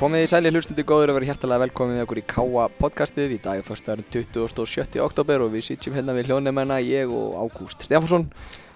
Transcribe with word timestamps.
Komið 0.00 0.22
í 0.24 0.28
sæli 0.30 0.48
hlustundi 0.48 0.80
góður 0.88 1.10
og 1.12 1.18
verið 1.18 1.28
hjertalega 1.28 1.60
velkomið 1.66 1.98
með 1.98 2.02
okkur 2.06 2.18
í 2.18 2.22
Káa 2.24 2.62
podcastið. 2.78 3.34
Í 3.34 3.40
dag 3.44 3.58
er 3.60 3.66
fyrstaðurinn 3.66 4.06
27. 4.32 4.96
oktober 5.04 5.42
og 5.44 5.50
við 5.52 5.66
sitjum 5.66 5.98
hérna 5.98 6.14
við 6.16 6.30
hljónumennina, 6.30 6.78
ég 6.80 7.12
og 7.12 7.34
Ágúst 7.36 7.84
Stefánsson. 7.84 8.24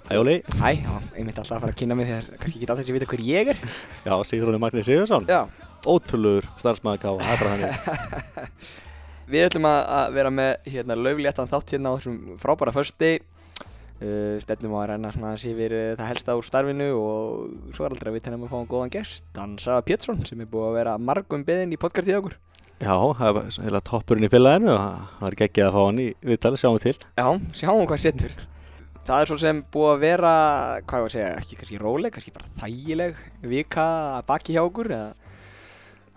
Hæ 0.05 0.18
Óli. 0.21 0.35
Hæ, 0.59 0.67
já, 0.82 0.91
ég 1.17 1.25
myndi 1.25 1.41
alltaf 1.41 1.55
að 1.57 1.64
fara 1.64 1.73
að 1.73 1.79
kynna 1.81 1.96
mig 1.96 2.11
þegar 2.11 2.29
kannski 2.43 2.61
ekki 2.61 2.68
alltaf 2.68 2.85
sem 2.85 2.93
ég 2.93 3.00
veit 3.00 3.14
hver 3.14 3.25
ég 3.25 3.50
er. 3.55 3.63
Já, 4.05 4.13
Sigurðurinn 4.29 4.64
Magnús 4.67 4.91
Sigursson. 4.91 5.25
Já. 5.32 5.41
Ótrúlegur 5.89 6.50
starfsmæði 6.61 7.00
Káa, 7.07 7.17
það 7.23 7.32
er 7.32 7.41
bara 7.41 7.57
hann. 7.57 8.53
við 9.32 9.46
ætlum 9.49 9.71
að, 9.71 9.81
að 9.96 10.18
vera 10.21 10.35
með 10.43 10.72
hérna 10.75 11.00
lögléttan 11.07 11.49
þátt 11.54 11.72
hérna 11.79 11.96
á 11.96 11.96
þessum 11.96 12.21
frábæra 12.45 12.77
försti. 12.77 13.14
Uh, 14.03 14.40
stefnum 14.43 14.72
á 14.75 14.79
að 14.82 14.89
reyna 14.90 15.11
svona 15.14 15.29
að 15.36 15.43
sé 15.44 15.53
uh, 15.54 15.93
það 15.94 16.08
helsta 16.11 16.34
úr 16.34 16.46
starfinu 16.46 16.89
og 16.98 17.75
svo 17.76 17.84
er 17.86 17.93
aldrei 17.94 18.11
að 18.11 18.17
við 18.17 18.25
tennum 18.25 18.46
að 18.48 18.50
fá 18.50 18.57
um 18.58 18.67
góðan 18.72 18.90
gest. 18.90 19.22
Dansa 19.36 19.76
Pétursson 19.86 20.25
sem 20.26 20.43
er 20.43 20.48
búið 20.50 20.67
að 20.67 20.79
vera 20.80 20.96
margum 20.98 21.44
beðin 21.46 21.76
í 21.76 21.79
podcastið 21.79 22.18
okkur. 22.18 22.34
Já, 22.82 22.96
það 23.20 23.39
er 23.39 23.61
heila 23.68 23.80
toppurinn 23.86 24.26
í 24.26 24.32
félaginu 24.32 24.72
og 24.75 25.14
það 25.20 25.29
er 25.29 25.36
geggið 25.44 25.68
að 25.68 25.76
fá 25.76 25.80
hann 25.84 26.03
í 26.03 26.08
viðtali, 26.26 26.58
sjáum 26.58 26.75
við 26.75 26.86
til. 26.89 26.96
Já, 27.20 27.29
sjáum 27.61 27.86
hvað 27.86 28.03
setur. 28.03 28.34
Það 29.04 29.20
er 29.20 29.30
svo 29.30 29.39
sem 29.44 29.62
búið 29.72 29.93
að 29.93 30.03
vera, 30.03 30.32
hvað 30.89 30.98
ég 30.98 31.04
var 31.04 31.11
að 31.11 31.14
segja, 31.14 31.32
ekki 31.39 31.61
kannski 31.61 31.81
róleg, 31.81 32.14
kannski 32.17 32.34
bara 32.34 32.53
þægileg 32.58 33.22
vika 33.53 33.86
baki 34.27 34.56
hjá 34.56 34.62
okkur 34.64 34.91
eða 34.97 35.34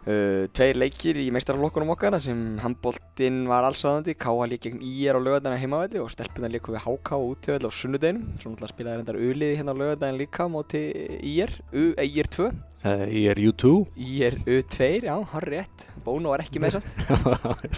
uh, 0.07 0.47
tveir 0.55 0.79
leikir 0.79 1.19
í 1.21 1.27
meistarflokkunum 1.35 1.91
okkar 1.93 2.17
sem 2.23 2.39
handbóltinn 2.63 3.43
var 3.51 3.67
allsáðandi 3.67 4.15
Káa 4.17 4.47
lík 4.49 4.65
gegn 4.65 4.79
IR 4.81 5.19
á 5.19 5.21
lögadaginn 5.21 5.61
heimavelli 5.61 6.01
og 6.01 6.09
stelpunan 6.13 6.55
líku 6.55 6.73
við 6.73 6.87
HK 6.87 7.19
útíðvelli 7.27 7.69
á 7.69 7.77
sunnudeginum. 7.81 8.31
Svo 8.39 8.53
náttúrulega 8.53 8.73
spilaði 8.73 9.01
reyndar 9.01 9.21
uliði 9.21 9.59
hérna 9.59 9.75
á 9.75 9.81
lögadaginn 9.83 10.21
líka 10.23 10.49
móti 10.51 10.87
IR, 11.35 11.53
U, 11.75 11.91
IR 11.93 12.33
2 12.39 12.49
Uh, 12.85 13.07
ég 13.09 13.31
er 13.31 13.39
U2, 13.41 13.71
IR 13.97 14.35
U2, 14.45 14.87
já, 15.01 15.15
har 15.31 15.45
rétt 15.49 15.87
Bónu 16.05 16.29
var 16.29 16.43
ekki 16.43 16.61
með 16.61 16.77
samt. 16.77 16.91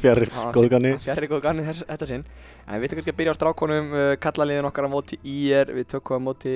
Fjarrir 0.02 0.30
góðganni. 0.54 0.92
Fjarrir 1.02 1.32
þess, 1.32 1.86
þetta 1.88 2.10
sinn. 2.10 2.26
En 2.68 2.82
við 2.82 2.90
ætlum 2.90 3.00
kannski 3.00 3.14
að 3.14 3.18
byrja 3.22 3.34
á 3.34 3.40
strákonum 3.40 3.96
uh, 3.96 4.10
kallaliðin 4.22 4.68
okkar 4.70 4.86
á 4.86 4.92
móti 4.92 5.18
IR 5.24 5.72
Við 5.74 5.88
tökum 5.96 6.20
á 6.20 6.28
móti 6.28 6.54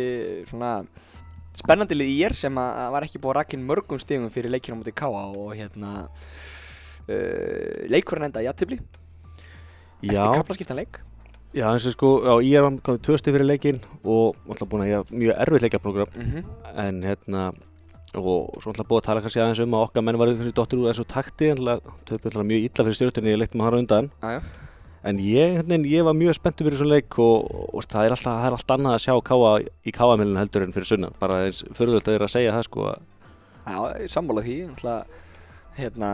svona 0.50 0.74
spennandi 1.58 1.98
lið 1.98 2.12
IR 2.16 2.36
sem 2.38 2.58
að, 2.58 2.82
að 2.84 2.92
var 2.96 3.08
ekki 3.08 3.22
búið 3.22 3.34
að 3.34 3.40
rakinn 3.42 3.68
mörgum 3.70 4.02
stigum 4.02 4.34
fyrir 4.34 4.54
leikinu 4.54 4.78
á 4.78 4.80
móti 4.82 4.96
KA 4.96 5.10
og 5.14 5.54
hérna 5.56 5.94
uh, 6.10 7.80
leikurinn 7.94 8.30
enda 8.30 8.44
í 8.44 8.50
aðtibli 8.52 8.80
Já, 10.04 10.20
eftir 10.20 10.42
kaplaskiptan 10.42 10.80
leik? 10.82 11.00
Já, 11.54 11.68
eins 11.70 11.86
og 11.86 11.94
sko, 11.94 12.10
já, 12.26 12.34
ég 12.42 12.58
er 12.58 12.80
komið 12.82 13.04
tvö 13.06 13.16
stið 13.22 13.36
fyrir 13.38 13.46
leikinn 13.46 13.80
og 14.02 14.40
alltaf 14.50 14.70
búin 14.72 14.84
að 14.84 14.90
ég 14.90 15.02
hafa 15.04 15.20
mjög 15.22 15.38
erfitt 15.46 15.66
leikjaprogram. 15.68 16.16
Mm 16.18 16.48
en 16.84 17.04
hérna, 17.06 17.42
og 18.18 18.56
svo 18.58 18.72
alltaf 18.72 18.88
búið 18.90 19.04
að 19.04 19.06
tala 19.06 19.22
kannski 19.22 19.42
aðeins 19.44 19.62
um 19.62 19.76
að 19.78 19.84
okkar 19.86 20.04
menn 20.08 20.18
var 20.18 20.32
kannski 20.34 20.56
dottir 20.58 20.82
úr 20.82 20.90
þessu 20.90 21.06
takti, 21.06 21.52
en 21.54 21.62
töfum 22.10 22.32
alltaf 22.32 22.48
mjög 22.50 22.66
illa 22.66 22.86
fyrir 22.88 22.98
stjórnunni, 22.98 23.34
ég 23.36 23.40
leikti 23.44 23.62
maður 23.62 23.78
undan. 23.84 24.10
Jájá, 24.24 24.42
En 25.04 25.18
ég, 25.20 25.58
hérna, 25.60 25.82
ég 25.84 26.06
var 26.08 26.16
mjög 26.16 26.38
spenntur 26.38 26.70
fyrir 26.70 26.80
svona 26.80 26.96
leik 26.96 27.18
og, 27.20 27.50
og 27.76 27.84
það, 27.84 28.06
er 28.06 28.14
alltaf, 28.16 28.38
það 28.40 28.46
er 28.48 28.56
alltaf 28.58 28.78
annað 28.78 28.94
að 28.96 29.02
sjá 29.04 29.16
káa 29.28 29.50
í 29.64 29.94
káamilinu 29.96 30.40
heldur 30.40 30.64
en 30.64 30.76
fyrir 30.76 30.90
sunnan. 30.94 31.18
Bara 31.20 31.42
eins 31.48 31.60
förðult 31.76 32.08
að 32.08 32.16
þeirra 32.16 32.30
að 32.30 32.36
segja 32.38 32.56
það 32.56 32.68
sko 32.70 32.86
já, 33.68 34.08
sammála 34.12 34.44
því 34.44 34.58
hérna, 35.74 36.10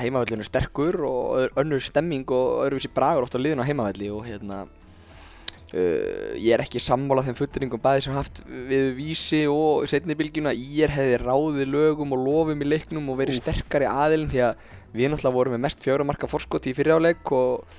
heimavellinu 0.00 0.44
sterkur 0.46 0.98
og 1.06 1.56
önnur 1.60 1.82
stemming 1.84 2.26
og 2.34 2.64
öðruvísi 2.66 2.90
bragur 2.94 3.22
oft 3.22 3.36
á 3.38 3.40
liðinu 3.40 3.62
á 3.62 3.68
heimavelli 3.68 4.08
og 4.10 4.24
hérna 4.26 4.64
uh, 4.66 6.32
ég 6.34 6.50
er 6.56 6.64
ekki 6.64 6.82
sammála 6.82 7.22
þeim 7.28 7.38
fullringum 7.38 7.82
bæði 7.82 8.08
sem 8.08 8.16
haft 8.18 8.42
við 8.48 8.90
vísi 8.98 9.44
og 9.50 9.86
setni 9.90 10.18
bylgjuna 10.18 10.56
ég 10.56 10.90
hefði 10.90 11.20
ráðið 11.22 11.70
lögum 11.70 12.16
og 12.16 12.24
lofum 12.24 12.64
í 12.66 12.70
leiknum 12.72 13.12
og 13.12 13.20
verið 13.22 13.38
sterkari 13.38 13.86
aðilin 13.86 14.32
því 14.32 14.42
að 14.48 14.66
við 14.90 15.12
náttúrulega 15.12 15.36
vorum 15.38 15.54
með 15.54 15.64
mest 15.68 15.84
fjögra 15.84 16.08
marka 16.10 16.30
forskoti 16.30 16.72
í 16.72 16.74
fyriráleik 16.74 17.30
og 17.30 17.78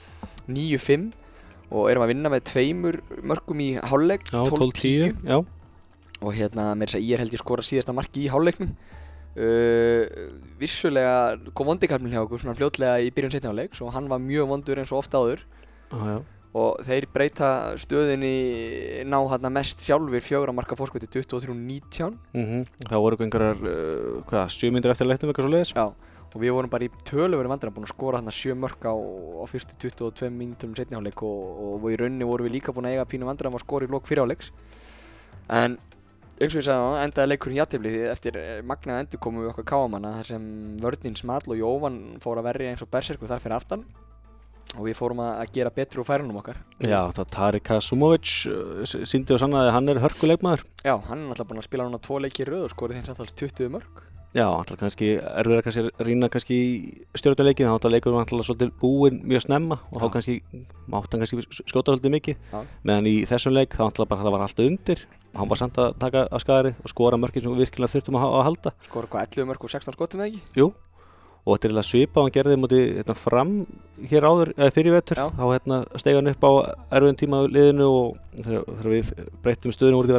9-5 0.49 1.11
og 1.71 1.87
erum 1.91 2.03
að 2.05 2.11
vinna 2.11 2.31
með 2.31 2.45
tveimur 2.51 2.97
mörgum 3.23 3.61
í 3.63 3.69
hálfleik 3.79 4.25
já, 4.27 4.41
12-10, 4.49 5.13
já, 5.23 5.37
og 6.21 6.33
hérna 6.35 6.71
með 6.75 6.89
þess 6.91 6.99
að 6.99 7.05
ég 7.07 7.15
er 7.15 7.23
held 7.23 7.37
ég 7.37 7.41
skora 7.41 7.65
síðasta 7.65 7.95
marki 7.95 8.25
í 8.25 8.31
hálfleiknum. 8.31 8.75
Uh, 9.31 10.03
vissulega 10.59 11.39
kom 11.55 11.69
vondikarminn 11.71 12.11
hjá 12.11 12.19
okkur 12.25 12.41
svona 12.41 12.57
fljótlega 12.57 12.99
í 12.99 13.13
byrjun 13.15 13.31
setni 13.31 13.47
hálfleiks 13.47 13.79
og 13.79 13.93
hann 13.95 14.09
var 14.11 14.19
mjög 14.19 14.49
vondur 14.49 14.81
eins 14.81 14.91
og 14.91 14.99
ofta 14.99 15.21
áður. 15.23 15.45
Já, 15.91 16.01
já. 16.11 16.17
og 16.59 16.83
þeir 16.83 17.07
breyta 17.15 17.49
stöðinni 17.79 18.35
ná 19.07 19.17
hérna 19.31 19.51
mest 19.55 19.83
sjálfur 19.83 20.23
fjögra 20.23 20.55
marka 20.55 20.75
fórskoti 20.79 21.07
23-19 21.07 22.15
Mm 22.35 22.65
Það 22.87 23.03
voru 23.05 23.19
einhverjar, 23.23 23.63
uh, 23.63 24.21
hvað, 24.27 24.51
sjö 24.51 24.71
myndir 24.71 24.91
eftir 24.91 25.07
leiknum 25.07 25.31
eitthvað 25.31 25.47
svo 25.47 25.55
leiðis? 25.55 25.73
Já, 25.75 26.10
og 26.31 26.39
við 26.41 26.53
vorum 26.55 26.71
bara 26.71 26.87
í 26.87 26.91
töluveru 27.07 27.49
vandræðan 27.51 27.75
búin 27.75 27.87
að 27.87 27.93
skora 27.93 28.19
hérna 28.21 28.31
sjö 28.35 28.53
mörk 28.55 28.85
á, 28.87 28.93
á 28.95 29.43
fyrstu 29.51 29.75
22 29.83 30.29
mínutum 30.31 30.75
setni 30.77 30.95
hálfleik 30.95 31.23
og, 31.27 31.63
og 31.81 31.87
í 31.91 31.97
rauninni 31.99 32.27
vorum 32.27 32.47
við 32.47 32.55
líka 32.59 32.71
búin 32.75 32.87
að 32.87 32.95
eiga 32.95 33.07
pínu 33.11 33.27
vandræðan 33.27 33.57
að 33.59 33.65
skora 33.65 33.87
í 33.87 33.91
lók 33.91 34.07
fyrir 34.07 34.23
hálfleiks. 34.23 34.51
En 35.51 35.75
eins 36.41 36.53
og 36.55 36.61
ég 36.61 36.65
sagði 36.65 36.85
það, 36.85 36.99
endaði 37.05 37.29
leikurinn 37.33 37.59
játtifli 37.59 37.91
því 37.93 38.03
eftir 38.13 38.37
eh, 38.39 38.61
magnaða 38.65 39.03
endur 39.03 39.21
komum 39.21 39.43
við 39.43 39.51
okkar 39.51 39.67
káamanna 39.73 40.13
þar 40.19 40.29
sem 40.31 40.45
vörnin 40.81 41.17
Small 41.19 41.43
og 41.51 41.59
Jóvan 41.59 41.99
fór 42.23 42.39
að 42.41 42.47
verja 42.47 42.71
eins 42.71 42.85
og 42.85 42.89
berserku 42.95 43.27
þar 43.29 43.43
fyrir 43.43 43.57
aftan. 43.59 43.83
Og 44.79 44.85
við 44.87 44.95
fórum 44.95 45.19
að 45.19 45.49
gera 45.51 45.67
betri 45.75 45.99
úr 45.99 46.07
færunum 46.07 46.37
okkar. 46.39 46.61
Já, 46.79 47.01
það 47.11 47.17
var 47.19 47.29
Tarika 47.35 47.79
Sumovic, 47.83 48.29
uh, 48.47 48.85
s- 48.87 49.01
sýndi 49.11 49.35
og 49.35 49.41
sannaði 49.43 49.67
að 49.67 49.75
hann 49.75 49.91
er 49.91 49.99
hörkuleikmaður. 49.99 50.63
Já, 50.87 50.93
hann 51.09 51.25
er 51.25 51.27
náttúrulega 51.27 51.49
búin 51.49 51.59
að 51.59 51.67
spila 51.67 51.87
núna 51.89 51.99
tvo 52.05 52.19
leiki 52.23 52.45
röð 52.47 52.63
og 52.69 52.71
skorið 52.71 53.01
þeim 53.01 53.09
samtals 53.09 53.35
20 53.35 53.67
mörg 53.75 53.99
Já, 54.31 54.45
alltaf 54.47 54.77
kannski 54.79 55.07
erfið 55.19 55.57
að 55.57 55.63
kannski 55.65 56.05
rýna 56.07 56.27
kannski 56.31 56.57
stjórnuleikin, 57.19 57.67
þá 57.67 57.73
alltaf 57.75 57.91
leikur 57.91 58.13
hann 58.15 58.23
alltaf 58.23 58.45
svolítið 58.47 58.69
búinn 58.79 59.17
mjög 59.27 59.43
snemma 59.43 59.77
og 59.91 59.97
þá 59.99 60.05
kannski 60.13 60.35
mátt 60.87 61.11
hann 61.11 61.23
kannski 61.25 61.43
skjóta 61.67 61.91
svolítið 61.91 62.13
mikið. 62.15 62.37
Já. 62.53 62.61
Meðan 62.87 63.09
í 63.11 63.15
þessum 63.27 63.57
leik 63.57 63.75
þá 63.75 63.83
alltaf 63.89 64.07
bara 64.07 64.23
það 64.23 64.35
var 64.37 64.45
alltaf 64.45 64.69
undir 64.69 65.03
og 65.33 65.41
hann 65.41 65.51
var 65.51 65.59
samt 65.59 65.81
að 65.83 65.99
taka 65.99 66.23
að 66.31 66.43
skari 66.45 66.71
og 66.79 66.93
skora 66.93 67.19
mörkin 67.19 67.43
sem 67.43 67.51
við 67.51 67.65
virkilega 67.65 67.91
þurftum 67.97 68.21
að, 68.21 68.37
að 68.39 68.47
halda. 68.47 68.73
skorið 68.87 69.11
hvað 69.11 69.27
11 69.27 69.51
mörg 69.51 69.67
og 69.67 69.75
16 69.75 69.97
skotum 69.99 70.23
eða 70.23 70.31
ekki? 70.31 70.41
Jú, 70.61 70.71
og 71.41 71.51
þetta 71.51 71.67
er 71.67 71.71
eiginlega 71.71 71.89
svipa 71.91 72.23
hann 72.23 72.35
gerði 72.39 72.57
múti 72.61 72.81
hérna, 73.01 73.15
fram 73.19 73.53
hér 74.11 74.31
áður, 74.31 74.55
eða 74.55 74.73
fyrir 74.79 74.95
vetur 74.95 75.19
Já. 75.19 75.27
þá 75.35 75.45
hérna, 75.51 75.83
stegi 75.99 76.19
hann 76.21 76.31
upp 76.31 76.43
á 76.47 76.51
erfiðin 76.95 77.19
tíma 77.19 77.43
liðinu 77.51 77.87
og 77.91 78.19
þegar, 78.39 78.91
við 78.95 79.13
breyttum 79.43 79.75
stöðinu 79.75 79.99
voru 79.99 80.11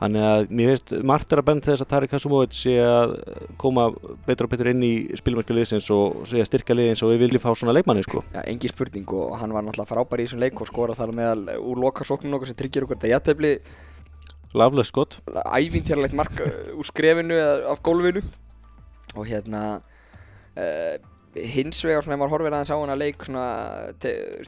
þannig 0.00 0.24
að 0.24 0.52
mér 0.56 0.72
finnst 0.72 0.94
margt 1.06 1.32
er 1.32 1.42
að 1.42 1.48
benda 1.50 1.68
þess 1.68 1.84
að 1.84 1.90
Tarik 1.92 2.12
Kasumovic 2.14 2.56
sé 2.56 2.76
að 2.80 3.12
koma 3.60 3.90
betur 4.26 4.48
og 4.48 4.54
betur 4.54 4.70
inn 4.72 4.82
í 4.86 4.94
spilmörku 5.20 5.56
liðsins 5.56 5.90
og 5.94 6.24
sé 6.30 6.40
að 6.40 6.48
styrka 6.48 6.76
liðins 6.76 7.04
og 7.04 7.12
við 7.12 7.26
viljum 7.26 7.44
fá 7.44 7.50
svona 7.52 7.74
leikmanni 7.76 8.06
sko. 8.06 8.24
Já, 8.32 8.40
engin 8.46 8.72
spurning 8.72 9.14
og 9.18 9.36
hann 9.42 9.52
var 9.52 9.66
náttúrulega 9.66 9.92
frábær 9.92 10.22
í 10.22 10.26
þessum 10.26 10.42
leik 10.42 10.64
og 10.64 10.70
skorað 10.72 11.02
þar 11.02 11.14
meðal 11.20 11.60
úr 11.60 11.84
lokasóknum 11.84 12.38
okkur 12.38 12.50
sem 12.50 12.58
tryggir 12.58 12.88
okkur 12.88 13.00
þetta 13.00 13.12
jættefli 13.14 13.54
Laflega 14.50 14.86
skott 14.88 15.20
ævintýralegt 15.30 16.16
mark 16.18 16.40
uh, 16.42 16.72
úr 16.74 16.86
skrefinu 16.88 17.36
eða 17.38 17.70
af 17.70 17.82
gólfinu. 17.86 18.24
Og 19.14 19.26
hérna 19.28 19.60
uh, 20.58 20.96
hins 21.34 21.78
vegar 21.86 22.02
svona 22.02 22.16
ef 22.16 22.22
maður 22.22 22.34
horfir 22.34 22.56
aðeins 22.56 22.72
á 22.74 22.78
hana 22.80 22.96
leik 22.98 23.22
svona 23.22 23.44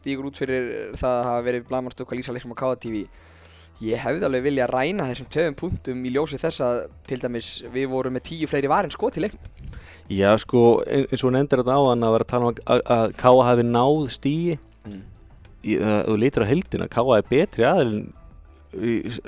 stígur 0.00 0.26
út 0.30 0.38
fyrir 0.38 0.96
það 0.98 1.18
að 1.20 1.28
hafa 1.28 1.44
verið 1.46 1.68
blamarstokk 1.68 2.10
að 2.14 2.18
lýsa 2.18 2.34
leiknum 2.34 2.56
á 2.58 2.62
KTV 2.62 3.04
ég 3.82 4.02
hefði 4.02 4.26
alveg 4.28 4.46
vilja 4.46 4.68
ræna 4.70 5.08
þessum 5.10 5.28
tveim 5.32 5.58
punktum 5.58 6.02
í 6.06 6.14
ljósi 6.14 6.40
þess 6.40 6.62
að 6.64 6.80
til 7.08 7.20
dæmis 7.22 7.52
við 7.74 7.88
vorum 7.92 8.16
með 8.16 8.26
tíu 8.30 8.50
fleiri 8.50 8.70
varin 8.70 8.94
skot 8.94 9.18
í 9.18 9.24
leiknum. 9.26 9.52
Já 10.12 10.32
sko, 10.38 10.82
ein- 10.86 11.06
eins 11.08 11.22
og 11.22 11.30
hún 11.30 11.38
endur 11.40 11.62
þetta 11.62 11.76
á 11.78 11.82
hann 11.88 12.06
að 12.06 12.16
vera 12.16 12.26
að 12.26 12.32
tala 12.32 12.48
um 12.50 12.56
að, 12.74 13.14
Káa 13.20 13.46
hafi 13.48 13.66
náð 13.68 14.00
stíi 14.12 14.58
mm. 14.58 14.98
uh, 15.78 16.00
þú 16.08 16.18
lítur 16.20 16.44
á 16.44 16.50
heildina, 16.50 16.90
Káa 16.90 17.20
er 17.20 17.30
betri 17.30 17.68
aðeins 17.68 18.10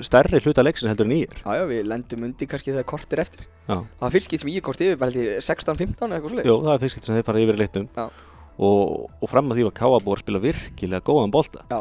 stærri 0.01 0.39
hluta 0.41 0.63
leiksins 0.65 0.89
heldur 0.89 1.05
en 1.05 1.13
ég 1.13 1.29
er. 1.29 1.41
Já, 1.43 1.59
já, 1.59 1.65
við 1.69 1.89
lendum 1.89 2.23
undir 2.25 2.49
kannski 2.49 2.71
þegar 2.73 2.87
kortir 2.89 3.21
eftir. 3.21 3.45
Já. 3.67 3.77
Það 3.99 4.15
fyrst 4.15 4.29
skipt 4.29 4.41
sem 4.41 4.49
ég 4.49 4.63
komst 4.65 4.81
yfir 4.81 4.97
bara 4.97 5.13
held 5.13 5.21
ég 5.21 5.43
16-15 5.45 6.07
eða 6.07 6.17
eitthvað 6.17 6.31
Jó, 6.39 6.55
svoleiðis 6.55 6.65
það 6.65 6.73
er 6.73 6.81
fyrst 6.81 6.95
skipt 6.97 7.09
sem 7.09 7.19
þeir 7.19 7.27
fara 7.27 7.43
yfir 7.43 7.57
í 7.57 7.61
leiknum. 7.61 7.87
Og, 8.55 9.11
og 9.21 9.29
fram 9.29 9.51
að 9.51 9.59
því 9.59 9.67
var 9.67 9.75
Káa 9.77 9.99
búið 10.01 10.15
að 10.15 10.23
spila 10.23 10.41
virkilega 10.47 11.05
góðan 11.05 11.35
bolta. 11.35 11.65
Já. 11.69 11.79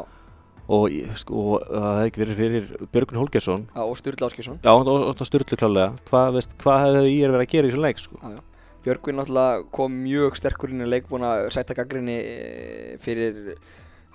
Og 0.68 0.88
sko, 1.20 1.34
og 1.58 1.64
það 1.68 1.90
hefði 1.98 2.08
ekki 2.10 2.22
verið 2.24 2.38
fyrir 2.40 2.68
Björgun 2.94 3.18
Holgersson. 3.20 3.66
Já, 3.74 3.82
og 3.84 3.96
Sturla 4.00 4.28
Áskjesson 4.30 4.58
Já, 4.64 4.70
og 4.72 4.88
og 5.10 5.26
styrlu 5.28 5.58
klálega. 5.60 5.90
Hvað, 6.08 6.38
hvað 6.62 6.84
hefði 6.86 7.12
ég 7.18 7.30
verið 7.34 7.44
að 7.44 7.50
gera 7.52 7.68
í 7.68 7.70
þessum 7.70 7.84
leik 7.84 7.98
sko? 8.00 8.20
Björgvin 8.84 9.16
náttúrulega 9.16 9.62
kom 9.72 9.92
mjög 10.04 10.34
sterkur 10.36 10.72
inn 10.72 10.84
í 10.84 10.88
leik 10.88 11.06
búin 11.08 11.22
að 11.24 11.46
sætta 11.56 11.72
gaggrinni 11.76 12.16
eh, 12.20 12.96
fyrir 13.00 13.54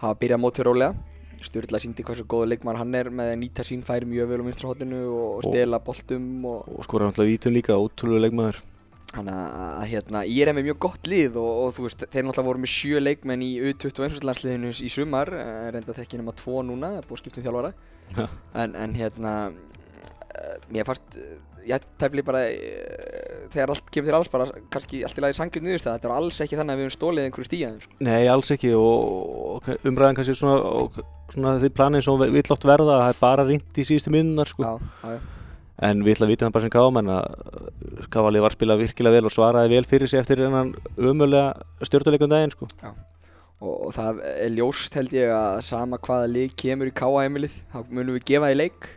hafa 0.01 0.13
byrjað 0.21 0.41
mótið 0.43 0.67
rólega. 0.69 0.93
Sturla 1.39 1.79
síndi 1.79 2.03
hversu 2.03 2.25
góðu 2.29 2.49
leikmar 2.51 2.77
hann 2.81 2.93
er 2.99 3.07
með 3.09 3.31
að 3.33 3.39
nýta 3.41 3.63
sín 3.65 3.81
færi 3.87 4.05
mjög 4.09 4.27
vel 4.29 4.41
á 4.43 4.45
vinstra 4.49 4.69
hotinu 4.69 4.99
og 5.07 5.37
Og- 5.39 5.47
stela 5.47 5.79
boltum 5.79 6.45
og 6.45 6.67
og 6.75 6.83
skora 6.85 7.07
náttúrulega 7.07 7.31
vítum 7.31 7.55
líka, 7.55 7.77
ótrúlega 7.79 8.25
leikmaður 8.27 8.59
Þannig 9.09 9.33
að 9.33 9.85
hérna, 9.89 10.21
ég 10.29 10.45
er 10.45 10.53
með 10.53 10.67
mjög 10.67 10.79
gott 10.85 11.07
lið 11.09 11.37
og, 11.41 11.49
og 11.63 11.71
þú 11.73 11.85
veist, 11.87 12.03
þeir 12.05 12.25
náttúrulega 12.27 12.49
voru 12.51 12.61
með 12.61 12.71
sjö 12.75 12.99
leikmenn 13.01 13.41
í 13.41 13.49
U21 13.65 14.19
landsliðinu 14.27 14.73
í 14.85 14.89
sumar, 14.93 15.31
eh, 15.33 15.69
reynda 15.73 15.95
þekki 15.97 16.19
nema 16.19 16.35
tvo 16.37 16.61
núna, 16.65 16.91
búið 17.07 17.15
að 17.17 17.21
skipta 17.23 17.41
um 17.41 17.47
þjálfara 17.47 17.71
Já. 18.13 18.27
en, 18.63 18.75
en 18.83 18.93
hérna, 18.99 19.33
eh, 20.29 20.51
mér 20.69 20.85
fannst 20.85 21.17
eh, 21.17 21.39
ég 21.69 21.87
tefli 22.01 22.23
bara 22.25 22.43
þegar 23.49 23.73
allt 23.73 23.89
kemur 23.89 24.09
til 24.09 24.17
alls 24.19 24.29
bara 24.31 24.47
kannski 24.73 25.01
allt 25.05 25.17
í 25.17 25.25
lagi 25.25 25.37
sangjum 25.37 25.65
niðurstað 25.65 25.97
þetta 25.97 26.11
var 26.11 26.21
alls 26.21 26.39
ekki 26.45 26.59
þannig 26.59 26.75
að 26.75 26.79
við 26.79 26.87
höfum 26.87 26.95
stólið 26.95 27.25
einhverju 27.25 27.49
stíðaðum 27.49 27.81
sko. 27.83 27.97
Nei, 28.05 28.21
alls 28.31 28.53
ekki 28.55 28.71
og, 28.77 29.09
og 29.49 29.89
umræðan 29.89 30.21
kannski 30.21 30.37
svona, 30.37 30.61
og, 30.83 31.01
svona 31.33 31.57
því 31.61 31.73
planið 31.81 32.05
sem 32.05 32.23
við 32.23 32.37
vill 32.37 32.55
oft 32.55 32.69
verða 32.69 33.01
það 33.01 33.11
er 33.11 33.19
bara 33.25 33.49
rýnt 33.49 33.81
í 33.81 33.89
síðustu 33.89 34.13
minnunar 34.13 34.53
sko. 34.53 34.65
já, 34.69 34.89
já, 35.03 35.17
já. 35.17 35.38
En 35.85 36.03
við 36.03 36.15
ætlum 36.15 36.27
að 36.27 36.33
vita 36.33 36.45
það 36.47 36.55
bara 36.55 36.65
sem 36.65 36.73
gáum 36.73 36.99
en 37.01 37.11
að 37.13 38.09
Kavali 38.13 38.41
var 38.43 38.51
að 38.51 38.57
spila 38.57 38.77
virkilega 38.79 39.17
vel 39.17 39.29
og 39.29 39.33
svaraði 39.35 39.73
vel 39.75 39.87
fyrir 39.87 40.11
sig 40.11 40.21
eftir 40.21 40.43
hennan 40.43 40.73
umulega 40.97 41.53
stjórnuleikum 41.87 42.31
daginn 42.31 42.55
sko. 42.55 42.69
Og, 43.59 43.73
og 43.73 43.91
það 43.95 44.23
er 44.31 44.55
ljóst 44.55 44.95
held 44.95 45.15
ég 45.15 45.33
að 45.35 45.59
sama 45.67 45.99
hvaða 45.99 46.31
leik 46.31 46.55
kemur 46.59 46.91
í 46.91 46.95
káaheimilið 46.95 47.59
þá 47.71 47.79
munum 47.89 48.17
við 48.17 48.27
gefa 48.33 48.51
í 48.53 48.59
leik. 48.59 48.91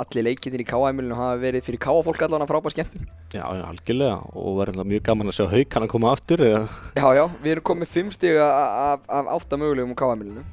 Allir 0.00 0.28
leikinir 0.28 0.62
í 0.62 0.66
káaheimilinu 0.70 1.18
hafa 1.18 1.40
verið 1.42 1.66
fyrir 1.66 1.82
káafólk 1.82 2.22
allan 2.22 2.44
að 2.44 2.52
frábæð 2.52 2.76
skemmtun. 2.76 3.08
Já, 3.34 3.42
já, 3.42 3.64
algjörlega. 3.66 4.20
Og 4.38 4.54
verður 4.60 4.86
mjög 4.86 5.02
gaman 5.08 5.32
að 5.32 5.36
sjá 5.40 5.48
haukana 5.50 5.90
koma 5.90 6.12
aftur 6.14 6.44
eða? 6.46 6.62
Já, 6.94 7.06
já, 7.18 7.24
við 7.42 7.56
erum 7.56 7.66
komið 7.72 7.90
fimm 7.90 8.14
stiga 8.14 8.46
af, 8.46 9.02
af 9.10 9.32
átta 9.34 9.58
mögulegum 9.58 9.98
á 9.98 10.00
káaheimilinu 10.00 10.46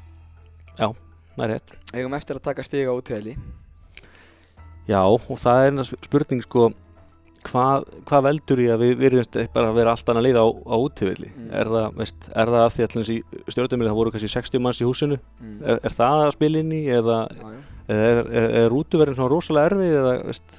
það 1.38 1.46
er 1.46 1.54
rétt. 1.54 1.74
Eigum 1.94 2.16
eftir 2.18 2.38
að 2.38 2.46
taka 2.50 2.66
stiga 2.66 2.92
á 2.92 2.98
útvelli 2.98 3.36
Já, 4.88 5.00
og 5.04 5.40
það 5.40 5.62
er 5.62 5.72
einhver 5.72 6.06
spurning 6.08 6.44
sko 6.44 6.70
hvað, 7.46 7.86
hvað 8.08 8.24
veldur 8.26 8.62
í 8.62 8.68
að 8.72 8.84
við 8.84 8.94
virðumst 9.02 9.38
bara 9.54 9.70
að 9.70 9.78
vera 9.78 9.92
allt 9.94 10.10
annað 10.10 10.26
lið 10.26 10.38
á, 10.40 10.46
á 10.48 10.76
útífelli 10.76 11.28
Mm. 11.38 11.50
er, 11.54 11.68
er 12.42 12.50
það 12.52 12.64
af 12.64 12.74
því 12.74 12.86
allins 12.86 13.10
í 13.12 13.18
stjórnumili 13.52 13.90
það 13.90 13.98
voru 13.98 14.12
kannski 14.14 14.32
60 14.32 14.62
manns 14.64 14.80
í 14.82 14.88
húsinu 14.88 15.18
mm. 15.18 15.60
er, 15.62 15.78
er 15.86 15.94
það 15.94 16.24
að 16.24 16.32
spila 16.34 16.62
inn 16.62 16.72
í 16.74 16.80
eða, 16.92 17.18
eða 17.88 18.08
er, 18.08 18.18
er, 18.26 18.48
er 18.62 18.68
rútuverðin 18.72 19.16
svona 19.18 19.32
rosalega 19.32 19.70
erfið 19.70 19.96
eða 20.00 20.14
veist, 20.28 20.58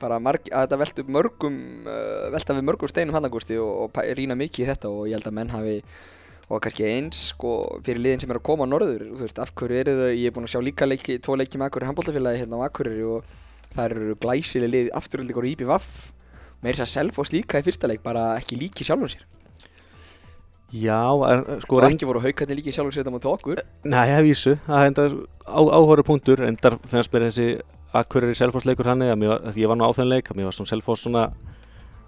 bara 0.00 0.18
marg, 0.22 0.48
að 0.50 0.66
þetta 0.66 0.80
velta 0.80 1.06
mörgum 1.16 1.60
uh, 1.86 2.26
velta 2.34 2.56
við 2.56 2.66
mörgum 2.70 2.90
steinum 2.90 3.16
hannagusti 3.18 3.58
og, 3.60 3.86
og 3.86 4.02
rýna 4.18 4.38
mikið 4.38 4.64
í 4.64 4.68
þetta 4.72 4.90
og 4.90 5.08
ég 5.10 5.18
held 5.18 5.30
að 5.30 5.38
menn 5.40 5.54
hafi 5.54 5.76
og 6.50 6.60
kannski 6.64 6.84
eins 6.88 7.20
sko, 7.32 7.54
fyrir 7.86 8.02
liðin 8.04 8.20
sem 8.24 8.30
er 8.34 8.38
að 8.40 8.46
koma 8.50 8.66
á 8.66 8.72
norður 8.72 9.04
veist, 9.20 9.38
af 9.40 9.54
hverju 9.56 9.78
eru 9.80 9.94
þau, 10.00 10.10
ég 10.12 10.26
er 10.28 10.34
búinn 10.36 10.48
að 10.48 10.52
sjá 10.54 10.60
líka 10.64 10.88
leiki, 10.88 11.16
tvo 11.24 11.38
leiki 11.40 11.56
með 11.60 11.70
Akureyri 11.70 11.88
handbóltafélagi 11.90 12.42
hérna 12.42 12.58
á 12.60 12.66
Akureyri 12.68 13.06
og 13.08 13.30
það 13.74 13.86
eru 13.90 14.16
glæsileg 14.20 14.70
lið 14.74 14.90
afturöldingur 15.00 15.48
íbí 15.48 15.68
vaff 15.68 16.10
meiri 16.64 16.76
þess 16.78 16.84
að 16.84 16.92
Selfoss 16.98 17.32
líka 17.32 17.60
í 17.60 17.64
fyrsta 17.66 17.88
leik 17.90 18.02
bara 18.04 18.34
ekki 18.38 18.58
líki 18.60 18.84
sjálfum 18.86 19.08
sér. 19.12 19.24
Já, 20.74 21.00
er, 21.30 21.42
sko 21.62 21.78
reynd, 21.78 21.94
ekki 21.98 22.06
voru 22.08 22.22
haukandi 22.24 22.56
líki 22.58 22.72
sjálfum 22.74 22.92
sér 22.94 23.04
þetta 23.04 23.12
mútið 23.14 23.30
okkur. 23.34 23.60
Nei, 23.86 24.04
ég 24.10 24.22
vísu, 24.26 24.54
það 24.66 24.80
er 24.80 24.88
enda 24.90 25.04
á, 25.46 25.60
áhóru 25.60 26.04
punktur 26.06 26.42
endar 26.48 26.78
fannst 26.90 27.12
mér 27.14 27.28
þessi 27.28 27.48
Akureyri 27.94 28.34
Selfoss 28.34 28.66
leikur 28.66 28.88
var- 29.30 29.44
að 29.46 29.60
ég 29.60 29.68
var 29.70 29.76
nú 29.78 29.86
á 29.86 29.92
þenn 29.94 30.10
leik 30.10 30.28
mér 30.34 30.48
var 30.50 30.56
svona 30.56 30.72
Selfoss 30.72 31.04
svona 31.06 31.28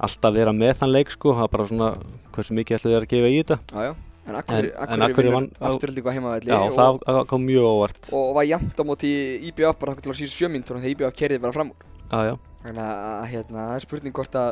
alltaf 0.03 0.35
vera 0.35 0.53
með 0.53 0.75
þann 0.81 0.93
leik 0.93 1.11
sko, 1.15 1.33
það 1.33 1.45
var 1.45 1.53
bara 1.55 1.67
svona 1.71 1.91
hversu 2.35 2.57
mikið 2.59 2.77
ætlaði 2.79 2.97
að 2.99 3.09
gefa 3.13 3.31
í 3.31 3.39
þetta. 3.43 3.59
Já, 3.73 3.83
já. 3.87 3.95
En 4.27 4.37
Akureyri 4.41 5.31
vinnur 5.31 5.67
afturöldingu 5.71 6.11
á 6.11 6.15
heimavelli? 6.17 6.51
Já, 6.51 6.59
og, 6.67 7.03
það 7.05 7.21
kom 7.31 7.45
mjög 7.47 7.67
óvart. 7.71 8.09
Og 8.17 8.33
var 8.37 8.47
jæmt 8.49 8.81
á 8.81 8.85
móti 8.89 9.11
IBF 9.51 9.79
bara 9.79 9.95
þangað 9.95 10.07
til 10.07 10.13
að 10.13 10.19
síðan 10.21 10.35
sjömyndur 10.35 10.81
þegar 10.81 10.95
IBF 10.95 11.19
kerði 11.21 11.43
bara 11.45 11.57
fram 11.57 11.71
úr. 11.73 11.93
Já, 12.07 12.19
já, 12.31 12.35
Þannig 12.63 12.83
að 12.87 13.29
hérna, 13.33 13.67
það 13.69 13.77
er 13.77 13.85
spurning 13.87 14.17
hvort 14.17 14.39
að 14.41 14.51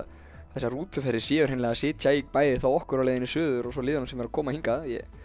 þessar 0.55 0.75
rútuferri 0.75 1.23
séu 1.23 1.49
hreinlega 1.49 1.75
að 1.75 1.81
sitja 1.81 2.13
í 2.15 2.23
bæði 2.35 2.61
þá 2.63 2.69
okkur 2.71 3.03
á 3.03 3.07
leiðinu 3.09 3.31
söður 3.31 3.69
og 3.71 3.75
svo 3.75 3.83
liðunum 3.87 4.11
sem 4.11 4.23
er 4.23 4.29
að 4.29 4.37
koma 4.39 4.55
hingað. 4.55 4.85
Ég, 4.93 5.25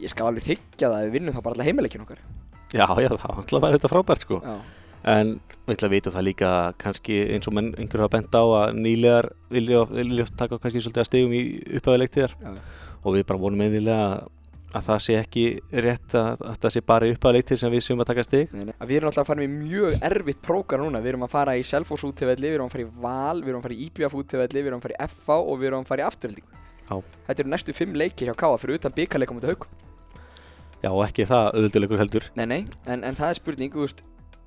ég 0.00 0.12
skal 0.12 0.30
alveg 0.30 0.46
þykja 0.48 0.88
það 0.88 0.96
að 0.96 1.04
við 1.04 1.18
vinnum 1.18 1.36
þá 1.36 1.42
bara 1.44 1.58
alla 1.58 1.68
heimileikin 1.68 2.06
okkar. 2.06 2.24
Já, 2.72 2.86
já, 3.04 3.10
það 3.12 3.42
ætla 3.44 3.60
að 3.60 3.66
vera 3.66 3.76
þetta 3.76 3.92
frábært 3.92 4.24
sko. 4.24 4.40
Já, 4.40 4.56
En 5.04 5.34
við 5.66 5.74
ætla 5.74 5.88
að 5.90 5.92
vita 5.92 6.10
það 6.14 6.24
líka 6.24 6.50
kannski 6.80 7.16
eins 7.34 7.48
og 7.50 7.54
menn 7.58 7.74
einhverju 7.76 8.06
hafa 8.06 8.14
bent 8.14 8.36
á 8.40 8.40
að 8.40 8.78
nýlegar 8.78 9.26
vilja, 9.52 9.82
vilja 9.90 10.24
taka 10.32 10.56
kannski 10.62 10.80
svolítið 10.80 11.02
að 11.02 11.08
stegum 11.10 11.34
í 11.36 11.42
upphæðuleiktíðar 11.76 12.32
já, 12.40 12.54
og 13.04 13.14
við 13.14 13.26
bara 13.28 13.40
vonum 13.44 13.62
einnilega 13.64 14.06
að, 14.08 14.24
að 14.74 14.86
það 14.88 15.00
sé 15.04 15.16
ekki 15.20 15.44
rétt 15.84 16.16
að, 16.18 16.42
að 16.50 16.58
það 16.64 16.74
sé 16.74 16.82
bara 16.88 17.10
upphæðuleiktíð 17.12 17.60
sem 17.60 17.74
við 17.74 17.84
séum 17.86 18.02
að 18.02 18.10
taka 18.10 18.24
steg 18.26 18.54
nei, 18.56 18.64
nei. 18.70 18.74
Að 18.74 18.90
Við 18.90 18.96
erum 18.98 19.10
alltaf 19.12 19.24
að 19.24 19.30
fara 19.30 19.44
með 19.44 19.54
mjög 19.60 19.90
erfitt 20.10 20.42
prógar 20.44 20.82
núna. 20.82 21.02
Við 21.04 21.12
erum 21.12 21.26
að 21.28 21.34
fara 21.36 21.56
í 21.60 21.62
Selfoss 21.68 22.06
útivelli, 22.08 22.48
við 22.48 22.58
erum 22.58 22.68
að 22.68 22.74
fara 22.74 22.84
í 22.84 22.90
Val 23.04 23.38
við 23.40 23.52
erum 23.52 23.60
að 23.60 23.66
fara 23.68 23.76
í 23.76 23.86
IBF 23.86 24.18
útivelli, 24.20 24.60
við 24.60 24.70
erum 24.72 24.82
að 24.82 24.86
fara 24.88 24.96
í 24.96 25.00
FH 25.08 25.38
og 25.38 25.54
við 25.60 25.70
erum 25.70 25.84
að 25.84 25.90
fara 25.92 26.02
í 26.02 26.08
afturheldingu 26.08 26.62
Já. 26.84 26.96
Þetta 27.28 27.40
eru 27.44 27.50
næstu 27.54 27.72
fimm 27.76 27.94
leikir 27.96 28.28
hjá 28.28 28.36
Káa 28.36 28.58
fyrir 28.60 28.76
utan 28.80 28.96
byggarleika 28.96 29.36
mútið 29.36 29.54
haug 29.54 29.64
Já, 30.84 30.90
ekki 31.06 31.24
það 31.24 31.46
auðvölduleikur 31.54 32.00
heldur. 32.02 32.24
Nei, 32.36 32.44
nei, 32.44 32.62
en, 32.84 33.06
en 33.08 33.16
það 33.16 33.30
er 33.30 33.38
spurning, 33.38 33.72
veist, 33.72 34.02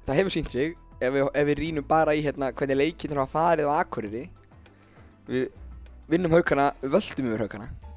það 0.05 0.19
hefur 0.19 0.33
sínt 0.35 0.51
sig. 0.53 0.75
Ef 1.01 1.09
við, 1.15 1.23
ef 1.33 1.47
við 1.49 1.57
rýnum 1.63 1.87
bara 1.89 2.13
í 2.13 2.21
hérna 2.21 2.51
hvernig 2.53 2.77
leikinn 2.77 3.17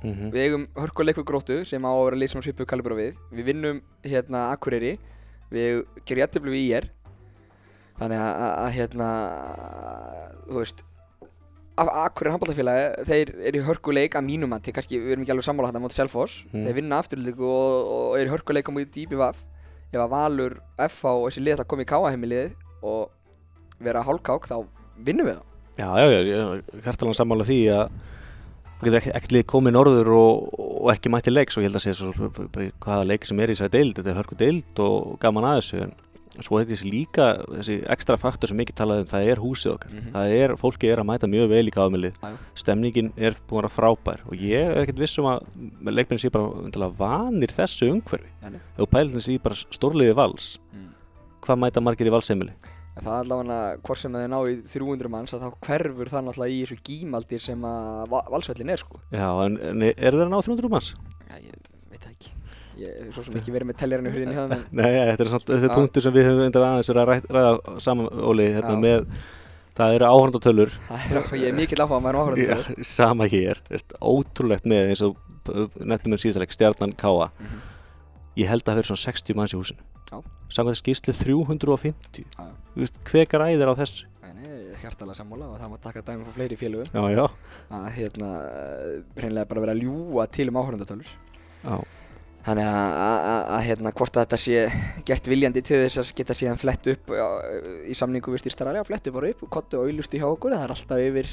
á 0.00 0.04
mm 0.04 0.14
-hmm. 0.14 0.30
við 0.32 0.42
eigum 0.44 0.66
hörkuleik 0.76 1.16
við 1.16 1.24
gróttu 1.28 1.64
sem 1.64 1.82
á 1.84 1.90
að 1.92 2.04
vera 2.04 2.16
lið 2.16 2.30
sem 2.30 2.42
svipuð 2.42 2.66
kalibra 2.66 2.94
við. 2.94 3.16
Við 3.32 3.44
vinnum 3.44 3.82
hérna 4.02 4.50
Akureyri. 4.52 4.98
Við 5.50 5.84
gerum 6.06 6.22
jætteflu 6.22 6.50
við 6.50 6.64
IR 6.70 6.90
þannig 8.00 8.18
að, 8.18 8.70
hérna 8.72 9.08
þú 10.48 10.56
veist 10.56 10.84
Akureyri 11.80 12.32
handbóltafélagi, 12.34 13.04
þeir 13.08 13.30
eru 13.48 13.60
í 13.60 13.64
hörkuleik 13.64 14.16
að 14.18 14.26
mínum 14.26 14.52
að 14.52 14.72
kannski, 14.72 14.98
við 15.00 15.12
erum 15.14 15.22
ekki 15.24 15.32
alveg 15.32 15.46
sammála 15.46 15.70
þetta 15.70 15.80
á 15.80 15.84
móti 15.84 15.96
Selfoss, 15.96 16.44
Mm. 16.52 16.64
þeir 16.66 16.74
vinna 16.74 16.98
afturlíku 17.00 17.46
og, 17.46 17.92
og 17.94 18.18
eru 18.18 18.28
í 18.28 18.32
hörkuleik 18.34 18.68
á 18.68 18.72
móti 18.72 18.90
DBVF 19.06 19.44
ef 19.92 20.00
að 20.00 20.10
Valur, 20.10 20.60
FH 20.76 21.04
og 21.08 21.30
þessi 21.30 21.44
lið 21.44 21.60
að 21.60 21.66
koma 21.72 21.82
í 21.82 21.88
káaheimilið 21.88 22.52
og 22.82 23.10
vera 23.80 24.04
hálkák 24.04 24.46
þá 24.46 24.66
vinnum 25.04 25.26
við 25.26 25.38
það 25.40 25.46
Já, 25.80 25.88
já, 25.96 26.06
já, 26.12 26.20
ég 26.28 26.84
hærtalega 26.84 27.16
sammála 27.16 27.46
því 27.48 27.60
að 27.72 27.84
það 28.80 28.86
getur 28.88 29.00
ekki- 29.00 29.14
ekkert 29.16 29.32
lið 29.36 29.46
komið 29.52 29.72
norður 29.76 30.08
og, 30.16 30.54
og 30.58 30.92
ekki 30.94 31.10
mætti 31.12 31.30
leiks 31.34 31.56
og 31.56 31.62
ég 31.64 31.68
held 31.70 31.76
að 31.80 31.84
segja 31.86 31.98
svo 32.00 32.12
hvaða 32.80 33.06
leik 33.06 33.24
sem 33.28 33.40
er 33.40 33.50
í 33.50 33.54
þessari 33.58 33.70
deild, 33.78 33.94
þetta 34.00 34.10
er 34.14 34.20
hörku 34.22 34.36
deild 34.40 34.80
og 34.86 35.18
gaman 35.20 35.44
að 35.44 35.60
þessu 35.60 35.82
en 35.84 35.92
svo 36.46 36.60
er 36.60 36.64
þessi 36.70 36.86
líka, 36.88 37.24
þessi 37.50 37.74
ekstra 37.90 38.16
faktor 38.16 38.48
sem 38.48 38.56
mikið 38.56 38.76
talaði 38.78 39.02
um, 39.02 39.08
það 39.10 39.28
er 39.32 39.40
húsið 39.42 39.72
okkar 39.74 39.90
Mhm. 39.92 40.12
það 40.14 40.34
er, 40.38 40.54
fólki 40.56 40.88
er 40.92 40.98
að 41.02 41.08
mæta 41.10 41.26
mjög 41.28 41.48
vel 41.50 41.66
í 41.68 41.72
já. 42.22 42.30
stemningin 42.54 43.12
er 43.18 43.34
búin 43.50 43.66
að 43.66 43.74
frábær 43.74 44.20
og 44.26 44.34
ég 44.38 44.70
er 44.70 44.80
ekkert 44.86 44.98
viss 45.02 45.18
um 45.18 45.26
að 45.26 45.42
leikmennin 45.90 46.22
sé 46.22 46.30
bara 46.30 46.88
vanir 46.96 47.48
þessu 47.52 47.90
umhverfi 47.90 48.30
og 48.78 48.88
pælinn 48.88 49.20
sé 49.20 49.36
bara 49.42 49.54
stórliði 49.54 50.14
vals 50.14 50.58
Mm. 50.72 50.94
hvað 51.42 51.58
mæta 51.58 51.80
margir 51.82 52.06
í 52.06 52.14
valseimili 52.14 52.52
En 52.54 52.79
Það 53.00 53.14
er 53.16 53.22
allavega 53.24 53.58
hvort 53.86 54.00
sem 54.02 54.12
þeir 54.18 54.28
ná 54.32 54.38
í 54.50 54.54
300 54.68 55.10
manns 55.12 55.32
að 55.36 55.44
þá 55.46 55.48
hverfur 55.66 56.10
það 56.12 56.24
náttúrulega 56.26 56.52
í 56.54 56.60
þessu 56.64 56.78
gímaldir 56.88 57.40
sem 57.44 57.62
að 57.64 58.10
va- 58.12 58.26
valsvöllin 58.34 58.72
er 58.74 58.82
sko. 58.82 59.00
Já, 59.14 59.28
en, 59.46 59.56
en 59.70 59.82
er 59.90 60.12
það 60.16 60.24
að 60.26 60.32
ná 60.34 60.38
300 60.44 60.72
manns? 60.74 60.90
Já, 61.30 61.36
ég 61.40 61.56
veit 61.90 62.04
það 62.04 62.12
ekki. 62.12 62.32
Ég 62.80 63.00
er 63.06 63.10
svo 63.16 63.24
sem 63.26 63.36
ekki 63.40 63.52
verið 63.56 63.70
með 63.70 63.78
teljarinn 63.82 64.08
í 64.08 64.12
hurðinni 64.14 64.36
hjá 64.36 64.44
þeim 64.44 64.54
en 64.56 64.64
Nei, 64.80 64.92
þetta 65.10 65.26
er, 65.56 65.64
Já. 65.66 65.74
punktur 65.74 66.04
sem 66.06 66.14
við 66.16 66.28
höfum 66.30 66.44
endur 66.46 66.64
aðeins 66.68 66.92
að 66.92 67.00
ræð, 67.10 67.26
ræða 67.36 67.74
saman, 67.84 68.08
Óli, 68.30 68.46
hérna 68.56 68.76
með 68.80 69.08
það 69.80 69.96
eru 69.96 70.08
áhörndatölur 70.12 70.72
það 70.88 71.04
er, 71.10 71.20
ég 71.40 71.48
er 71.50 71.56
mikill 71.56 71.80
áhuga 71.84 71.98
maður 72.04 72.16
á 72.16 72.20
áhverjum 72.24 72.48
Já, 72.52 72.86
sama 72.88 73.28
hér, 73.32 73.60
ótrúlegt 74.00 74.64
með 74.68 74.90
eins 74.94 75.02
og 75.06 75.20
nettum 75.88 76.12
með 76.14 76.24
síðaleg 76.26 76.52
stjarnan 76.56 76.96
Káa 77.00 77.30
Mhm. 77.36 77.60
Ég 78.38 78.50
held 78.50 78.62
að 78.62 78.70
það 78.70 78.80
verið 78.80 78.90
svona 78.90 79.04
60 79.06 79.38
manns 79.38 79.54
í 79.54 79.58
húsinu. 79.60 79.86
Samkvæmt 80.50 80.80
skýrslu 80.80 81.14
350 81.14 82.24
Já. 82.26 82.46
Þú 82.74 82.82
veist, 82.82 83.00
hver 83.10 83.28
græðir 83.30 83.70
á 83.70 83.74
þessu? 83.78 84.06
Hjartalega 84.80 85.18
sammála 85.18 85.46
og 85.52 85.58
það 85.60 85.70
má 85.70 85.78
taka 85.84 86.02
dæmi 86.02 86.24
frá 86.24 86.32
fleiri 86.38 86.56
félögum. 86.56 86.88
Að 87.76 87.88
hérna, 87.98 88.28
hreinlega 89.18 89.48
bara 89.50 89.64
vera 89.66 89.74
að 89.76 89.82
ljúa 89.84 90.24
til 90.32 90.48
um 90.48 90.56
áhörundatölur 90.56 91.10
já, 91.10 91.74
Þannig 92.40 92.64
að, 92.72 93.58
hérna, 93.66 93.92
hvort 93.92 94.16
að 94.16 94.24
þetta 94.24 94.38
sé 94.40 94.62
gert 95.04 95.28
viljandi 95.28 95.60
til 95.60 95.82
þess 95.82 96.00
að 96.00 96.12
geta 96.16 96.36
síðan 96.38 96.60
flett 96.62 96.88
upp 96.94 97.12
já, 97.12 97.26
í 97.84 97.96
samningu 97.98 98.32
við 98.32 98.46
styrstaræli, 98.46 98.80
flettu 98.88 99.12
bara 99.12 99.28
upp, 99.34 99.44
kottu 99.52 99.76
og 99.76 99.90
auðlustu 99.90 100.16
hjá 100.22 100.24
okkur, 100.30 100.56
það 100.56 100.64
er 100.64 100.72
alltaf 100.72 101.02
yfir 101.04 101.28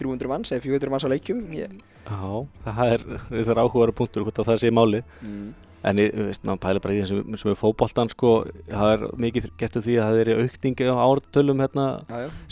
300 0.00 0.30
manns 0.32 0.54
eða 0.56 0.64
400 0.64 0.94
manns 0.94 1.04
á 1.04 1.12
leikjum. 1.12 1.42
Já 1.52 2.30
það 2.64 2.94
er, 2.94 3.04
það 3.28 3.52
er 3.52 3.60
áhugaður 3.60 3.92
punktur 4.00 4.24
hvort 4.24 4.40
að 4.40 4.48
það 4.48 4.62
sé 4.64 4.72
máli 4.72 5.02
mm, 5.20 5.50
en 5.86 6.02
ég, 6.02 6.12
veist, 6.14 6.44
maður 6.44 6.62
pæla 6.64 6.82
bara 6.84 6.96
í 6.96 7.00
þessum 7.02 7.38
sem 7.40 7.52
er 7.52 7.58
fótboltan 7.58 8.12
sko, 8.12 8.32
það 8.68 8.94
er 8.94 9.06
mikið 9.24 9.48
gert 9.60 9.78
úr 9.80 9.86
því 9.86 9.96
að 9.96 10.10
það 10.10 10.22
er 10.22 10.32
aukning 10.44 10.82
á 10.84 10.96
ártölum 11.06 11.64
hérna 11.64 11.86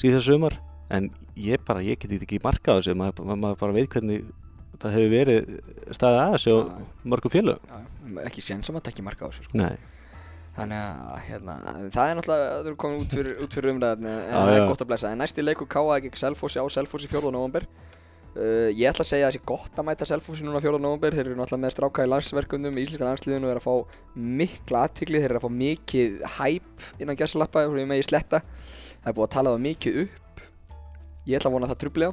síðan 0.00 0.24
sumar 0.24 0.58
en 0.88 1.10
ég 1.36 1.62
bara, 1.68 1.84
ég 1.84 2.00
get 2.00 2.14
ekki 2.16 2.40
marka 2.44 2.76
á 2.76 2.78
þessu 2.78 2.96
maður, 2.96 3.36
maður 3.36 3.60
bara 3.60 3.76
veit 3.76 3.92
hvernig 3.92 4.24
það 4.78 4.96
hefur 4.96 5.12
verið 5.12 5.52
staðið 5.96 6.22
að 6.22 6.34
þessu 6.36 6.56
á 6.56 6.60
mörgum 7.04 7.38
já. 7.38 7.54
ekki 8.24 8.44
séns 8.44 8.70
að 8.70 8.78
maður 8.78 8.88
tekja 8.88 9.06
marka 9.06 9.28
á 9.28 9.30
þessu 9.30 9.48
sko. 9.48 9.70
Þannig 10.58 10.78
að 10.82 11.18
hérna, 11.28 11.54
það 11.94 12.08
er 12.10 12.16
náttúrulega, 12.18 12.46
það 12.50 12.68
eru 12.68 12.78
komin 12.82 13.02
út 13.04 13.12
fyrir, 13.14 13.36
fyrir 13.52 13.70
umræðin 13.76 14.08
en 14.10 14.16
Já, 14.16 14.32
það 14.34 14.48
er 14.50 14.56
já. 14.58 14.64
gott 14.66 14.80
að 14.82 14.88
blessa. 14.90 15.12
En 15.14 15.20
næsti 15.22 15.44
leikur 15.44 15.68
K.A. 15.70 15.98
gegn 16.02 16.18
Selfossi 16.18 16.58
á 16.58 16.66
Selfossi 16.74 17.10
4. 17.12 17.30
november. 17.30 17.66
Uh, 18.36 18.68
ég 18.70 18.84
ætla 18.90 19.02
að 19.02 19.10
segja 19.10 19.26
að 19.26 19.32
það 19.32 19.36
sé 19.38 19.46
gott 19.48 19.80
að 19.80 19.88
mæta 19.88 20.06
Selfossi 20.06 20.46
núna 20.46 20.60
4. 20.62 20.78
november. 20.82 21.16
Þeir 21.16 21.26
eru 21.26 21.38
náttúrulega 21.38 21.64
með 21.64 21.74
stráka 21.74 22.06
í 22.06 22.12
landsverkundum 22.12 22.78
í 22.78 22.84
íslenska 22.84 23.08
landsliðinu 23.08 23.48
og 23.48 23.54
eru 23.54 23.62
að 23.62 23.66
fá 23.66 24.22
mikla 24.38 24.84
aðtikli. 24.86 25.22
Þeir 25.22 25.32
eru 25.32 25.40
að 25.40 25.46
fá 25.48 25.58
mikið 25.64 26.22
hæp 26.36 26.88
innan 27.02 27.18
gæsalappa 27.18 27.66
og 27.66 27.78
með 27.80 28.04
í 28.04 28.06
sletta. 28.06 28.44
Það 29.02 29.12
er 29.12 29.18
búið 29.18 29.28
að 29.28 29.36
tala 29.38 29.54
það 29.56 29.66
mikið 29.66 30.00
upp 30.04 30.24
ég 31.28 31.36
ætla 31.36 31.50
að 31.50 31.56
vona 31.56 31.68
að 31.68 31.74
það 31.74 31.80
trubli 31.84 32.08
á 32.08 32.12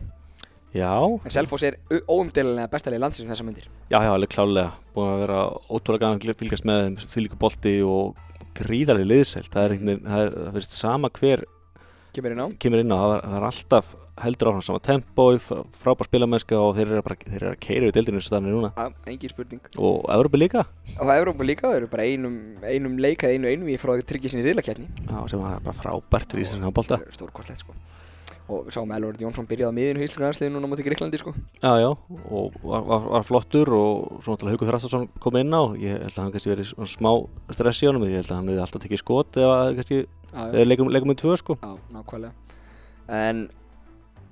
Já, 0.76 0.92
en 1.00 1.32
Selfoss 1.32 1.64
er 1.64 1.78
óumdelilega 2.12 2.68
bestalegi 2.72 3.00
landsins 3.00 3.24
um 3.24 3.32
þessa 3.32 3.46
myndir 3.48 3.68
já, 3.88 3.96
já, 3.96 4.12
alveg 4.12 4.32
klálega 4.34 4.74
búin 4.96 5.12
að 5.14 5.22
vera 5.24 5.42
ótrúlega 5.72 6.04
gana 6.04 6.20
að 6.20 6.40
fylgjast 6.42 6.68
með 6.68 6.82
þeim 7.06 7.24
líka 7.24 7.40
bolti 7.40 7.76
og 7.88 8.18
gríðarlega 8.60 9.08
liðselt 9.08 9.54
það 9.54 9.68
er 9.68 9.76
einhvern 9.76 10.10
það 10.10 10.24
er, 10.26 10.34
það 10.42 10.58
finnst 10.58 10.76
sama 10.76 11.12
hver 11.16 11.46
kemur 12.16 12.36
inn 12.36 12.44
á 12.44 12.48
kemur 12.60 12.84
inn 12.84 12.92
á, 12.92 12.98
það 12.98 13.12
var, 13.14 13.24
það 13.24 13.38
var 13.38 13.48
alltaf 13.52 13.94
heldur 14.22 14.52
áfram 14.52 14.64
sama 14.64 14.80
tempói, 14.80 15.40
frábær 15.76 16.08
spilamennska 16.08 16.56
og 16.60 16.78
þeir 16.78 16.94
eru 16.94 17.04
bara, 17.04 17.18
þeir 17.20 17.42
eru 17.42 17.50
að 17.52 17.58
keira 17.66 17.90
við 17.90 17.98
deildinu 17.98 18.22
þessu 18.22 18.36
þannig 18.36 18.56
núna. 18.56 18.70
Á, 18.80 18.86
engin 19.12 19.34
spurning. 19.34 19.66
Og 19.76 20.06
Evropa 20.16 20.40
líka. 20.40 20.64
Og 21.00 21.12
Evrópa 21.16 21.48
líka, 21.48 21.68
það 21.68 21.82
eru 21.82 21.90
bara 21.92 22.06
einum, 22.08 22.38
einum 22.64 22.96
leikað 23.02 23.36
einu 23.36 23.52
einu 23.52 23.68
í 23.74 23.76
frá 23.82 23.96
að 23.96 24.06
tryggja 24.08 24.32
sinni 24.32 24.46
riðlaketni 24.46 24.88
já, 24.88 25.18
sem 25.32 25.42
var 25.44 25.60
bara 25.66 25.76
frábært 25.76 26.32
fyrir 26.32 26.48
íslenska 26.48 26.70
handbolta 26.70 27.02
stórkvartlegt 27.12 27.66
sko. 27.66 27.76
Og 28.46 28.68
við 28.68 28.76
sáum 28.76 28.92
að 28.94 29.00
Elvar 29.00 29.16
Jónsson 29.24 29.48
byrjaði 29.50 29.74
á 29.74 29.78
miðinu 29.80 30.02
hýslingar 30.04 30.30
hansliðinu 30.30 30.60
núna 30.60 30.70
móti 30.70 30.84
Greiklandi 30.86 31.18
sko. 31.18 31.32
Já, 31.58 31.72
já, 31.82 31.88
og 32.30 32.58
var, 32.62 32.84
var, 32.86 33.08
var 33.16 33.26
flottur 33.26 33.72
og 33.74 34.20
svo 34.22 34.36
náttúrulega 34.36 34.54
Haukur 34.54 34.70
Þrastarsson 34.70 35.08
kom 35.24 35.40
inn 35.40 35.50
á. 35.50 35.74
Ég 35.82 35.98
held 35.98 36.14
að 36.14 36.20
hann 36.22 36.34
kannski 36.36 36.52
verið 36.54 36.74
smá 36.94 37.10
stress 37.58 37.82
í 37.82 37.90
honum 37.90 38.06
ég 38.06 38.22
held 38.22 38.30
að 38.30 38.38
hann 38.38 38.52
hefði 38.54 38.64
alltaf 38.68 38.84
tekið 38.86 39.02
skot 39.02 39.40
eða 39.42 39.58
kannski 39.80 40.04
leikum, 40.70 40.94
leikum 40.94 41.10
með 41.10 41.24
tvö 41.24 41.40
sko. 41.42 41.58
Já, 41.58 41.74
nákvæmlega. 41.98 42.36
En 43.18 43.48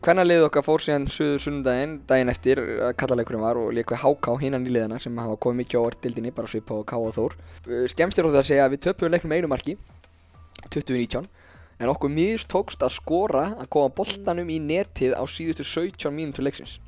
hvernig 0.03 0.25
liðið 0.27 0.45
okkar 0.50 0.65
fór 0.65 0.83
síðan 0.83 1.05
suður 1.12 1.39
sunnudaginn 1.39 1.93
daginn 2.10 2.31
eftir 2.31 2.60
að 2.60 2.91
kallaleikurinn 3.00 3.43
var 3.43 3.60
og 3.60 3.69
við 3.72 3.93
HK 4.01 4.33
hinnan 4.41 4.67
í 4.67 4.74
liðana 4.75 5.00
sem 5.00 5.15
hafa 5.22 5.38
komið 5.39 5.62
mikið 5.62 5.79
á 5.79 5.86
orð 5.88 6.01
dildinni 6.03 6.33
bara 6.36 6.51
svipa 6.51 6.75
á 6.75 6.83
K 6.83 7.00
og 7.00 7.13
Þór. 7.15 7.36
Uh, 7.67 7.86
Skemmst 7.91 8.19
er 8.19 8.27
það 8.27 8.39
að 8.41 8.50
segja 8.50 8.65
að 8.67 8.75
við 8.75 8.83
töpuðum 8.88 9.15
leiknum 9.15 9.36
einu 9.38 9.51
marki 9.51 9.77
2019 10.67 11.29
en 11.79 11.91
okkur 11.93 12.12
miðust 12.12 12.51
tókst 12.51 12.83
að 12.83 12.95
skora 12.98 13.45
að 13.55 13.69
koma 13.75 13.95
boltanum 13.95 14.51
í 14.51 14.60
netið 14.60 15.15
á 15.15 15.24
síðustu 15.24 15.63
17 15.72 16.12
mínútur 16.15 16.48
leiksins. 16.48 16.79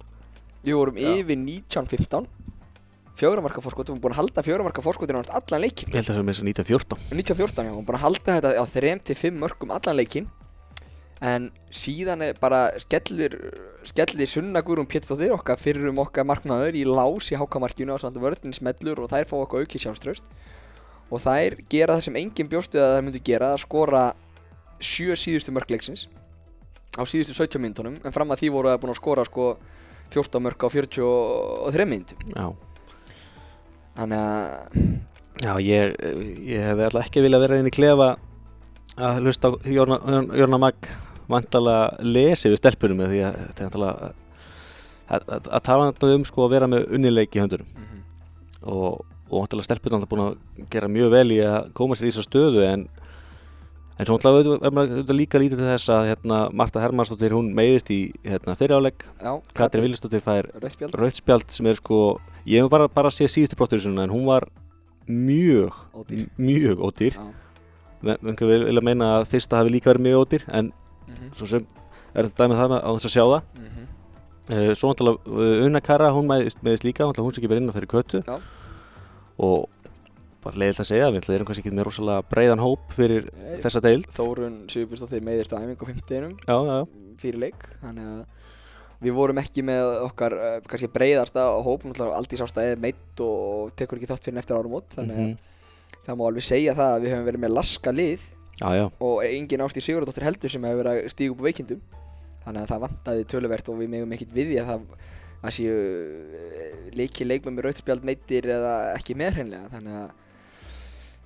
Við 0.65 0.75
vorum 0.75 0.99
Já. 0.99 1.13
yfir 1.15 1.39
19-15 1.39 2.27
fjögramarka 3.15 3.63
fórskot, 3.63 3.87
við 3.87 3.95
vorum 3.95 4.03
búin 4.03 4.15
að 4.15 4.19
halda 4.25 4.43
fjögramarka 4.43 4.83
fórskotin 4.83 5.19
á 5.19 5.39
allan 5.39 5.63
leikin 5.63 5.87
ég 5.87 6.01
held 6.01 6.09
að 6.09 6.17
það 6.17 6.19
er 6.19 6.25
með 6.27 6.33
þess 6.35 6.43
að 6.43 6.49
1914 6.51 7.05
1914 7.15 7.69
já, 7.69 7.71
hún 7.71 7.85
búin 7.87 7.95
að 7.95 8.03
halda 8.03 8.35
þetta 8.35 8.51
á 8.59 8.65
3-5 8.67 9.39
mörgum 9.39 9.71
allan 9.71 9.95
leikin 9.95 10.27
en 11.23 11.47
síðan 11.71 12.23
er 12.25 12.39
bara 12.41 12.67
skellir 12.81 13.37
skellir 13.87 14.27
sunna 14.27 14.63
Guðrún 14.65 14.89
Péttóttir 14.89 15.31
okkar 15.35 15.59
fyrir 15.61 15.87
um 15.91 16.01
okkar 16.03 16.27
markmaður 16.27 16.75
í 16.75 16.83
lás 16.87 17.31
í 17.31 17.39
hákamarkinu 17.39 17.95
og 17.95 18.01
samt 18.03 18.19
vörðin 18.19 18.55
smellur 18.55 19.05
og 19.05 19.11
þær 19.13 19.29
fá 19.29 19.35
okkar 19.39 19.63
auki 19.63 19.79
sjálfströst 19.79 20.27
og 21.11 21.21
þær 21.21 21.59
gera 21.71 21.95
það 21.95 22.05
sem 22.07 22.19
enginn 22.19 22.51
bjóstu 22.51 22.81
að 22.81 22.97
þær 22.97 23.07
myndu 23.07 23.23
gera 23.29 23.53
að 23.53 23.63
skora 23.63 24.03
sjö 24.83 25.15
síðustu 25.15 25.53
mörgleiksins 25.55 26.07
á 26.99 27.03
síðustu 27.07 27.35
17 27.37 27.61
myndunum 27.63 27.97
en 28.03 28.15
fram 28.15 28.31
að 28.33 28.43
því 28.43 28.51
voru 28.55 28.73
það 28.73 28.81
búin 28.83 28.95
að 28.95 29.01
skora 29.01 29.27
sko 29.27 29.49
14 30.13 30.43
mörg 30.43 30.67
á 30.67 30.67
43 30.73 31.89
myndum 31.89 32.35
Já, 32.35 32.47
þannig 33.95 34.19
að 34.25 34.85
já 35.45 35.51
ég, 35.59 35.97
ég 36.47 36.69
hef 36.69 36.85
alltaf 36.87 37.07
ekki 37.07 37.23
viljað 37.25 37.45
vera 37.45 37.59
inn 37.59 37.69
í 37.69 37.75
klefa 37.75 38.13
að 38.95 39.21
hlusta 39.23 39.51
á 39.51 39.53
Jórna, 39.67 39.99
Jórna 40.35 40.61
Mag 40.61 40.87
vantalega 41.31 42.05
lesi 42.05 42.51
við 42.51 42.61
stelpunum 42.61 43.03
því 43.05 43.23
að 43.27 43.39
þetta 43.41 43.63
er 43.63 43.69
vantalega 43.69 44.11
að, 45.05 45.25
að, 45.29 45.49
að 45.49 45.65
tala 45.69 45.89
náttúrulega 45.89 46.19
um 46.21 46.27
sko 46.29 46.45
að 46.45 46.53
vera 46.55 46.69
með 46.71 46.87
unnileik 46.97 47.35
í 47.35 47.43
höndunum. 47.43 47.71
Og, 48.65 49.01
og 49.29 49.41
vantalega 49.43 49.69
stelpunum 49.69 49.99
alltaf 49.99 50.13
búin 50.13 50.27
að 50.27 50.69
gera 50.73 50.91
mjög 50.91 51.11
vel 51.13 51.27
í 51.35 51.41
að 51.45 51.73
koma 51.77 51.97
sér 51.97 52.09
í 52.09 52.13
þessa 52.13 52.27
stöðu 52.29 52.63
en 52.65 52.87
en 53.95 54.07
svo 54.09 54.17
náttúrulega 54.19 55.05
er 55.07 55.15
líka 55.15 55.39
lítið 55.39 55.61
til 55.61 55.69
þess 55.69 55.91
að 55.93 56.09
hérna, 56.09 56.39
Marta 56.51 56.81
Hermannsdóttir 56.83 57.35
hún 57.35 57.53
meiðist 57.55 57.91
í 57.95 57.99
hérna, 58.27 58.57
fyriráleik 58.59 59.05
Katrin 59.55 59.85
Villisdóttir 59.85 60.23
fær 60.25 60.49
Rauðspjald 60.99 61.53
sem 61.55 61.69
er 61.71 61.79
sko 61.79 61.99
ég 62.43 62.65
hef 62.65 62.71
bara, 62.73 62.89
bara 62.91 63.11
séð 63.13 63.31
síðustu 63.31 63.59
brottur 63.59 63.79
í 63.79 63.85
svona 63.85 64.03
en 64.03 64.11
hún 64.11 64.27
var 64.27 64.49
mjög 65.07 65.77
Ódýr. 65.95 66.25
mjög 66.37 66.81
ódýr. 66.81 67.15
Já. 67.15 68.17
menn 68.21 68.35
vil 68.39 68.65
vilja 68.67 68.83
meina 68.83 69.11
að 69.19 69.29
fyrsta 69.31 69.61
hafi 69.61 69.71
líka 69.73 69.93
verið 69.93 70.07
mjög 70.09 70.25
ódýr 70.25 70.45
en 70.59 70.71
Mhm. 71.07 71.33
svo 71.35 71.45
sem 71.47 71.65
er 72.15 72.23
þetta 72.29 72.43
dæmið 72.45 72.59
það 72.61 72.69
með 72.73 72.81
á 72.85 72.89
þess 72.95 73.05
að 73.09 73.15
sjá 73.15 73.23
það 73.25 73.41
Mhm. 73.61 73.87
uh, 74.49 74.73
svo 74.75 74.91
náttúrulega 74.91 75.19
uh, 75.27 75.65
Unna 75.65 75.81
Kara 75.81 76.09
hún 76.15 76.27
meðist, 76.29 76.61
meðist 76.63 76.83
líka 76.87 77.05
hún 77.05 77.15
sem 77.15 77.41
ekki 77.41 77.49
verið 77.51 77.61
inn 77.63 77.69
að 77.73 77.77
fyrir 77.79 77.91
köttu 77.95 78.23
Já. 78.25 78.39
og 79.39 79.69
bara 80.45 80.55
leiðilegt 80.61 80.83
að 80.83 80.89
segja 80.91 81.09
við 81.11 81.29
erum 81.33 81.47
kannski 81.49 81.63
ekki 81.65 81.73
með 81.75 81.87
rosalega 81.89 82.23
breiðan 82.29 82.61
hóp 82.61 82.91
fyrir 82.93 83.25
Nei. 83.33 83.57
þessa 83.63 83.81
deild 83.81 84.05
Þórun 84.13 84.57
Sigurbjörnsdóttir 84.69 85.23
meiðist 85.25 85.53
á 85.53 85.57
æfingu 85.57 85.81
á 85.81 85.89
50 85.89 86.35
já, 86.45 86.55
já, 86.55 86.75
já, 86.77 86.85
fyrir 87.17 87.39
leik 87.41 87.65
þannig 87.81 88.05
að 88.05 88.25
við 89.05 89.13
vorum 89.17 89.37
ekki 89.41 89.63
með 89.65 89.89
okkar 90.05 90.33
uh, 90.37 90.59
kannski 90.69 90.87
breiðasta 90.93 91.41
hóp 91.65 91.83
náttúrulega 91.83 92.15
aldrei 92.19 92.37
sást 92.39 92.57
að 92.61 92.69
er 92.71 92.79
meitt 92.85 93.19
og 93.25 93.73
tekur 93.75 93.97
ekki 93.99 94.07
þátt 94.13 94.23
fyrir 94.29 94.39
eftir 94.39 94.55
árumót 94.57 94.87
þannig 94.95 95.17
að 95.17 95.25
Mhm. 95.25 95.37
það 96.05 96.17
má 96.21 96.23
alveg 96.29 96.45
segja 96.45 96.73
það 96.77 96.93
að 96.95 97.01
við 97.01 97.11
höfum 97.15 97.25
verið 97.31 97.41
með 97.43 97.53
laska 97.57 97.91
lið 97.91 98.21
já, 98.59 98.67
já. 98.79 98.85
og 99.07 99.21
engin 99.27 99.63
ást 99.65 99.79
í 99.79 99.83
Sigurðardóttir 99.85 100.27
heldur 100.27 100.53
sem 100.53 100.67
hefur 100.67 100.81
verið 100.83 101.03
að 101.03 101.13
stíga 101.13 101.35
upp 101.35 101.43
á 101.43 101.47
veikindum. 101.47 101.85
Þannig 102.45 102.61
að 102.61 102.71
það 102.71 102.83
vantaði 102.85 103.29
töluvert 103.31 103.71
og 103.71 103.79
við 103.79 103.93
megum 103.95 104.13
ekkert 104.15 104.35
við 104.35 104.51
því 104.51 104.59
að 104.61 104.69
það 104.71 104.83
að 105.45 105.55
séu 105.55 105.73
eh, 105.75 106.75
leiki 106.97 107.25
leikmenn 107.25 107.57
með 107.57 107.67
rautspjald 107.69 108.05
meittir 108.07 108.47
eða 108.49 108.75
ekki 108.95 109.17
meðhreinlega 109.19 109.71
þannig 109.73 109.97
að 110.03 110.13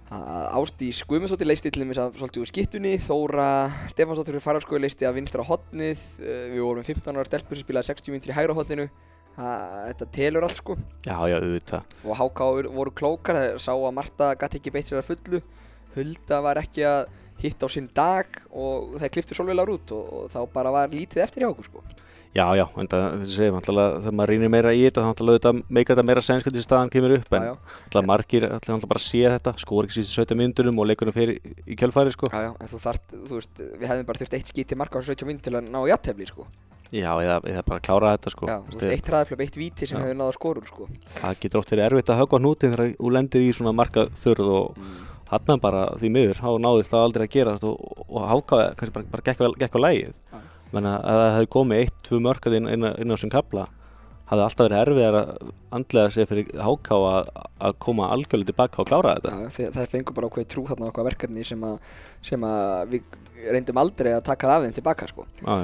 að 0.09 0.45
Ástís 0.57 1.03
Guðmundsdóttir 1.05 1.45
leisti 1.45 1.69
til 1.69 1.83
dæmis 1.83 1.99
af 2.01 2.15
svolítið 2.17 2.41
úr 2.41 2.49
skittunni 2.49 2.95
Þóra 3.03 3.49
Stefansdóttir 3.91 4.41
fararskoðu 4.41 4.81
leisti 4.81 5.05
af 5.05 5.13
vinstra 5.13 5.45
hotnið 5.45 6.01
uh, 6.23 6.47
við 6.49 6.63
vorum 6.65 6.87
15 6.87 7.13
ára 7.19 7.27
stelpur 7.29 7.59
sem 7.59 7.67
spilaði 7.67 7.91
60 7.91 8.15
minnir 8.15 8.33
í 8.33 8.37
hægra 8.39 8.55
hotninu 8.57 8.87
þetta 9.39 10.07
telur 10.11 10.43
allt 10.43 10.57
sko. 10.57 10.75
Já, 11.05 11.15
já, 11.29 11.37
auðvitað. 11.37 11.93
Og 12.03 12.17
HK 12.17 12.47
voru 12.75 12.91
klókar 12.91 13.37
þeir 13.39 13.61
sá 13.63 13.71
að 13.71 13.93
Marta 13.95 14.33
gæti 14.39 14.59
ekki 14.59 14.73
beitt 14.75 14.89
sér 14.89 14.99
að 14.99 15.11
fullu 15.13 15.41
Hulda 15.95 16.41
var 16.45 16.61
ekki 16.61 16.85
að 16.87 17.01
hitta 17.39 17.67
á 17.67 17.69
sinn 17.71 17.89
dag 17.95 18.27
og 18.51 18.99
þeir 18.99 19.15
kliftu 19.15 19.37
svolvelar 19.37 19.71
út 19.71 19.95
og, 19.95 20.13
og 20.13 20.29
þá 20.33 20.39
bara 20.53 20.75
var 20.75 20.91
lítið 20.91 21.23
eftir 21.23 21.45
hjá 21.45 21.51
okkur 21.53 21.69
sko 21.71 21.83
Já, 22.29 22.45
já, 22.53 22.61
en 22.77 22.85
það, 22.85 23.05
segir 23.25 23.53
náttúrulega 23.55 24.01
þegar 24.03 24.13
maður 24.19 24.29
rýnir 24.29 24.51
meira 24.53 24.71
í 24.77 24.83
þetta, 24.83 25.01
þá 25.01 25.07
náttúrulega 25.09 25.39
auðvitað 25.39 25.71
meika 25.73 25.95
þetta 25.95 26.03
meira 26.05 26.21
sens 26.21 26.43
hvernig 26.45 26.65
staðan 26.65 26.91
kemur 26.93 27.13
upp, 27.15 27.31
en 27.33 27.47
já, 27.47 27.53
náttúrulega 27.55 28.09
margir 28.11 28.45
náttúrulega 28.45 28.59
náttúrulega 28.59 28.91
bara 28.91 29.01
sé 29.01 29.21
þetta, 29.33 29.53
skor 29.63 29.87
ekki 29.87 29.95
síðustu 29.95 30.21
17 30.21 30.39
myndunum 30.43 30.83
og 30.83 30.89
leikunum 30.91 31.15
fyrir 31.15 31.39
í 31.65 31.77
kjölfæri, 31.79 32.13
sko. 32.13 32.29
já, 32.29 32.43
já, 32.45 32.51
en 32.53 32.69
þú 32.69 32.81
þart, 32.85 33.17
þú 33.17 33.39
veist, 33.39 33.63
við 33.65 33.89
hefðum 33.89 34.09
bara 34.11 34.21
þurft 34.21 34.37
eitt 34.37 34.53
skíti 34.53 34.77
marka 34.77 35.01
á 35.01 35.09
17 35.09 35.31
minn 35.31 35.41
til 35.41 35.55
að 35.57 35.73
ná 35.73 35.81
jættefli 35.89 36.29
sko 36.29 36.45
Já, 36.89 37.11
eða, 37.21 37.35
eða 37.45 37.65
bara 37.65 37.81
klára 37.85 38.13
þetta, 38.15 38.31
sko. 38.33 38.47
já, 38.49 38.55
þú 38.65 38.77
Veist, 38.77 38.93
eitt 38.93 39.09
hraðaflöp, 39.09 39.43
eitt 39.45 39.57
víti 39.57 39.89
sem 39.89 39.97
Já. 39.97 40.05
hefur 40.05 40.17
náð 40.17 40.31
að 40.31 40.37
skorur 40.39 40.69
sko 40.69 40.87
Það 41.19 41.43
getur 41.43 41.61
oft 41.61 41.73
verið 41.73 41.85
erfitt 41.85 42.09
að 42.09 42.21
högva 42.23 42.39
hnútin 42.41 42.73
þegar 42.73 42.95
þú 42.95 43.11
lendir 43.13 43.45
í 43.45 43.51
svona 43.53 43.73
marka 43.77 44.07
þurð 44.23 44.49
og 44.55 44.79
mm. 44.79 44.95
Hann 45.29 45.63
bara 45.63 45.81
því 45.99 46.11
miður, 46.13 46.39
þá 46.39 46.49
náði 46.61 46.85
það 46.89 47.07
aldrei 47.07 47.25
að 47.25 47.33
gerast 47.35 47.65
og, 47.67 48.05
og 48.07 48.29
hákaði, 48.29 48.69
kannski 48.79 48.95
bara, 48.95 49.09
bara 49.13 49.25
gekk, 49.27 49.43
gekk 49.61 49.77
á 49.77 49.79
lægið. 49.85 50.15
Já. 50.33 50.39
Menn 50.73 50.87
að 50.89 51.03
það 51.09 51.35
hefði 51.35 51.51
komið 51.55 51.83
eitt, 51.83 51.99
tvö 52.05 52.21
mörkað 52.25 52.55
inn, 52.59 52.69
inn, 52.69 52.87
inn 52.89 53.13
á 53.13 53.15
þessum 53.15 53.33
kapla, 53.33 53.67
hafði 54.29 54.45
alltaf 54.45 54.67
verið 54.67 54.81
erfiðar 54.83 55.17
að 55.19 55.53
andlega 55.77 56.13
sig 56.13 56.29
fyrir 56.29 56.51
háká 56.61 56.97
að, 57.09 57.31
koma 57.81 58.09
algjörlega 58.13 58.51
tilbaka 58.51 58.83
og 58.83 58.89
klára 58.89 59.15
þetta. 59.17 59.35
Já, 59.35 59.53
þeir, 59.55 59.71
þeir 59.77 59.93
fengur 59.93 60.17
bara 60.17 60.29
ákveð 60.29 60.49
trú 60.53 60.65
þarna 60.69 60.89
á 60.89 60.91
okkar 60.91 61.07
verkefni 61.09 61.45
sem 61.47 61.63
að, 61.65 61.79
sem 62.29 62.45
að 62.45 62.93
við 62.93 63.17
reyndum 63.49 63.81
aldrei 63.81 64.11
að 64.13 64.27
taka 64.29 64.49
það 64.51 64.59
af 64.59 64.67
þeim 64.67 64.77
tilbaka 64.77 65.09
sko. 65.09 65.25
Já. 65.41 65.55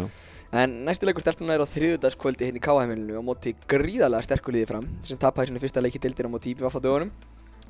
En 0.56 0.76
næstu 0.88 1.08
leikur 1.08 1.24
stelpuna 1.26 1.56
er 1.58 1.62
á 1.62 1.68
þriðudagskvöldi 1.68 2.48
hérna 2.48 2.62
í 2.62 2.64
KHM-ilinu 2.64 3.20
á 3.20 3.24
móti 3.26 3.52
gríðarlega 3.70 4.24
sterkur 4.24 4.56
liði 4.56 4.70
fram 4.70 4.86
sem 5.04 5.20
tapaði 5.20 5.50
sinni 5.50 5.62
fyrsta 5.62 5.84
leiki 5.84 6.00
dildir 6.00 6.30
á 6.30 6.32
móti 6.32 6.54
IPVF 6.54 6.78
á 6.80 6.86
dögunum 6.86 7.10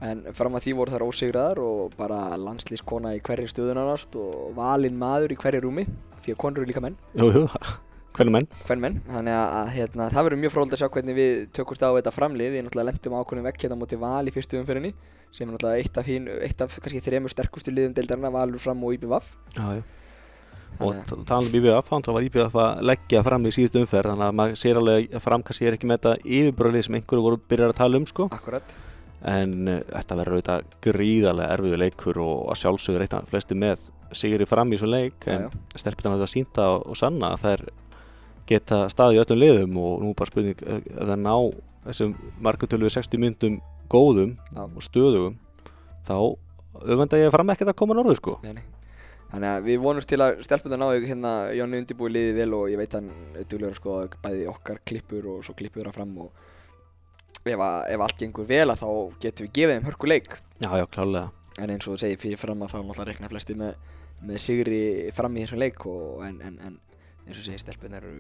en 0.04 0.26
fram 0.36 0.56
að 0.58 0.66
því 0.66 0.74
voru 0.80 0.92
þar 0.96 1.06
ósigraðar 1.08 1.62
og 1.64 1.96
bara 1.98 2.20
landslískona 2.38 3.14
í 3.16 3.22
hverri 3.24 3.48
stöðunarnast 3.48 4.16
og 4.20 4.54
valinn 4.58 4.98
maður 5.00 5.32
í 5.36 5.40
hverju 5.40 5.62
rúmi 5.64 5.86
því 6.26 6.34
að 6.36 6.40
konur 6.42 6.64
eru 6.64 6.70
líka 6.72 6.82
menn, 6.84 6.96
Jú, 7.16 7.28
jú, 7.32 7.44
hvernig 8.18 8.34
menn? 8.36 8.48
hvern 8.66 8.82
menn 8.84 8.96
þannig 9.08 9.36
að, 9.38 9.52
að 9.62 9.68
hérna, 9.76 10.08
það 10.12 10.28
verður 10.28 10.42
mjög 10.44 10.54
fróld 10.56 10.74
að 10.76 10.82
sjá 10.82 10.90
hvernig 10.96 11.16
við 11.20 11.34
tökumst 11.56 11.84
á 11.86 11.90
þetta 11.96 12.14
framlið 12.16 12.56
við 12.56 12.66
náttúrulega 12.66 12.90
lendum 12.92 13.18
ákvörðum 13.20 13.48
vekk 13.50 13.62
hérna 13.66 13.78
móti 13.80 14.00
val 14.02 14.24
í 14.26 14.34
fyrstu 14.36 14.60
umfyrinni 14.60 14.92
sem 15.36 15.46
er 15.48 15.54
náttúrulega 15.56 15.84
eitt 15.84 16.00
af, 16.02 16.10
hín, 16.10 16.28
eitt 16.42 16.64
af 16.66 16.76
kannski 16.80 17.04
þremur 17.06 17.32
sterkustu 17.34 17.72
liðum 17.76 17.94
deildarina 17.98 18.32
valur 18.34 18.60
fram 18.64 18.84
og 18.88 18.98
IPVF 18.98 19.32
Já, 19.56 19.80
já. 19.80 19.84
Þannig 20.76 21.12
Og 21.16 21.22
talað 21.24 21.46
um 21.54 21.54
IBF, 21.62 21.90
þá 22.04 22.10
var 22.12 22.24
IBF 22.26 22.56
að 22.60 22.80
leggja 22.90 23.22
fram 23.24 23.46
í 23.48 23.52
síðustu 23.56 23.80
umferð, 23.80 24.10
þannig 24.12 24.26
að 24.28 24.34
maður 24.42 24.58
sér 24.60 24.80
alveg 24.82 25.14
að 25.16 25.22
fram 25.24 25.44
kannski 25.48 25.70
er 25.70 25.78
ekki 25.78 25.88
með 25.88 26.02
þetta 26.02 26.34
yfirbröðlið 26.40 26.84
sem 26.90 26.98
einhverju 27.00 27.24
voru 27.24 27.40
byrjar 27.48 27.72
að 27.72 27.78
tala 27.80 28.02
um, 28.02 28.08
sko. 28.10 28.26
Akkurat 28.36 28.76
En 29.26 29.54
uh, 29.72 29.80
þetta 29.90 30.20
verður 30.20 30.38
auðvitað 30.38 30.66
gríðarlega 30.86 31.58
erfiðu 31.58 31.82
leikur 31.82 32.22
og 32.22 32.52
að 32.54 32.62
sjálfsögur 32.62 33.06
reyna 33.06 33.24
flesti 33.30 33.58
með 33.58 33.88
sigri 34.16 34.46
fram 34.48 34.70
í 34.72 34.78
þessum 34.78 34.94
leik, 34.94 35.26
en 35.32 35.48
já. 35.48 35.64
stelpurnar 35.82 36.16
auðvitað 36.16 36.34
sínta 36.34 36.68
og, 36.76 36.86
og 36.92 37.00
sanna 37.00 37.34
að 37.34 37.46
þær 37.46 37.64
geta 38.50 38.84
staðið 38.94 39.18
í 39.18 39.22
öllum 39.24 39.42
liðum 39.42 39.80
og 39.82 40.04
nú 40.04 40.12
bara 40.18 40.30
spurning 40.30 40.62
að 40.70 41.10
það 41.10 41.24
ná 41.24 41.36
þessum 41.86 42.14
margutölu 42.46 42.92
60 42.94 43.22
myndum 43.22 43.58
góðum 43.92 44.36
Já. 44.54 44.64
og 44.66 44.82
stöðugum, 44.84 45.36
þá 46.06 46.16
auðvenda 46.86 47.20
ég 47.22 47.34
fram 47.34 47.52
ekkert 47.54 47.72
að 47.72 47.78
koma 47.82 47.98
norður, 47.98 48.20
sko. 48.20 48.40
Nei. 48.46 48.64
Þannig 49.32 49.52
að 49.52 49.66
við 49.66 49.80
vonumst 49.82 50.10
til 50.10 50.22
að 50.22 50.42
stelpunna 50.46 50.78
náðu 50.80 51.08
hérna 51.10 51.32
Jónni 51.58 51.80
undirbúi 51.82 52.12
liðið 52.14 52.38
vel 52.40 52.52
og 52.56 52.68
ég 52.72 52.80
veit 52.80 52.94
hann 52.94 53.10
að 53.36 53.74
skoða 53.76 54.20
bæði 54.24 54.46
okkar 54.52 54.80
klippur 54.86 55.26
og 55.34 55.40
svo 55.44 55.56
klippur 55.58 55.90
það 55.90 55.98
fram 55.98 56.14
og 56.24 56.44
ef, 57.46 57.62
að, 57.62 57.80
ef 57.94 58.06
allt 58.06 58.22
gengur 58.22 58.48
vel 58.50 58.68
að 58.70 58.82
þá 58.82 58.90
getum 59.26 59.48
við 59.48 59.58
gefið 59.60 59.76
þeim 59.76 59.90
hörku 59.90 60.12
leik. 60.12 60.38
Já, 60.60 60.70
já, 60.82 60.86
klálega 60.92 61.32
en 61.62 61.72
eins 61.72 61.86
og 61.88 61.96
þú 61.96 62.02
segir 62.04 62.20
fyrir 62.20 62.40
fram 62.40 62.64
að 62.66 62.74
þá 62.74 62.80
náttúrulega 62.82 63.12
rekna 63.12 63.30
flesti 63.32 63.56
með, 63.60 63.76
með 64.28 64.42
sigri 64.44 64.80
fram 65.16 65.38
í 65.38 65.46
þessum 65.46 65.62
leik 65.62 65.86
og, 65.88 66.08
en, 66.28 66.42
en, 66.44 66.58
en 66.68 66.74
eins 67.26 67.40
og 67.40 67.46
segir 67.48 67.62
stelpunna 67.62 68.02
eru 68.02 68.16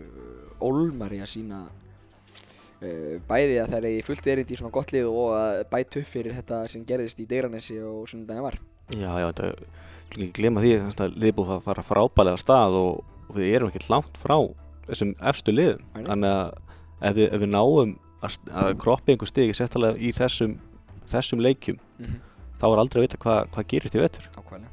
ólmar 0.63 1.15
í 1.15 1.19
að 1.23 1.33
sína 1.33 1.63
uh, 1.65 3.17
bæði 3.27 3.57
að 3.63 3.73
það 3.73 3.89
er 3.89 4.07
fullt 4.07 4.29
erindi 4.31 4.55
í 4.55 4.61
svona 4.61 4.75
gott 4.75 4.93
lið 4.95 5.09
og 5.11 5.33
að 5.39 5.63
bæta 5.73 5.99
upp 6.01 6.11
fyrir 6.13 6.37
þetta 6.37 6.61
sem 6.71 6.85
gerðist 6.87 7.19
í 7.19 7.27
Deiranessi 7.29 7.81
og 7.83 8.07
sunnudagin 8.11 8.47
var. 8.47 8.59
Já, 8.95 9.11
já, 9.19 9.27
þetta 9.31 9.51
Skulum 10.05 10.29
ekki 10.29 10.37
glemma 10.37 10.61
því 10.61 10.71
að 10.77 11.15
liðið 11.17 11.35
búið 11.35 11.51
að 11.55 11.63
fara 11.65 11.83
frábælega 11.83 12.37
af 12.37 12.41
stað 12.43 12.75
og, 12.77 12.99
og 13.25 13.39
við 13.39 13.55
erum 13.57 13.71
ekki 13.71 13.87
langt 13.89 14.19
frá 14.21 14.35
þessum 14.85 15.15
efstu 15.31 15.51
liðum. 15.51 15.81
Þannig 15.97 16.29
að 16.29 16.51
ef 17.09 17.15
við, 17.17 17.25
ef 17.25 17.41
við 17.41 17.49
náum 17.51 17.95
að, 18.25 18.71
kroppi 18.81 19.13
einhver 19.13 19.29
stigi 19.29 19.57
sérstaklega 19.57 19.99
í 19.99 20.13
þessum, 20.15 20.57
þessum 21.11 21.43
leikjum 21.43 21.77
mm 21.77 22.05
-hmm. 22.05 22.23
þá 22.61 22.65
er 22.71 22.81
aldrei 22.83 23.01
að 23.01 23.07
vita 23.07 23.21
hvað 23.25 23.51
hva 23.55 23.67
gerist 23.73 23.95
í 23.95 24.01
vetur 24.01 24.29
Ákvæmlega. 24.35 24.71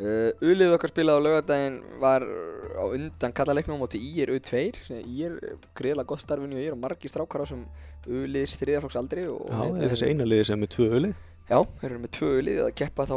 Uh, 0.00 0.32
Ulið 0.40 0.72
okkar 0.72 0.88
spilaði 0.88 1.20
á 1.20 1.24
laugardaginn 1.26 1.74
var 2.00 2.24
á 2.24 2.84
undan 2.88 3.34
kallaleiknum 3.36 3.76
á 3.76 3.82
móti 3.82 3.98
IR 4.00 4.30
U2 4.32 4.62
sem 4.86 5.02
IR 5.04 5.34
greiðlega 5.76 6.08
gott 6.08 6.22
starfinu 6.22 6.56
og 6.56 6.62
IR 6.62 6.72
og 6.72 6.80
margir 6.80 7.12
strákar 7.12 7.44
á 7.44 7.46
sem 7.50 7.66
Uliðs 8.08 8.56
þriðaflokks 8.56 8.96
aldri 8.96 9.26
og 9.28 9.44
Já, 9.44 9.60
er 9.76 9.92
þessi 9.92 10.08
eina 10.08 10.24
liði 10.24 10.46
sem 10.48 10.56
er 10.56 10.62
með 10.62 10.72
tvö 10.72 10.86
öli 10.96 11.10
Já, 11.50 11.58
þeir 11.82 11.90
eru 11.90 12.00
með 12.00 12.12
tvö 12.16 12.30
Ulið 12.38 12.62
að 12.64 12.72
keppa 12.80 13.06
þá 13.10 13.16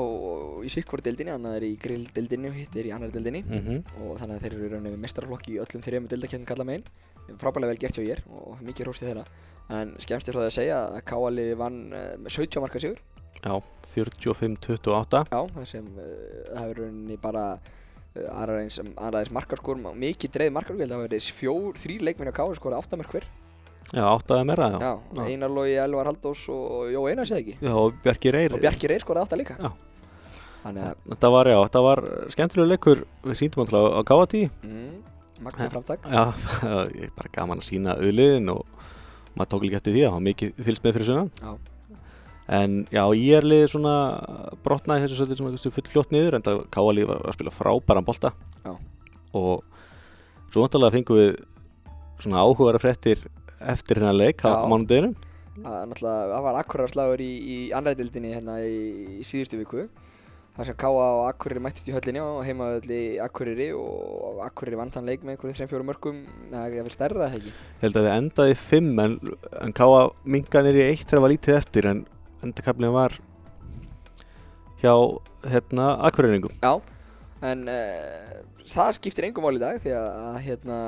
í 0.65 0.73
sikkvara 0.73 1.05
deildinni, 1.05 1.33
annað 1.37 1.57
er 1.59 1.65
í 1.69 1.71
grilldeildinni 1.85 2.49
og 2.49 2.55
hitt 2.57 2.75
er 2.75 2.89
í 2.89 2.93
annar 2.95 3.11
deildinni 3.13 3.43
mm 3.45 3.59
-hmm. 3.63 3.79
og 4.03 4.19
þannig 4.19 4.35
að 4.35 4.43
þeir 4.43 4.55
eru 4.57 4.65
í 4.65 4.71
rauninni 4.73 4.93
með 4.97 5.03
mestaraflokki 5.05 5.53
í 5.53 5.59
öllum 5.63 5.85
þrejum 5.85 6.07
deildakettin 6.11 6.49
kalla 6.49 6.67
megin 6.67 6.83
frábælega 7.39 7.71
vel 7.71 7.81
gert 7.83 7.95
hjá 7.95 8.03
IR 8.03 8.23
og 8.27 8.59
mikið 8.59 8.87
hrósti 8.89 9.07
þeirra 9.07 9.23
en 9.69 9.93
skemmst 10.03 10.27
er 10.27 10.35
frá 10.35 10.41
það 10.43 10.49
að 10.49 10.57
segja 10.57 10.79
að 10.89 11.05
K.A.liði 11.11 11.59
vann 11.61 11.79
uh, 11.93 12.09
með 12.19 12.35
17 12.39 12.63
marka 12.63 12.83
sigur. 12.83 12.99
Já, 13.43 13.53
45-28 13.93 15.23
Já, 15.27 15.39
það 15.55 15.65
sem 15.67 15.87
það 15.97 16.59
hefur 16.61 16.81
rauninni 16.83 17.17
bara 17.23 17.45
uh, 17.59 18.41
aðraðins, 18.41 18.79
og 18.83 19.95
mikið 19.99 20.35
dreið 20.37 20.53
markarskor, 20.57 20.79
ég 20.79 20.85
held 20.85 20.91
að 20.91 20.95
það 20.95 21.01
hafi 21.01 21.09
verið 21.09 21.31
fjór, 21.39 21.79
þrýr 21.83 22.05
leikmenn 22.09 22.31
á 22.31 22.37
káður 22.39 22.59
skora 22.59 22.79
áttamark 22.79 23.15
hver 23.15 23.27
Já, 23.93 24.05
áttaði 24.09 24.45
meira 24.47 24.69
já. 24.73 24.77
Já, 24.81 24.93
Já. 25.17 25.23
Einar 25.27 25.51
Lógi, 25.53 25.73
Elvar 25.77 26.07
Haldós 26.09 26.43
og 26.49 26.87
Jó 26.89 27.03
Einar 27.09 27.27
séð 27.29 27.41
ekki? 27.43 27.55
Já, 27.61 27.73
og 27.77 27.97
Bjarki 28.01 28.31
Reyr. 28.33 28.55
Og 28.55 28.63
Bjarki 28.63 28.89
Reyr 28.89 29.03
skoraði 29.03 29.27
átta 29.27 29.37
líka. 29.37 29.57
Já. 29.59 29.73
Þetta 30.63 31.29
var, 31.33 31.49
já, 31.51 31.57
þetta 31.67 31.81
var 31.83 32.01
skemmtilega 32.31 32.71
leikur. 32.71 33.03
Við 33.27 33.37
síndum 33.41 33.65
alltaf 33.65 33.89
á 33.91 34.01
gáati 34.07 34.43
mm, 34.63 34.93
magnað 35.43 35.73
framtak. 35.75 36.07
Já, 36.07 36.23
ég 36.97 37.09
er 37.09 37.13
bara 37.17 37.33
gaman 37.35 37.61
að 37.61 37.67
sína 37.67 37.97
auðliðin 37.99 38.53
og 38.55 38.63
maður 39.37 39.51
tók 39.53 39.65
líka 39.65 39.79
eftir 39.79 39.95
því 39.95 40.03
að 40.03 40.09
það 40.09 40.17
var 40.17 40.25
mikið 40.29 40.65
fylgst 40.67 40.83
með 40.85 40.97
fyrir 40.97 41.09
sunnan 41.09 41.31
Já. 41.41 41.53
En 42.53 42.73
já, 42.91 43.03
ég 43.15 43.37
er 43.39 43.45
liðið 43.47 43.69
svona 43.71 43.93
brotnaði 44.65 45.05
þessu 45.05 45.19
svolítið 45.21 45.39
svona 45.39 45.75
full 45.77 45.85
fljótt 45.93 46.11
niður 46.11 46.35
en 46.37 46.43
það 46.43 46.57
káalíð 46.75 47.07
var 47.07 47.21
að 47.23 47.37
spila 47.37 47.53
frábæran 47.55 48.07
bolta 48.07 48.33
Já. 48.65 48.73
og 49.39 49.63
svo 50.51 50.65
vantarlega 50.65 50.95
fengum 50.97 51.21
við 51.21 51.31
svona 52.19 52.43
áhugara 52.43 52.81
fréttir 52.83 53.23
eftir 53.63 54.01
hérna 54.01 54.11
leik 54.15 54.43
á 54.43 54.51
Já. 54.51 54.67
mánudeginu 54.67 55.13
Það 55.53 56.41
var 56.41 56.57
akkurarslagur 56.63 57.21
í, 57.21 57.29
í 57.29 57.57
anræðildinni 57.77 58.33
hérna 58.33 58.57
í, 58.65 59.21
í 59.21 59.25
síðustu 59.27 59.59
viku 59.61 59.85
þar 60.53 60.67
sem 60.69 60.77
Káa 60.77 61.05
og 61.17 61.23
Akkuriri 61.31 61.61
mættist 61.65 61.87
í 61.89 61.93
höllinni 61.95 62.21
og 62.21 62.43
heimaðalli 62.45 62.99
Akkuriri 63.23 63.71
og 63.73 64.41
Akkuriri 64.45 64.77
vann 64.77 64.91
þann 64.93 65.09
leik 65.09 65.23
með 65.25 65.35
einhverju 65.35 65.57
þreim 65.57 65.71
fjórum 65.71 65.89
mörgum 65.89 66.19
það 66.51 66.77
er 66.77 66.85
vel 66.85 66.93
stærra 66.93 67.21
það 67.23 67.37
ekki? 67.39 67.53
Ég 67.53 67.85
held 67.87 67.97
að 67.97 68.07
þið 68.07 68.17
endaði 68.17 68.53
í 68.53 68.59
fimm 68.61 69.01
en, 69.01 69.15
en 69.63 69.73
káa 69.79 70.03
mingan 70.35 70.69
er 70.69 70.77
í 70.77 70.83
eitt 70.91 71.07
þegar 71.07 71.15
það 71.15 71.25
var 71.25 71.33
lítið 71.33 71.57
eftir 71.57 71.89
en 71.89 72.03
endakablin 72.45 72.93
var 72.93 73.17
hjá 74.83 74.93
hérna 75.55 75.89
akkurýringum 76.11 76.53
Já, 76.61 76.73
en 77.49 77.65
uh, 77.71 78.37
það 78.67 78.93
skiptir 78.99 79.29
engum 79.31 79.47
mál 79.47 79.57
í 79.57 79.63
dag 79.63 79.81
því 79.81 79.97
að 79.97 80.39
hérna, 80.45 80.79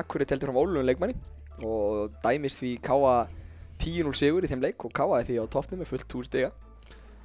Akkuriri 0.00 0.32
teltur 0.32 0.48
fram 0.48 0.62
ólunum 0.62 0.88
leikmanni 0.88 1.18
og 1.60 2.16
dæmist 2.24 2.62
því 2.62 2.78
Káa 2.80 3.26
10-0 3.82 4.16
sigur 4.16 4.46
í 4.46 4.48
þeim 4.48 4.64
leik 4.64 4.88
og 4.88 4.94
Káa 4.96 5.20
er 5.20 5.28
því 5.28 5.42
á 5.42 5.52
toppnum 5.52 5.82
með 5.82 5.92
fullt 5.92 6.08
túr 6.08 6.24
stiga 6.24 6.54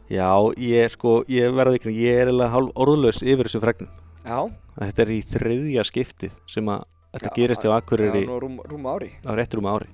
Já, 0.08 0.30
ég 0.64 0.94
sko, 0.94 1.18
ég 1.28 1.52
verði 1.56 1.80
ekki 1.82 1.94
ég 2.00 2.22
er 2.22 2.30
eiginlega 2.30 2.54
hálf 2.54 2.70
orðlaus 2.80 3.20
yfir 3.24 3.50
þessum 3.50 3.64
fregnum. 3.66 3.90
Já, 4.28 4.40
Þetta 4.78 5.02
er 5.04 5.10
í 5.12 5.18
þriðja 5.26 5.84
skiptið 5.90 6.34
sem 6.48 6.68
að 6.70 6.84
þetta 7.16 7.30
Já, 7.32 7.36
gerist 7.36 7.64
hjá 7.66 7.72
já, 7.72 7.78
akkurýri 7.82 8.22
nú 8.28 8.36
rúm, 8.44 8.60
rúm 8.70 8.86
ári. 8.92 9.10
á 9.26 9.32
réttur 9.34 9.60
um 9.64 9.70
ári. 9.72 9.90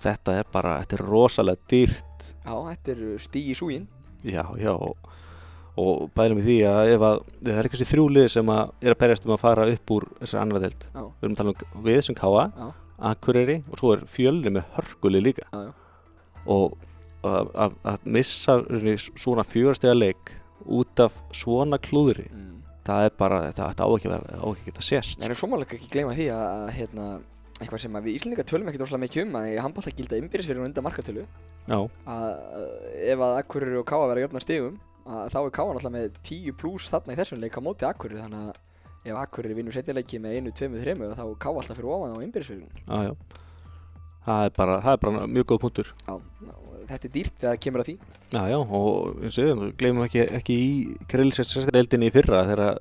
Þetta 0.00 0.38
er 0.40 0.48
bara, 0.52 0.78
þetta 0.82 0.96
er 0.96 1.04
rosalega 1.04 1.68
dýrt. 1.70 2.24
Já, 2.46 2.54
þetta 2.70 2.94
er 2.94 3.02
stíg 3.20 3.50
í 3.52 3.56
súgin 3.58 3.86
Já, 4.24 4.42
já 4.58 4.72
og, 4.72 4.96
og 5.76 6.06
bælum 6.16 6.40
í 6.40 6.44
því 6.46 6.56
að 6.70 6.90
ef 6.94 7.04
að 7.10 7.16
það 7.44 7.52
er 7.52 7.68
eitthvað 7.68 7.90
þrjú 7.92 8.06
lið 8.16 8.28
sem 8.32 8.50
að 8.56 8.72
er 8.80 8.94
að 8.94 9.00
berjast 9.04 9.26
um 9.28 9.34
að 9.36 9.42
fara 9.44 9.68
upp 9.74 9.92
úr 9.98 10.08
þessari 10.22 10.42
annara 10.42 10.62
deild. 10.66 10.86
Já, 10.94 11.02
Við 11.04 11.26
erum 11.26 11.36
að 11.36 11.40
tala 11.42 11.54
um 11.76 11.86
við 11.86 12.00
sem 12.06 12.18
káa, 12.18 12.44
já, 12.56 12.68
akkurýri 13.12 13.56
og 13.70 13.78
svo 13.82 13.92
er 13.94 14.04
fjölni 14.10 14.54
með 14.56 14.70
hörguli 14.78 15.22
líka. 15.22 15.46
Já, 15.52 15.68
já. 15.68 15.72
og 16.56 16.78
að, 17.24 17.76
missa 18.04 18.58
svona 19.16 19.44
fjórastega 19.46 19.94
leik 19.96 20.34
út 20.66 21.00
af 21.00 21.16
svona 21.34 21.78
klúðri. 21.78 22.26
Mm. 22.32 22.52
það 22.86 23.04
er 23.04 23.14
bara, 23.18 23.38
þetta 23.48 23.70
þetta 23.72 23.86
á 23.86 23.90
ekki 23.90 24.72
að 24.72 24.84
sést. 24.84 25.24
En 25.24 25.34
svo 25.34 25.48
má 25.50 25.56
ekki 25.62 25.88
gleyma 25.90 26.14
því 26.14 26.28
að, 26.34 26.68
hérna, 26.76 27.06
eitthvað 27.56 27.82
sem 27.82 27.96
við 27.98 28.18
Íslandinga 28.18 28.44
tölum 28.46 28.68
ekkert 28.70 28.84
rosalega 28.84 29.06
mikið 29.06 29.24
um 29.24 29.38
að 29.40 29.48
í 29.48 29.56
handbólta 29.64 29.94
gilda 29.96 30.20
innbyrðisverðin 30.20 30.68
undan 30.68 30.86
markatölu. 30.86 31.24
Já, 31.66 31.78
að 31.80 32.26
að 32.26 32.68
ef 33.10 33.24
að 33.26 33.38
Akkurir 33.40 33.80
og 33.80 33.88
Káa 33.88 34.10
vera 34.12 34.22
jöfna 34.22 34.42
stigum 34.44 34.76
að 35.06 35.32
þá 35.32 35.38
er 35.40 35.50
Káa 35.56 35.72
náttúrulega 35.72 35.94
með 35.96 36.20
10 36.28 36.56
pluss 36.60 36.92
þarna 36.92 37.16
í 37.16 37.18
þessum 37.18 37.42
leik 37.42 37.58
á 37.58 37.66
móti 37.66 37.88
Akkurir 37.88 38.22
þannig 38.22 38.52
að 38.52 39.10
ef 39.10 39.18
Akkurir 39.22 39.56
vinnur 39.56 39.74
setnileiki 39.74 40.20
með 40.22 40.38
einu, 40.38 40.52
tveimu, 40.54 40.82
þreimu 40.84 41.10
þá 41.16 41.24
er 41.24 41.34
Káa 41.42 41.56
alltaf 41.56 41.80
fyrir 41.80 41.90
ofan 41.96 42.14
á 42.14 42.18
innbyrðisverðin 42.22 42.70
já, 42.86 43.10
já. 43.10 43.42
Það 44.26 44.44
er 44.44 44.54
bara, 44.56 44.76
það 44.82 44.96
er 44.96 45.02
bara 45.04 45.26
mjög 45.30 45.44
góð 45.52 45.58
punktur. 45.62 45.90
Já, 46.02 46.14
og 46.16 46.65
þetta 46.90 47.08
er 47.08 47.14
dýrt 47.16 47.34
þegar 47.40 47.52
það 47.56 47.62
kemur 47.66 47.82
að 47.82 47.88
því 47.90 47.96
já, 48.36 48.42
já, 48.52 48.58
og 48.58 49.24
eins 49.26 49.38
og 49.38 49.50
við 49.50 49.76
gleymum 49.80 50.04
ekki, 50.06 50.22
ekki 50.40 50.56
í 50.66 50.70
grillsetsdeildinni 51.12 52.08
í 52.10 52.14
fyrra 52.14 52.44
þegar 52.50 52.78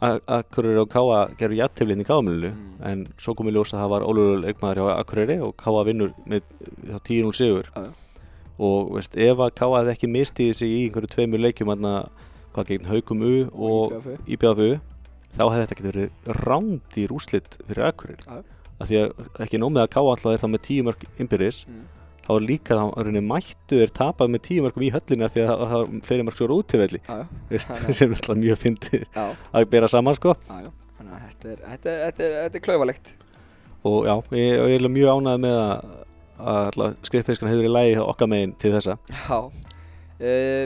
Akureyri 0.00 0.76
og 0.82 0.90
Káa 0.92 1.20
gerur 1.40 1.56
jættiflinn 1.56 2.02
í 2.02 2.04
Káamilinu 2.04 2.50
Mm. 2.52 2.82
en 2.84 3.06
svo 3.16 3.32
kom 3.34 3.48
í 3.48 3.52
ljós 3.54 3.72
að 3.72 3.80
það 3.80 3.88
var 3.94 4.02
ólöguleg 4.04 4.42
leikmaður 4.44 4.80
hjá 4.82 4.98
Akureyri 5.00 5.36
og 5.40 5.54
Káa 5.56 5.84
vinnur 5.88 6.10
með 6.28 6.42
þá 6.84 6.98
10-0 7.08 7.32
sigur 7.38 7.70
Já, 7.74 7.80
já. 7.86 7.92
og 8.58 8.90
veist, 8.94 9.16
ef 9.16 9.38
að 9.40 9.54
Káa 9.56 9.78
hefði 9.80 9.94
ekki 9.94 10.10
mistið 10.12 10.52
sig 10.58 10.68
í 10.68 10.82
einhverju 10.86 11.08
tveimur 11.14 11.40
leikjum 11.40 11.70
þarna, 11.72 11.94
hvað 12.52 12.68
gegn 12.74 12.90
Haukum 12.90 13.22
U 13.24 13.32
og. 13.56 13.96
IBFU 14.28 14.68
þá 15.36 15.42
hefði 15.48 15.62
þetta 15.64 15.74
ekki 15.76 15.88
verið 15.88 16.30
rándýr 16.44 17.16
úslit 17.16 17.56
fyrir 17.66 17.88
Akureyri 17.88 18.22
Já. 18.28 18.42
af 18.80 18.88
því 18.90 19.00
að 19.00 19.42
ekki 19.46 19.58
nóg 19.64 19.72
með 19.72 19.86
að 19.86 19.92
Káa 19.96 20.12
alltaf 20.12 20.32
er 20.36 20.44
það 20.44 20.52
með 20.58 20.64
10 20.68 20.86
mörg 20.90 21.08
innbyrðis 21.24 21.64
Mm. 21.66 21.84
Þá 22.26 22.30
er 22.36 22.44
líka 22.46 22.76
þá 22.78 22.84
mættu 23.30 23.78
er 23.84 23.92
tapað 23.94 24.32
með 24.34 24.42
10 24.48 24.64
mörgum 24.66 24.84
í 24.86 24.90
höllina 24.94 25.28
því 25.32 25.44
að 25.44 25.50
það- 25.52 25.70
er 25.72 26.00
fleiri 26.08 26.26
mörg 26.26 26.36
svo 26.40 26.48
veist, 27.50 27.68
Þannig 27.70 27.88
að- 27.92 27.98
sem 28.00 28.10
er 28.12 28.18
alltaf 28.20 28.40
mjög 28.42 28.58
fyndið 28.64 29.04
já, 29.06 29.26
að 29.60 29.68
bera 29.76 29.88
saman 29.92 30.18
sko. 30.18 30.34
Já, 30.48 30.56
já. 30.66 30.70
Þannig 30.96 31.14
þetta 31.30 31.52
er, 31.52 31.62
þetta 31.70 31.92
er, 31.92 32.00
þetta 32.06 32.26
er, 32.26 32.34
þetta 32.46 32.60
er 32.60 32.66
klauvalegt 32.66 33.14
og 33.86 33.98
já, 34.08 34.14
ég, 34.34 34.56
ég 34.72 34.80
er 34.80 34.88
mjög 34.90 35.12
ánægð 35.20 35.42
með 35.46 35.56
að, 35.62 35.92
að 36.50 36.64
skriffinskan 37.06 37.50
hefur 37.52 37.68
í 37.68 37.70
lægi 37.70 37.98
okkar 38.02 38.30
megin 38.32 38.54
til 38.58 38.72
þessa. 38.74 38.96
Já. 39.14 39.38
Uh, 40.16 40.64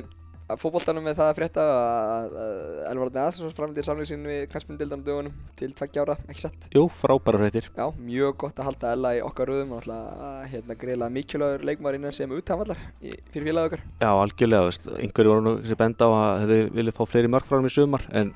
Fótboltanum 0.58 1.04
með 1.06 1.18
það 1.20 1.28
að 1.30 1.36
frétta 1.38 1.64
að 1.70 2.34
að 2.40 2.60
Elvar 2.90 3.10
Árni 3.10 3.20
Aðsson 3.22 3.52
framlýttir 3.54 3.86
samling 3.86 4.08
sín 4.10 4.24
við 4.26 4.40
knæspindildanum 4.50 5.04
dögunum 5.06 5.34
til 5.60 5.68
tveggja 5.78 6.02
ára, 6.06 6.16
ekki 6.32 6.42
satt? 6.46 6.66
Jú, 6.74 6.86
frábæra 7.00 7.40
fréttir. 7.44 7.68
Já, 7.76 7.86
mjög 8.00 8.36
gott 8.44 8.58
að 8.62 8.70
halda 8.70 8.92
Ella 8.96 9.12
í 9.18 9.22
okkar 9.26 9.52
röðum 9.52 9.74
og 9.76 9.82
alltaf 9.84 10.50
hérna 10.54 10.78
greiðlega 10.80 11.14
mikilvægur 11.18 11.66
leikmaður 11.70 12.00
innan 12.00 12.16
sem 12.16 12.34
utanvallar 12.34 12.80
í- 13.02 13.14
fyrir 13.30 13.50
félagið 13.52 13.68
okkar. 13.70 13.84
Já, 14.02 14.10
algjörlega, 14.24 14.66
veist, 14.70 14.88
einhverju 14.96 15.34
voru 15.34 15.46
nú 15.46 15.54
sem 15.70 15.80
benda 15.84 16.08
á 16.08 16.10
að 16.10 16.40
hefði 16.46 16.60
viljað 16.80 16.98
fá 16.98 17.04
fleiri 17.12 17.32
mörg 17.36 17.46
frá 17.50 17.58
hann 17.60 17.70
í 17.70 17.74
sumar 17.76 18.08
en, 18.10 18.32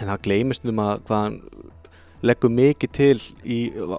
en 0.00 0.10
það 0.12 0.22
gleymist 0.28 0.68
um 0.68 0.84
að 0.84 1.06
hvað 1.08 1.24
hann 1.26 1.40
leggur 2.26 2.48
mikið 2.50 2.90
til 2.96 3.18
í 3.44 3.56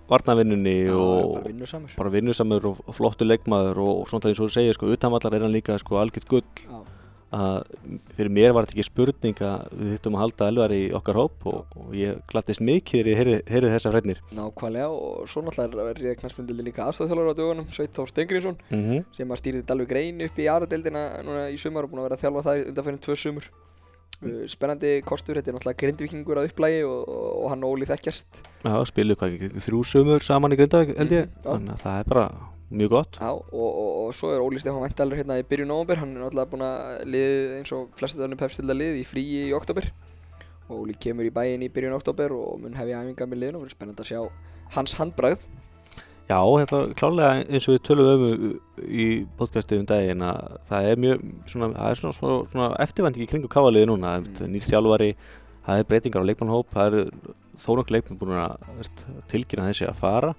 varnavinnunni 0.09 0.89
og 0.89 1.35
bara 1.37 1.47
vinnusamur. 1.51 1.91
bara 1.99 2.09
vinnusamur 2.11 2.65
og, 2.71 2.79
og 2.89 2.95
flottur 2.97 3.29
leikmaður 3.29 3.77
og, 3.83 3.91
og 4.01 4.09
svona 4.09 4.31
eins 4.31 4.41
og 4.41 4.49
þú 4.49 4.55
segir, 4.55 4.73
sko, 4.75 4.89
utanvallar 4.91 5.35
er 5.37 5.45
hann 5.45 5.53
líka 5.53 5.77
sko 5.79 5.99
algjört 6.01 6.27
gull. 6.27 6.41
Já, 6.65 6.79
að 7.35 7.57
fyrir 8.15 8.31
mér 8.31 8.53
var 8.55 8.65
þetta 8.65 8.77
ekki 8.77 8.87
spurning 8.87 9.41
að 9.43 9.65
við 9.73 9.89
þurftum 9.93 10.17
að 10.17 10.23
halda 10.23 10.47
Elvar 10.51 10.73
í 10.75 10.81
okkar 10.95 11.19
hóp 11.19 11.47
og, 11.51 11.75
og 11.75 11.95
ég 11.97 12.21
glattist 12.31 12.63
mikið 12.63 13.03
þegar 13.03 13.31
ég 13.33 13.49
heyrði, 13.51 13.71
þessa 13.73 13.91
frednir 13.91 14.21
nákvæmlega 14.37 14.87
og 14.87 15.27
svo 15.27 15.43
náttúrulega 15.43 15.93
er 15.95 16.03
ég 16.07 16.19
knæspindildin 16.21 16.69
líka 16.69 16.87
aðstofþjálfur 16.87 17.31
á 17.35 17.39
dögunum 17.39 17.69
Sveit 17.73 17.95
Þór 17.97 18.11
Stengriðsson 18.13 18.59
mm 18.69 18.83
-hmm. 18.83 19.05
sem 19.11 19.31
að 19.31 19.41
stýrði 19.41 19.63
Dalvik 19.67 19.91
Reyn 19.91 20.21
upp 20.23 20.39
í 20.39 20.47
aðradeildina 20.47 21.03
núna 21.23 21.47
í 21.51 21.57
sumar 21.59 21.83
og 21.83 21.91
búin 21.91 22.03
að 22.03 22.07
vera 22.07 22.15
að 22.15 22.23
þjálfa 22.23 22.45
það 22.47 22.67
undan 22.67 22.87
fyrir 22.87 23.01
tvö 23.05 23.15
sumur. 23.15 23.49
Uh, 24.17 24.47
spennandi 24.49 25.01
kostur, 25.05 25.37
þetta 25.37 25.51
er 25.51 25.55
náttúrulega 25.55 25.77
grindvikingur 25.77 26.39
að 26.41 26.47
upplægi 26.49 26.83
og, 26.89 27.09
og 27.43 27.49
hann 27.51 27.63
og 27.63 27.75
Óli 27.75 27.85
þekkjast. 27.85 28.41
Já, 28.65 28.85
spiluðu 28.89 29.19
hvað 29.19 29.61
þrjú 29.61 29.81
sömur 29.85 30.25
saman 30.25 30.55
í 30.55 30.57
Grindavík 30.57 30.97
held 30.97 31.13
ég, 31.13 31.27
já. 31.27 31.43
þannig 31.45 31.75
að 31.75 31.83
það 31.83 31.99
er 31.99 32.07
bara 32.09 32.23
mjög 32.71 32.89
gott. 32.91 33.17
Já, 33.21 33.29
og, 33.31 33.53
og, 33.53 33.91
og 34.07 34.15
svo 34.17 34.31
er 34.33 34.41
Óli 34.43 34.59
Stefán 34.59 34.83
Væntalur 34.83 35.15
hérna 35.19 35.37
í 35.39 35.45
byrjun 35.47 35.69
nóvember, 35.71 36.01
hann 36.01 36.15
er 36.17 36.23
náttúrulega 36.25 36.51
búinn 36.51 36.65
að 36.67 37.05
lið 37.13 37.53
eins 37.61 37.71
og 37.77 37.93
flestum 37.95 38.25
önnum 38.27 38.39
pepstilda 38.41 38.75
lið 38.75 38.99
í 39.01 39.05
fríi 39.07 39.45
í 39.47 39.53
oktober 39.55 39.87
og 40.67 40.81
Óli 40.81 40.97
kemur 40.99 41.29
í 41.29 41.31
bæinn 41.31 41.63
í 41.63 41.69
byrjun 41.71 41.95
oktober 41.95 42.33
og 42.35 42.59
mun 42.59 42.75
hefja 42.75 42.99
æfingar 43.05 43.29
með 43.31 43.39
liðin 43.43 43.55
og 43.59 43.63
verður 43.63 43.77
spennandi 43.77 44.03
að 44.03 44.11
sjá 44.11 44.21
hans 44.75 44.97
handbragð. 44.99 45.45
Já, 46.27 46.41
þetta 46.43 46.79
klálega 46.99 47.45
eins 47.47 47.65
og 47.69 47.77
við 47.77 47.83
tölum 47.87 48.23
um 48.27 48.47
í 48.83 49.05
podcastið 49.39 49.79
um 49.79 49.85
daginn 49.87 50.23
að 50.27 50.57
það 50.67 50.87
er 50.89 50.99
mjög 50.99 51.21
svona, 51.47 51.69
það 51.77 51.91
er 51.93 51.99
svona, 52.01 52.15
svona, 52.17 52.39
svona 52.51 52.67
eftirvænting 52.83 53.23
í 53.23 53.27
kringu 53.31 53.47
káaliði 53.53 53.87
núna, 53.87 54.17
Mm. 54.19 54.49
nýr 54.51 54.65
þjálfari, 54.67 55.13
það 55.63 55.79
er 55.79 55.87
breytingar 55.87 56.19
á 56.19 56.27
leikmannhóp, 56.27 56.67
það 56.75 56.97
er 56.99 57.07
þó 57.63 57.69
nokkuð 57.79 57.95
leikmann 57.95 58.19
búin 58.19 58.41
að 58.43 58.91
tilkynna 59.31 59.69
þessi 59.71 59.87
að 59.87 59.95
fara. 60.03 60.33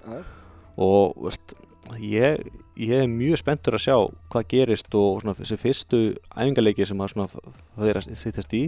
Og 0.77 1.17
veist, 1.25 1.55
ég, 1.97 2.49
ég 2.77 3.03
er 3.03 3.07
mjög 3.11 3.39
spenntur 3.41 3.77
að 3.77 3.85
sjá 3.85 3.95
hvað 4.31 4.49
gerist 4.53 4.97
og 4.97 5.21
svona 5.23 5.37
þessi 5.37 5.57
fyrstu 5.61 6.01
æfingarleiki 6.35 6.87
sem 6.87 7.01
að 7.01 7.15
það 7.15 7.87
er 7.89 8.01
að 8.01 8.09
sittast 8.21 8.53
í, 8.53 8.65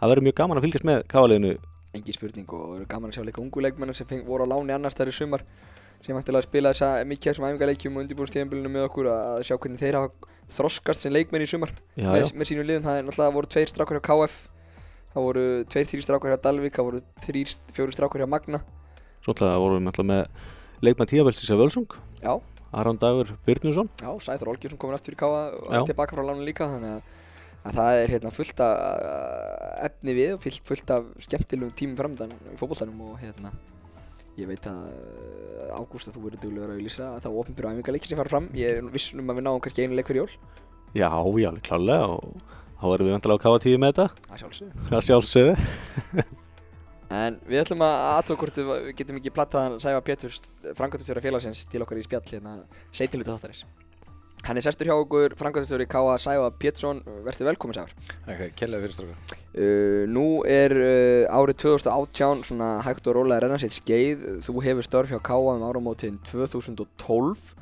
það 0.00 0.12
verður 0.14 0.26
mjög 0.28 0.38
gaman 0.40 0.60
að 0.60 0.66
fylgjast 0.66 0.88
með 0.88 1.04
káaliðinu 1.12 1.52
engin 1.92 2.16
spurning 2.16 2.48
og 2.48 2.62
það 2.64 2.74
verður 2.74 2.90
gaman 2.94 3.12
að 3.12 3.18
sjá 3.18 3.26
líka 3.28 3.42
ungu 3.42 3.64
leikmennar 3.66 3.96
sem 3.98 4.08
feng, 4.08 4.24
voru 4.26 4.48
á 4.48 4.52
láni 4.54 4.74
annars 4.74 4.96
þar 4.96 5.12
í 5.12 5.16
sumar 5.16 5.44
sem 6.02 6.16
ættilega 6.18 6.42
að 6.42 6.48
spila 6.48 6.72
þessa 6.72 7.04
mikið 7.06 7.28
af 7.28 7.36
þessum 7.36 7.48
æfingarleikjum 7.48 7.98
og 7.98 8.02
undirbúinstíðanbílunum 8.02 8.72
með 8.74 8.86
okkur 8.88 9.10
að 9.12 9.42
sjá 9.46 9.54
hvernig 9.54 9.82
þeir 9.82 9.98
hafa 10.00 10.30
þroskast 10.52 11.04
sem 11.04 11.12
leikmenn 11.14 11.44
í 11.44 11.48
sumar. 11.48 11.70
Já, 11.94 12.08
með, 12.08 12.24
já, 12.24 12.32
með 12.40 12.48
sínum 12.48 12.66
liðum, 12.66 12.88
það 12.88 12.96
er 12.98 13.06
náttúrulega 13.06 13.36
voru 13.36 13.50
tveir 13.54 13.70
strákar 13.70 14.00
hjá 14.00 14.08
KF 14.08 14.40
það 15.12 15.26
voru 15.26 15.44
tveir, 15.68 15.88
þrýr 15.90 16.04
strákar 16.06 16.32
hjá 16.32 16.40
Dalvik 16.46 16.76
það 16.76 16.88
voru 16.88 17.02
þrýr, 17.26 17.54
fjóri 17.76 17.96
strákar 17.96 18.24
hjá 18.24 18.30
Magna. 18.32 18.62
Svo 19.22 19.34
ætlaði 19.36 19.62
vorum 19.62 19.90
við 19.90 20.06
með 20.08 20.22
leikmann 20.82 21.10
tíðavelsis 21.10 21.52
af 21.54 21.60
Völsung, 21.60 21.98
já, 22.22 22.32
Aron 22.72 22.98
Dagur 23.00 23.34
Byrnusson 23.46 23.90
já, 24.00 24.10
Sæþór 24.26 24.54
Olgjursson 24.54 24.80
komin 24.80 24.96
aftur 24.98 25.16
í 25.16 25.20
og 25.22 25.88
tilbaka 25.88 26.16
frá 26.16 26.24
lánu 26.24 26.46
líka 26.46 26.68
þannig 26.70 26.96
að, 26.96 27.18
að 27.62 27.76
það 27.78 27.98
er 27.98 28.14
hérna 28.16 28.32
fullt 28.34 28.62
af 28.64 28.72
uh, 28.78 29.84
efni 29.88 30.16
við 30.16 30.34
og 30.36 30.42
fullt, 30.46 30.64
fullt 30.70 30.94
af 30.96 31.12
skemmtilegum 31.26 31.76
tímum 31.78 32.00
framöndan 32.00 32.34
í 32.34 32.56
fótbolltanum 32.60 33.04
og 33.10 33.20
hérna 33.22 33.52
ég 34.40 34.48
veit 34.48 34.66
að 34.68 34.88
uh, 34.88 35.76
Ágúst 35.76 36.10
að 36.10 36.16
þú 36.16 36.24
verður 36.26 36.42
duglegur 36.42 36.72
að 36.72 36.80
auðlýsa 36.80 37.06
að 37.08 37.22
það 37.24 37.30
er 37.30 37.38
opinbyrðu 37.42 37.72
æfingarleiki 37.72 38.10
sem 38.10 38.20
fara 38.20 38.32
fram. 38.32 38.48
Ég 38.58 38.80
er 38.80 38.90
viss 38.92 39.14
um 39.16 39.32
að 39.32 39.38
við 39.38 39.46
náum 39.46 39.62
kannski 39.64 39.86
einu 39.86 39.96
leik 39.96 40.10
fyrir 40.10 40.24
jól. 40.24 40.36
Já, 40.92 41.08
já, 41.40 41.50
klálega 41.64 42.10
og 42.12 42.44
þá 42.82 42.86
erum 42.92 43.08
við 43.08 43.16
vantilega 43.16 43.40
á 43.40 43.44
KT 43.56 43.74
með 43.78 43.92
þetta. 43.94 44.08
Það 44.90 45.08
sjálfsögðu 45.08 46.40
En 47.12 47.36
við 47.44 47.60
ætlum 47.60 47.82
að 47.84 47.94
aðtók 48.14 48.42
hvort 48.42 48.58
við 48.58 48.90
getum 48.96 49.18
ekki 49.20 49.32
plattaðan 49.36 49.80
Sæfa 49.82 50.00
Péturs, 50.06 50.40
frangöndastjóra 50.78 51.22
félagsins 51.24 51.66
til 51.68 51.82
okkar 51.84 52.00
í 52.00 52.04
spjall 52.06 52.24
hérna 52.24 52.54
seitinlutu 52.94 53.34
þáttarins. 53.34 53.66
Hann 54.42 54.58
er 54.58 54.64
sestur 54.64 54.88
hjá 54.88 54.96
okkur, 54.96 55.36
frangöndastjóri 55.38 55.84
K.A. 55.86 56.16
Sæfa 56.18 56.48
Pétursson, 56.58 57.02
verður 57.26 57.50
velkomin 57.52 57.76
Sæfar. 57.76 57.92
Það 58.24 58.40
er 58.46 58.54
kjærlega 58.58 58.86
fyrir 58.86 58.96
strákar. 58.96 59.36
Uh, 59.52 60.02
nú 60.10 60.24
er 60.48 60.74
uh, 60.74 61.36
árið 61.36 61.60
2018 61.62 62.42
svona 62.48 62.70
hægt 62.86 63.06
og 63.06 63.18
rólega 63.18 63.38
að 63.38 63.44
renna 63.44 63.60
sitt 63.62 63.76
skeið. 63.76 64.24
Þú 64.42 64.56
hefur 64.66 64.88
störf 64.88 65.12
hjá 65.12 65.20
K.A. 65.28 65.38
um 65.52 65.66
áramótin 65.68 66.18
2012. 66.26 67.52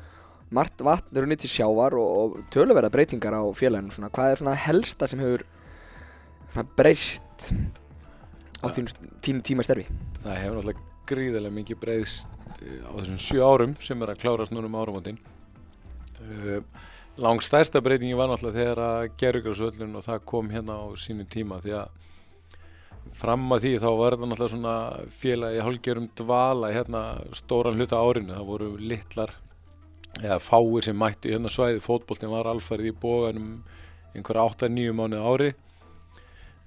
Margt 0.57 0.87
vatn 0.87 1.19
er 1.19 1.27
unnið 1.27 1.45
til 1.45 1.53
sjávar 1.59 1.99
og, 1.99 2.09
og 2.23 2.41
töluverða 2.55 2.93
breytingar 2.95 3.37
á 3.37 3.45
félaginu. 3.53 3.93
Svona, 3.99 4.13
hvað 4.15 4.33
er 4.33 4.41
svona 4.41 4.57
helsta 4.65 5.11
sem 5.11 5.21
hefur 5.21 5.45
breyst 6.79 7.51
á 8.61 8.67
Ja. 8.67 8.73
þínu, 8.77 8.95
þínu 9.25 9.43
tíma 9.47 9.65
starfi? 9.67 9.87
Það 10.23 10.39
hefur 10.43 10.57
náttúrulega 10.61 10.87
gríðarlega 11.11 11.57
mikið 11.57 11.81
breyðst 11.83 12.27
eh, 12.63 12.81
á 12.87 12.91
þessum 13.01 13.19
sjö 13.19 13.41
árum 13.47 13.75
sem 13.83 14.03
er 14.03 14.13
að 14.13 14.21
klárast 14.23 14.53
núna 14.55 14.69
um 14.71 14.77
áramótin. 14.79 15.19
Uh, 16.21 16.61
lang 17.17 17.41
stærsta 17.43 17.81
breytingi 17.83 18.15
var 18.19 18.29
náttúrulega 18.29 18.59
þegar 18.61 18.83
að 18.85 19.09
gerðugarsvöllun 19.23 19.97
og 19.97 20.05
það 20.05 20.25
kom 20.29 20.51
hérna 20.53 20.77
á 20.77 20.87
sínu 21.01 21.25
tíma 21.33 21.61
því 21.65 21.73
að 21.81 21.97
fram 23.17 23.47
að 23.57 23.65
því 23.65 23.73
þá 23.81 23.89
var 23.99 24.17
það 24.17 24.29
náttúrulega 24.31 24.53
svona 24.55 24.75
félagi 25.23 25.63
hálfgerum 25.65 26.11
dvala 26.21 26.71
hérna 26.75 27.03
stóran 27.35 27.81
hluta 27.81 27.97
árinu. 27.99 28.37
Það 28.37 28.51
voru 28.53 28.69
litlar 28.79 29.33
eða 30.21 30.39
fáir 30.43 30.85
sem 30.85 30.99
mættu 31.01 31.31
í 31.31 31.35
hérna 31.35 31.51
svæði. 31.53 31.81
Fótboltin 31.85 32.31
var 32.33 32.47
alfarið 32.53 32.93
í 32.93 32.97
bóganum 33.03 33.51
einhverja 34.15 34.47
8-9 34.69 34.95
mánuði 34.99 35.23
á 35.25 35.29
ári. 35.33 35.51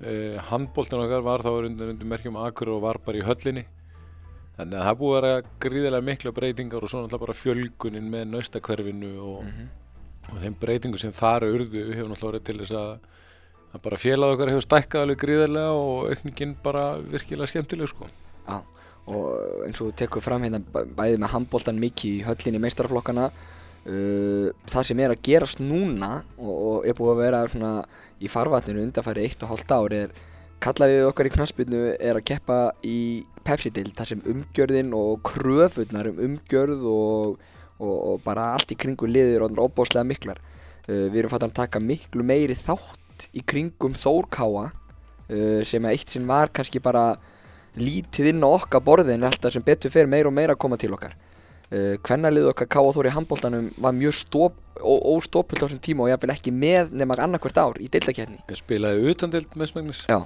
Uh, 0.04 0.36
handbóltin 0.50 1.00
okkar 1.00 1.22
var 1.24 1.44
þá 1.46 1.50
undir, 1.64 1.94
undir 1.94 2.08
merkjum 2.10 2.36
Akur 2.44 2.74
og 2.74 2.82
var 2.84 2.98
bara 3.06 3.20
í 3.22 3.24
höllinni 3.24 3.62
þannig 4.58 4.76
að 4.80 4.84
það 4.90 4.98
búið 5.00 5.14
að 5.16 5.22
vera 5.24 5.54
gríðarlega 5.64 6.06
mikla 6.10 6.34
breytingar 6.36 6.84
og 6.84 6.92
svo 6.92 7.00
náttúrulega 7.04 7.24
bara 7.24 7.36
fjölgunin 7.40 8.10
með 8.12 8.26
naustakverfinu 8.34 9.14
og, 9.24 9.48
og 10.34 10.42
þeim 10.44 10.58
breytingum 10.60 11.00
sem 11.02 11.16
þar 11.16 11.46
urðu 11.48 11.86
hefur 11.94 12.12
náttúrulega 12.12 12.34
verið 12.34 12.46
til 12.50 12.58
þess 12.64 12.76
að, 12.82 12.92
að 13.74 13.84
bara 13.88 14.02
félag 14.04 14.36
okkar 14.36 14.52
hefur 14.54 14.66
stækkað 14.68 15.06
alveg 15.08 15.22
gríðarlega 15.24 15.80
og 15.80 16.12
aukningin 16.12 16.54
bara 16.68 16.84
virkilega 17.16 17.50
skemmtileg 17.54 17.90
sko. 17.94 18.10
og 19.08 19.66
eins 19.66 19.82
og 19.82 19.90
þú 19.90 19.96
tekur 20.04 20.24
fram 20.24 20.44
hérna 20.46 20.60
bæ- 20.64 20.86
bæði 20.96 21.18
með 21.24 21.34
handbóltan 21.34 21.80
mikið 21.82 22.20
í 22.20 22.22
höllinni 22.28 22.62
meistaraflokkana 22.64 23.26
uh, 23.90 24.52
það 24.70 24.88
sem 24.90 25.02
er 25.04 25.14
að 25.14 25.24
gerast 25.28 25.64
núna 25.64 26.12
og, 26.38 26.54
og 26.54 26.88
er 26.88 26.98
búið 26.98 27.14
að 27.14 27.24
vera 27.24 27.42
svona 27.52 27.74
í 28.24 28.32
farvatninu 28.32 28.84
undanfæri 28.86 29.26
eitt 29.28 29.44
og 29.44 29.54
hálft 29.54 29.74
ár 29.76 29.98
er 29.98 30.14
kallaðið 30.64 31.10
okkar 31.10 31.28
í 31.28 31.34
knaspinu 31.34 31.82
er 31.98 32.20
að 32.20 32.28
keppa 32.30 32.60
í 32.88 33.00
Pepsi-dild 33.44 33.92
þar 33.98 34.08
sem 34.14 34.22
umgjörðin 34.32 34.94
og 34.96 35.20
kröfurnar 35.28 36.08
um 36.14 36.22
umgjörð 36.30 36.86
og, 36.88 37.42
og, 37.84 37.96
og 37.96 38.22
bara 38.24 38.54
allt 38.56 38.72
í 38.72 38.80
kringu 38.80 39.10
liður 39.10 39.50
og 39.50 39.60
óbáslega 39.66 40.08
miklar. 40.08 40.40
Uh, 40.88 41.10
við 41.12 41.24
erum 41.24 41.34
fattan 41.34 41.52
að 41.52 41.60
taka 41.60 41.84
miklu 41.84 42.24
meiri 42.28 42.56
þátt 42.56 43.28
í 43.36 43.44
kringum 43.44 43.96
Þórkáa 44.00 44.70
uh, 44.70 45.62
sem 45.68 45.84
að 45.84 45.98
eitt 45.98 46.16
sinn 46.16 46.28
var 46.30 46.52
kannski 46.56 46.80
bara 46.84 47.14
lítið 47.76 48.32
inn 48.32 48.46
á 48.46 48.50
okkar 48.54 48.84
borði 48.86 49.18
en 49.18 49.28
alltaf 49.28 49.54
sem 49.54 49.64
betur 49.66 49.92
fyrir 49.92 50.10
meira 50.12 50.30
og 50.30 50.36
meira 50.36 50.56
að 50.56 50.62
koma 50.62 50.78
til 50.80 50.94
okkar 50.94 51.16
uh, 51.72 51.96
Kvennalið 52.04 52.50
okkar 52.52 52.68
K.A. 52.76 52.92
Þór 52.98 53.10
í 53.10 53.14
handbóltanum 53.16 53.70
var 53.82 53.96
mjög 53.98 54.16
stop, 54.20 54.58
óstópult 54.84 55.62
á 55.62 55.66
þessum 55.68 55.82
tíma 55.86 56.06
og 56.08 56.12
jafnvel 56.14 56.34
ekki 56.36 56.52
með 56.56 56.92
nema 56.98 57.16
annarkvört 57.22 57.60
ár 57.62 57.78
í 57.84 57.88
deildakefni 57.94 58.40
Ég 58.50 58.60
spilaði 58.60 59.06
utandild 59.14 59.54
með 59.60 59.72
smegnis 59.74 60.04
Já. 60.10 60.20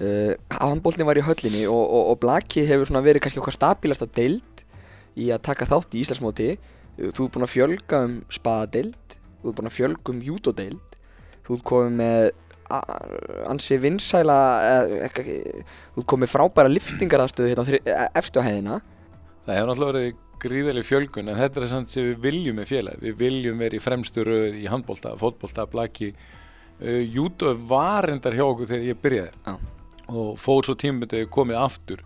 Uh, 0.00 0.32
Handbóltin 0.56 1.04
var 1.08 1.18
í 1.20 1.24
höllinni 1.26 1.66
og, 1.68 1.82
og, 1.84 2.06
og 2.14 2.20
Blaki 2.22 2.64
hefur 2.68 2.88
svona 2.88 3.02
verið 3.04 3.22
kannski 3.26 3.42
okkar 3.42 3.54
stabilasta 3.58 4.08
deild 4.16 4.62
í 5.20 5.26
að 5.34 5.42
taka 5.44 5.66
þátt 5.68 5.92
í 5.92 6.00
Íslandsmóti. 6.04 6.46
Uh, 6.96 7.10
Þú 7.12 7.26
ert 7.26 7.34
búinn 7.36 7.44
að 7.46 7.52
fjölga 7.54 8.00
um 8.08 8.14
spaðadeild 8.32 9.18
Þú 9.42 9.50
ert 9.50 9.58
búinn 9.58 9.68
að 9.70 9.76
fjölga 9.76 10.14
um 10.14 10.22
júdodeild 10.24 10.96
Þú 11.46 11.58
ert 11.58 11.66
komið 11.68 11.94
með 12.00 12.30
ansi 13.52 13.76
vinsæla 13.82 14.36
eh, 14.64 15.08
Þú 15.12 16.00
ert 16.00 16.06
komið 16.08 16.30
frábæra 16.32 16.70
liftingaraðstöðu 16.72 17.50
hérna 17.50 17.64
á 17.64 17.68
þri- 17.68 17.82
eh, 17.84 18.06
efstu 18.16 18.40
á 18.40 18.46
hæðina. 18.46 18.78
Það 19.44 19.58
hefur 19.58 19.68
náttúrulega 19.72 19.92
verið 19.92 20.14
gríðarlega 20.42 20.88
fjölgun 20.88 21.30
en 21.30 21.38
þetta 21.38 21.60
er 21.60 21.68
samt 21.70 21.92
sem 21.92 22.08
við 22.10 22.22
viljum 22.26 22.58
með 22.58 22.70
félag 22.72 23.02
við 23.02 23.18
viljum 23.20 23.60
vera 23.62 23.78
í 23.78 23.82
fremstu 23.82 24.24
röð 24.26 24.58
í 24.58 24.68
handbólta, 24.70 25.14
fótbólta, 25.20 25.66
blaki. 25.70 26.12
Uh, 26.82 27.02
Júto 27.14 27.52
var 27.68 28.10
endar 28.10 28.34
hjá 28.36 28.44
okkur 28.46 28.70
þegar 28.70 28.88
ég 28.88 29.00
byrjaði 29.02 29.32
Já. 29.46 29.54
og 30.10 30.32
fór 30.40 30.66
svo 30.66 30.76
tímabundið 30.78 31.28
komið 31.32 31.60
aftur. 31.62 32.04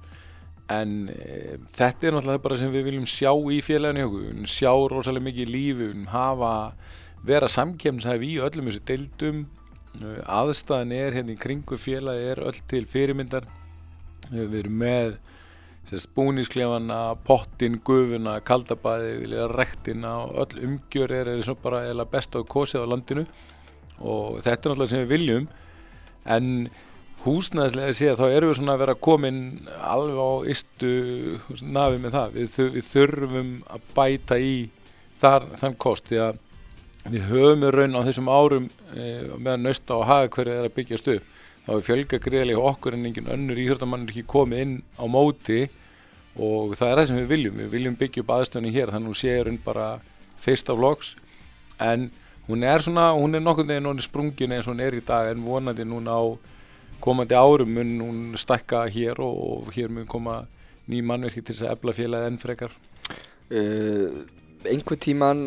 En 0.72 0.96
uh, 1.12 1.53
þetta 1.79 2.09
er 2.09 2.16
náttúrulega 2.16 2.44
bara 2.49 2.61
sem 2.61 2.72
við 2.75 2.88
viljum 2.90 3.07
sjá 3.11 3.31
í 3.33 3.61
félaginu 3.64 4.09
okkur. 4.09 4.25
Við 4.25 4.33
viljum 4.33 4.51
sjá 4.57 4.72
rosalega 4.92 5.29
mikið 5.29 5.46
í 5.46 5.55
lífi 5.55 5.79
við 5.81 5.92
viljum 5.92 6.11
hafa, 6.12 6.55
vera 7.27 7.53
samkemnshæfi 7.53 8.35
í 8.35 8.42
öllum 8.49 8.72
þessu 8.72 8.85
deildum. 8.90 9.46
Uh, 10.03 10.18
aðstæðan 10.42 10.92
er 10.99 11.16
hérna 11.20 11.37
í 11.37 11.40
kringu 11.40 11.81
félagi 11.81 12.35
er 12.35 12.44
öll 12.44 12.61
til 12.68 12.85
fyrirmyndar. 12.90 13.49
Við 14.33 14.61
erum 14.64 14.81
með 14.83 15.16
sérst, 15.90 16.11
búnisklefana, 16.16 17.16
pottin, 17.27 17.79
gufuna, 17.85 18.40
kaldabæði, 18.46 19.29
rektina 19.55 20.16
og 20.25 20.40
öll 20.44 20.64
umgjör 20.66 21.14
er 21.14 21.31
eða 21.37 21.55
bara 21.62 22.09
best 22.11 22.35
á 22.35 22.40
kosið 22.42 22.87
á 22.87 22.90
landinu. 22.90 23.27
Og 24.01 24.42
þetta 24.44 24.51
er 24.51 24.75
náttúrulega 24.75 24.90
sem 24.90 25.05
við 25.05 25.12
viljum 25.14 25.46
en 26.27 26.49
húsnæðislega 27.25 27.94
séð 27.96 28.18
þá 28.20 28.27
erum 28.29 28.51
við 28.51 28.59
svona 28.59 28.75
að 28.77 28.83
vera 28.85 28.96
komin 29.07 29.38
alveg 29.81 30.18
á 30.18 30.31
ystu 30.53 30.90
nafi 31.62 32.03
með 32.03 32.18
það. 32.18 32.35
Við, 32.35 32.59
við 32.75 32.90
þurfum 32.90 33.55
að 33.70 33.87
bæta 33.96 34.38
í 34.38 34.57
þar, 35.20 35.49
þann 35.57 35.79
kost 35.81 36.11
því 36.11 36.20
að 36.27 36.42
við 37.07 37.31
höfum 37.31 37.64
í 37.64 37.72
raun 37.72 37.96
á 37.96 38.07
þessum 38.09 38.29
árum 38.31 38.68
e, 38.92 39.07
meðan 39.38 39.66
nausta 39.68 39.96
og 39.96 40.07
haga 40.11 40.31
hverju 40.35 40.55
er 40.57 40.66
að 40.66 40.77
byggjast 40.77 41.11
upp 41.14 41.36
þá 41.66 41.72
er 41.74 41.87
fjölga 41.87 42.20
greiðlega 42.22 42.61
hjá 42.61 42.70
okkur 42.70 42.96
en 42.96 43.09
engin 43.09 43.33
önnur 43.35 43.59
íþjóttamann 43.59 44.07
er 44.07 44.12
ekki 44.14 44.26
komið 44.31 44.62
inn 44.62 44.76
á 44.94 45.05
móti. 45.11 45.66
Og 46.37 46.76
það 46.76 46.90
er 46.90 47.00
það 47.00 47.09
sem 47.09 47.18
við 47.18 47.31
viljum. 47.33 47.59
Við 47.62 47.72
viljum 47.72 47.96
byggja 47.98 48.22
upp 48.22 48.33
aðstöðunni 48.37 48.74
hér. 48.74 48.92
Þannig 48.92 49.09
að 49.09 49.12
hún 49.12 49.20
sé 49.22 49.37
raun 49.40 49.59
bara 49.64 49.87
fyrsta 50.42 50.76
vlogs 50.76 51.14
en 51.83 52.11
hún 52.46 52.62
er 52.64 52.85
svona, 52.85 53.09
hún 53.16 53.35
er 53.35 53.42
nokkurn 53.42 53.72
veginn 53.72 53.88
hún 53.88 53.98
er 53.98 54.07
sprungin 54.07 54.52
eins 54.55 54.68
og 54.68 54.74
hún 54.76 54.85
er 54.85 54.94
í 54.94 55.02
dag. 55.05 55.33
En 55.33 55.42
vonandi 55.42 55.87
núna 55.88 56.14
á 56.14 56.24
komandi 57.02 57.35
árum 57.35 57.72
mun 57.74 57.96
hún 58.05 58.20
stækka 58.38 58.85
hér 58.92 59.20
og, 59.24 59.66
og 59.66 59.72
hér 59.74 59.90
mun 59.90 60.07
koma 60.07 60.44
ný 60.87 61.02
mannverki 61.02 61.42
til 61.42 61.57
þess 61.57 61.66
að 61.66 61.74
efla 61.74 61.96
félagið 61.96 62.31
enn 62.31 62.40
frekar. 62.42 62.76
Uh, 63.46 64.26
einhver 64.72 64.98
tíman 65.07 65.40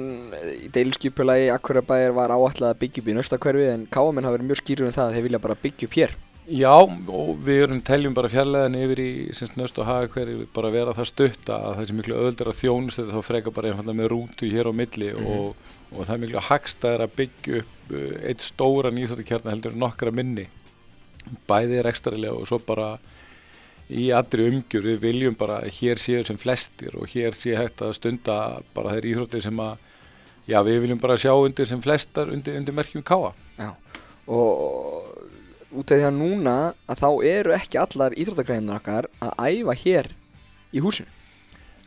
í 0.65 0.69
deilskipulagi 0.75 1.49
Akkurabæðir 1.53 2.15
var 2.17 2.33
áallega 2.35 2.71
að 2.73 2.79
byggja 2.83 3.03
upp 3.03 3.11
í 3.11 3.15
nöstakverfi 3.19 3.67
en 3.73 3.85
káamenn 3.91 4.27
hafa 4.27 4.37
verið 4.37 4.49
mjög 4.49 4.61
skýrur 4.63 4.89
um 4.89 4.95
það 4.97 5.05
að 5.09 5.15
þeir 5.17 5.27
vilja 5.29 5.41
bara 5.45 5.61
byggja 5.63 5.87
upp 5.89 5.97
hér 5.99 6.17
Já, 6.49 6.71
og 6.81 7.27
við 7.45 7.59
erum 7.61 7.81
teljum 7.85 8.15
bara 8.17 8.29
fjarlæðan 8.33 8.77
yfir 8.79 8.99
í 9.03 9.09
nöst 9.59 9.77
og 9.77 9.85
haga 9.85 10.07
hverju 10.15 10.47
bara 10.55 10.71
vera 10.73 10.95
það 10.97 11.09
stutta 11.11 11.57
að 11.59 11.75
það 11.77 11.83
er 11.83 11.97
miklu 11.99 12.15
öðuldur 12.17 12.49
að 12.49 12.57
þjónust 12.63 12.97
þetta 13.03 13.13
þá 13.19 13.27
freka 13.27 13.53
bara 13.53 13.69
einfallega 13.69 13.99
með 13.99 14.09
rútu 14.15 14.49
hér 14.49 14.69
á 14.69 14.73
milli 14.73 15.11
Mhm. 15.13 15.27
og, 15.35 15.67
og 15.93 16.07
það 16.07 16.15
er 16.15 16.23
miklu 16.23 16.41
hagstæðir 16.47 17.03
að 17.05 17.13
byggja 17.19 17.59
upp 17.61 17.93
uh, 17.93 18.15
eitt 18.31 18.41
stóran 18.47 18.97
íþjóttakjarnar 19.03 19.53
heldur 19.53 19.75
en 19.77 19.83
nokkra 19.85 20.11
minni 20.15 20.47
bæði 21.49 21.83
rekstarilega 21.85 22.33
og 22.33 22.49
svo 22.49 22.57
bara 22.65 22.95
í 23.89 24.09
allri 24.13 24.47
umgjur 24.51 24.85
við 24.85 24.99
viljum 25.01 25.37
bara 25.37 25.61
hér 25.65 26.01
séu 26.01 26.21
sem 26.25 26.37
flestir 26.37 26.95
og 26.95 27.09
hér 27.09 27.37
sé 27.37 27.55
hægt 27.57 27.81
að 27.81 27.95
stunda 27.97 28.37
bara 28.75 28.95
þeir 28.97 29.09
íþróttir 29.13 29.45
sem 29.47 29.63
að 29.63 29.77
já 30.49 30.59
við 30.65 30.83
viljum 30.85 31.01
bara 31.01 31.17
sjá 31.17 31.33
undir 31.33 31.69
sem 31.69 31.81
flestar 31.81 32.29
undir, 32.33 32.57
undir 32.57 32.75
merkjum 32.77 33.05
káa 33.05 33.33
og 34.29 35.19
út 35.69 35.91
af 35.91 35.99
því 35.99 36.05
að 36.07 36.17
núna 36.17 36.55
að 36.89 37.01
þá 37.01 37.09
eru 37.29 37.53
ekki 37.57 37.79
allar 37.81 38.15
íþróttagreinar 38.17 38.79
okkar 38.79 39.09
að 39.21 39.33
æfa 39.45 39.75
hér 39.83 40.09
í 40.73 40.81
húsinu. 40.83 41.09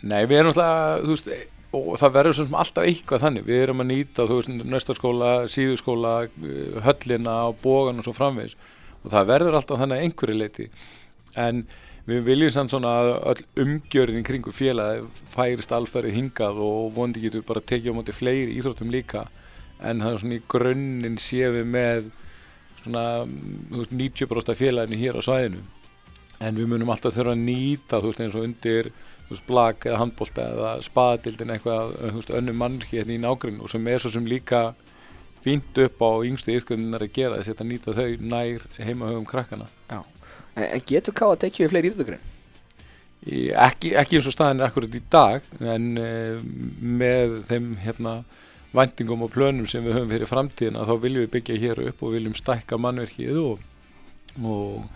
Nei, 0.02 0.24
við 0.26 0.40
erum 0.40 0.52
alltaf, 0.52 1.02
þú 1.02 1.14
veist, 1.14 1.30
og 1.72 1.92
það 2.00 2.14
verður 2.16 2.36
svona 2.38 2.62
alltaf 2.62 2.86
eitthvað 2.88 3.24
þannig, 3.24 3.46
við 3.46 3.62
erum 3.64 3.82
að 3.82 3.90
nýta, 3.90 4.26
þú 4.30 4.38
veist, 4.38 4.52
nöstarskóla, 4.74 5.30
síðuskóla, 5.50 6.14
höllina 6.86 7.36
og 7.50 7.60
bógan 7.62 8.02
og 8.02 8.06
svo 8.06 8.14
framvegis. 8.16 8.56
Og 9.02 9.14
það 9.14 9.30
verður 9.32 9.58
alltaf 9.58 9.82
þannig 9.82 10.04
einhverju 10.06 10.38
leiti, 10.38 10.68
en 11.38 11.64
við 12.08 12.24
viljum 12.26 12.50
samt 12.54 12.72
svona 12.72 12.94
að 13.00 13.12
öll 13.32 13.44
umgjörðin 13.64 14.26
kringu 14.26 14.54
félagi 14.54 15.04
færist 15.32 15.74
alferði 15.74 16.16
hingað 16.16 16.58
og 16.64 16.90
vondi 16.96 17.22
getur 17.22 17.44
bara 17.46 17.62
tekið 17.62 17.94
á 17.94 17.98
móti 17.98 18.16
fleiri 18.16 18.56
íþróttum 18.58 18.90
líka, 18.90 19.28
en 19.82 20.02
það 20.02 20.14
er 20.16 20.22
svona 20.24 20.38
í 20.38 20.42
grunninn 20.50 21.20
við 21.54 21.70
með 21.70 22.10
svona, 22.82 23.04
þú 23.70 23.84
veist, 23.84 23.94
90% 23.94 24.58
félaginu 24.58 24.98
hér 24.98 25.18
á 25.18 25.22
svæðinu, 25.22 25.62
en 26.42 26.58
við 26.58 26.70
munum 26.72 26.90
alltaf 26.90 27.14
þurfa 27.14 27.36
að 27.36 27.44
nýta, 27.46 28.00
þú 28.00 28.10
veist, 28.10 28.22
eins 28.24 28.38
og 28.38 28.46
undir 28.48 28.92
blag 29.46 29.86
eða 29.86 30.00
handbólta 30.02 30.44
eða 30.52 30.72
spaðadildin 30.84 31.54
eitthvað, 31.54 31.94
önnum 32.36 32.58
mannriki 32.60 32.98
hérna 32.98 33.14
í 33.14 33.20
nágrinn 33.22 33.62
og 33.62 33.70
sem 33.72 33.86
er 33.88 34.02
svo 34.02 34.10
sem 34.12 34.26
líka 34.28 34.72
fínt 35.42 35.78
upp 35.82 36.02
á 36.04 36.10
yngstu 36.26 36.54
yfkunnar 36.58 37.06
að 37.06 37.14
gera 37.16 37.38
þess 37.38 37.54
að 37.56 37.70
nýta 37.70 37.94
þau 37.96 38.10
nær 38.20 38.66
heimahöfum 38.76 39.24
krakkana. 39.26 39.70
en, 39.90 40.02
en 40.54 40.86
getur 40.86 41.16
ká 41.16 41.26
að 41.30 41.40
tekja 41.46 41.66
við 41.66 41.74
fleiri 41.74 41.92
íþróttagrein 41.92 42.30
Í, 43.22 43.52
ekki, 43.54 43.92
ekki 43.94 44.18
eins 44.18 44.26
og 44.26 44.34
staðin 44.34 44.60
er 44.62 44.66
akkurat 44.66 44.94
í 44.98 45.00
dag 45.12 45.44
en 45.62 45.92
uh, 46.00 46.40
með 46.82 47.36
þeim 47.46 47.68
hérna 47.84 48.14
væntingum 48.74 49.22
og 49.22 49.30
plönum 49.34 49.68
sem 49.70 49.84
við 49.84 49.94
höfum 49.94 50.10
fyrir 50.10 50.30
framtíðina 50.30 50.86
þá 50.88 50.92
viljum 51.04 51.26
við 51.26 51.30
byggja 51.36 51.60
hér 51.62 51.82
upp 51.90 52.02
og 52.02 52.16
viljum 52.16 52.34
stækka 52.34 52.80
mannverkið 52.82 53.38
og, 53.44 53.62
og 54.42 54.88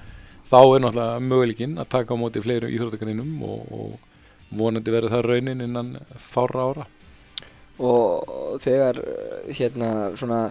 þá 0.49 0.59
er 0.59 0.83
náttúrulega 0.83 1.23
möguleikin 1.23 1.79
að 1.79 1.92
taka 1.95 2.19
á 2.19 2.21
móti 2.21 2.42
fleiri 2.42 2.73
íþróttagreinum 2.75 3.47
og, 3.47 3.71
og 3.71 4.59
vonandi 4.59 4.95
verður 4.95 5.14
það 5.14 5.29
raunin 5.31 5.62
innan 5.69 5.95
fára 6.19 6.66
ára. 6.71 6.88
og 7.79 8.59
þegar 8.64 8.99
uh, 9.05 9.55
hérna 9.55 9.92
svona 10.19 10.49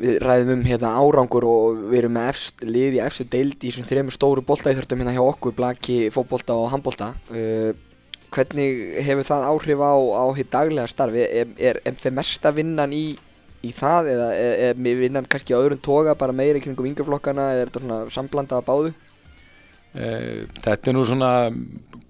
við 0.00 0.18
ræðum 0.22 0.52
um 0.56 0.64
hérna 0.66 0.92
árangur 1.00 1.46
og 1.48 1.82
við 1.90 2.02
erum 2.02 2.14
með 2.18 2.30
efst, 2.32 2.64
lið 2.66 2.98
í 2.98 3.02
efstu 3.04 3.26
deild 3.32 3.64
í 3.64 3.72
svona 3.74 3.90
þremur 3.90 4.16
stóru 4.16 4.44
boltaíþróttum 4.46 5.02
hérna 5.02 5.14
hjá 5.16 5.24
okkur, 5.24 5.56
blaki, 5.56 5.98
fótbolta 6.14 6.56
og 6.58 6.70
handbolta. 6.72 7.12
Uh, 7.32 7.72
hvernig 8.34 8.98
hefur 9.06 9.28
það 9.28 9.46
áhrif 9.50 9.84
á, 9.84 9.94
á 9.94 10.24
hitt 10.36 10.50
daglega 10.52 10.90
starfi 10.90 11.22
er, 11.24 11.54
er, 11.58 11.80
er 11.86 11.98
þeir 12.00 12.16
mesta 12.18 12.52
vinnan 12.54 12.94
í, 12.94 13.04
í 13.62 13.70
það 13.74 14.10
eða 14.14 14.28
er, 14.38 14.62
er 14.74 15.00
vinnan 15.00 15.28
kannski 15.30 15.54
á 15.54 15.62
öðrum 15.62 15.82
toga 15.84 16.16
bara 16.18 16.34
meira 16.36 16.58
í 16.58 16.64
kringum 16.64 16.88
yngjaflokkana 16.90 17.50
eða 17.54 17.62
er 17.62 17.70
þetta 17.70 17.84
svona 17.84 18.00
samblandað 18.14 18.62
að 18.62 18.68
báðu? 18.70 18.94
Eh, 19.94 20.40
Þetta 20.64 20.90
er 20.90 20.96
nú 20.96 21.04
svona 21.06 21.30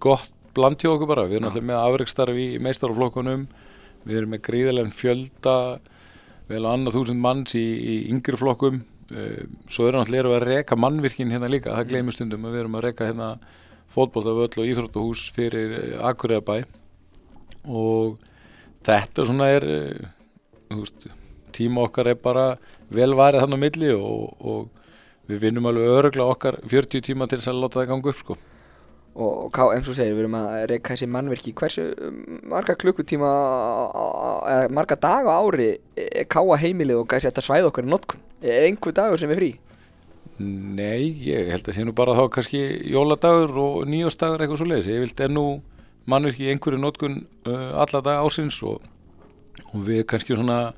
gott 0.00 0.32
bland 0.56 0.80
hjá 0.80 0.92
okkur 0.94 1.10
bara, 1.10 1.26
við 1.28 1.40
erum 1.40 1.50
alltaf 1.50 1.66
með 1.66 1.80
afreikstarfi 1.82 2.46
í 2.54 2.60
meistaraflokkunum, 2.62 3.48
við 4.06 4.20
erum 4.20 4.34
með 4.34 4.44
gríðarlega 4.48 4.94
fjölda, 4.94 5.56
vel 6.48 6.64
á 6.66 6.70
annað 6.74 6.98
þúsund 6.98 7.22
manns 7.24 7.54
í, 7.56 7.64
í 7.64 7.94
yngri 8.12 8.36
flokkum, 8.40 8.82
Eh, 9.12 9.44
svo 9.68 9.90
alltaf 9.90 10.14
erum 10.16 10.32
við 10.32 10.38
að 10.38 10.46
reka 10.48 10.76
mannvirkin 10.80 11.32
hérna 11.32 11.50
líka, 11.50 11.74
það 11.76 11.90
gleymur 11.90 12.14
stundum 12.16 12.46
að 12.48 12.54
við 12.54 12.60
erum 12.62 12.76
að 12.78 12.84
reka 12.86 13.08
hérna 13.10 13.26
fótboltavöll 13.92 14.62
og 14.62 14.70
íþróttahús 14.70 15.26
fyrir 15.36 15.74
Akureyðabæ 16.00 16.64
og 17.68 18.16
þetta 18.86 19.26
svona 19.28 19.50
er, 19.52 19.66
eh, 19.68 20.08
veist, 20.72 21.06
tíma 21.52 21.84
okkar 21.84 22.14
er 22.14 22.16
bara 22.16 22.46
vel 22.88 23.12
varið 23.12 23.44
þannig 23.44 23.60
á 23.60 23.64
milli 23.66 23.92
og, 23.92 24.32
og 24.40 25.28
við 25.28 25.44
vinnum 25.44 25.68
alveg 25.68 25.94
öruglega 25.98 26.32
okkar 26.32 26.60
40 26.64 27.04
tíma 27.04 27.28
til 27.28 27.42
þess 27.42 27.52
að 27.52 27.60
láta 27.60 27.82
það 27.82 27.90
ganga 27.92 28.08
upp 28.14 28.24
sko. 28.24 28.38
Og, 29.14 29.50
ká, 29.54 29.68
eins 29.70 29.88
og 29.88 29.94
segir, 29.94 30.16
við 30.16 30.24
erum 30.24 30.38
að 30.38 30.54
reyka 30.72 30.94
þessi 30.94 31.08
mannverki 31.10 31.52
hversu 31.54 31.84
marga 32.50 32.74
klukkutíma 32.78 33.30
eða 34.50 34.72
marga 34.74 34.98
daga 34.98 35.36
á 35.38 35.38
ári 35.38 35.68
er 35.94 36.26
káa 36.26 36.58
heimilið 36.58 37.02
og 37.02 37.12
gæsi 37.12 37.28
þetta 37.28 37.44
svæða 37.46 37.70
okkar 37.70 37.86
í 37.86 37.92
notkun? 37.92 38.24
Er 38.42 38.66
einhver 38.66 38.96
dagur 38.96 39.20
sem 39.22 39.30
er 39.30 39.38
frí? 39.38 39.52
Nei, 40.42 41.14
ég 41.28 41.52
held 41.52 41.68
að 41.70 41.76
sé 41.76 41.84
nú 41.86 41.94
bara 41.94 42.16
þá 42.18 42.24
kannski 42.34 42.62
jóladagur 42.90 43.54
og 43.62 43.76
nýjóstagur 43.86 44.42
eitthvað 44.42 44.64
svo 44.64 44.66
leiðis. 44.66 44.90
Ég 44.90 45.04
vilt 45.04 45.22
ennú 45.28 45.44
mannverki 46.10 46.48
í 46.48 46.50
einhverju 46.50 46.80
notkun 46.82 47.20
uh, 47.46 47.78
alla 47.84 48.02
dag 48.02 48.24
ásins 48.26 48.58
og, 48.66 48.82
og 49.70 49.84
við 49.86 50.02
kannski 50.10 50.34
svona 50.34 50.74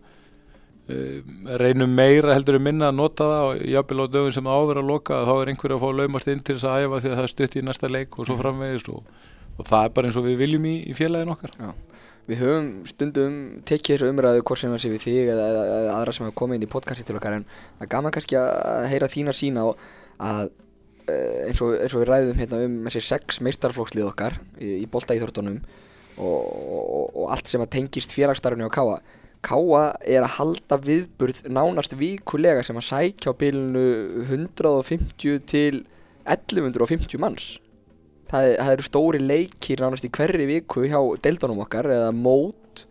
reynum 0.87 1.90
meira 1.90 2.35
heldur 2.37 2.61
en 2.61 2.62
minna 2.62 2.92
að 2.92 2.99
nota 3.01 3.27
það 3.27 3.44
og 3.46 3.62
jafnvel 3.72 4.05
á 4.07 4.12
dögum 4.14 4.35
sem 4.37 4.46
áver 4.46 4.79
að 4.79 4.90
loka 4.92 5.16
þá 5.27 5.33
er 5.35 5.51
einhverju 5.51 5.77
að 5.77 5.83
fá 5.83 5.88
laumast 5.99 6.29
inn 6.31 6.42
til 6.46 6.55
þess 6.55 6.68
að 6.70 6.85
æfa 6.85 7.01
því 7.03 7.11
að 7.11 7.16
það 7.16 7.25
er 7.25 7.33
stutt 7.33 7.57
í 7.57 7.62
næsta 7.66 7.90
leik 7.90 8.18
og 8.18 8.29
svo 8.29 8.37
framvegis 8.38 8.87
og, 8.94 9.09
og 9.57 9.66
það 9.66 9.88
er 9.88 9.96
bara 9.96 10.11
eins 10.11 10.18
og 10.20 10.29
við 10.29 10.37
viljum 10.44 10.68
í, 10.70 10.75
í 10.87 10.94
félagin 10.94 11.33
okkar. 11.35 11.57
Við 12.27 12.42
höfum 12.42 12.68
stundum 12.87 13.35
tekið 13.66 13.96
þessu 13.96 14.12
umræðu 14.12 14.44
hvort 14.46 14.62
sem 14.62 14.70
það 14.77 14.85
sé 14.85 14.92
við 14.92 15.03
þig 15.09 15.33
eða, 15.33 15.49
eða, 15.51 15.66
eða 15.81 15.96
aðra 15.96 16.14
sem 16.14 16.27
hafa 16.27 16.38
komið 16.38 16.61
inn 16.61 16.68
í 16.68 16.70
podcasti 16.70 17.07
til 17.07 17.18
okkar 17.18 17.37
en 17.40 17.49
það 17.51 17.85
er 17.87 17.92
gaman 17.96 18.14
kannski 18.14 18.38
að 18.38 18.87
heyra 18.92 19.11
þína 19.11 19.35
sína 19.35 19.66
og 19.66 19.85
að 20.22 20.40
eh, 21.11 21.51
eins 21.51 21.62
og, 21.66 21.75
eins 21.83 21.94
og 21.94 22.03
við 22.03 22.11
ræðum 22.12 22.40
hérna 22.42 22.62
um 22.66 22.81
þessi 22.87 23.05
sex 23.11 23.42
meistarflokklið 23.46 24.09
okkar 24.11 24.38
í, 24.59 24.72
í 24.83 24.88
boltaíþórtunum 24.90 25.61
og, 26.16 26.40
og, 26.40 27.07
og 27.11 27.31
allt 27.35 27.51
sem 27.51 27.62
að 27.62 27.72
tengist 27.75 28.14
félagsstarfni 28.14 28.66
á 28.66 28.75
Káa 28.75 28.99
Káa 29.44 29.83
er 30.01 30.25
að 30.25 30.37
halda 30.38 30.79
viðburð 30.83 31.44
nánast 31.53 31.96
vikulega 31.99 32.64
sem 32.66 32.79
að 32.79 32.88
sækja 32.88 33.35
á 33.35 33.38
bilinu 33.38 33.85
150 34.27 35.44
til 35.46 35.85
1150 36.25 37.22
manns. 37.22 37.49
Það, 38.27 38.53
það 38.59 38.72
eru 38.72 38.87
stóri 38.87 39.22
leikir 39.22 39.83
nánast 39.85 40.07
í 40.07 40.12
hverri 40.14 40.49
viku 40.49 40.87
hjá 40.88 40.99
deildunum 41.22 41.62
okkar 41.66 41.90
eða 41.94 42.14
mót. 42.16 42.87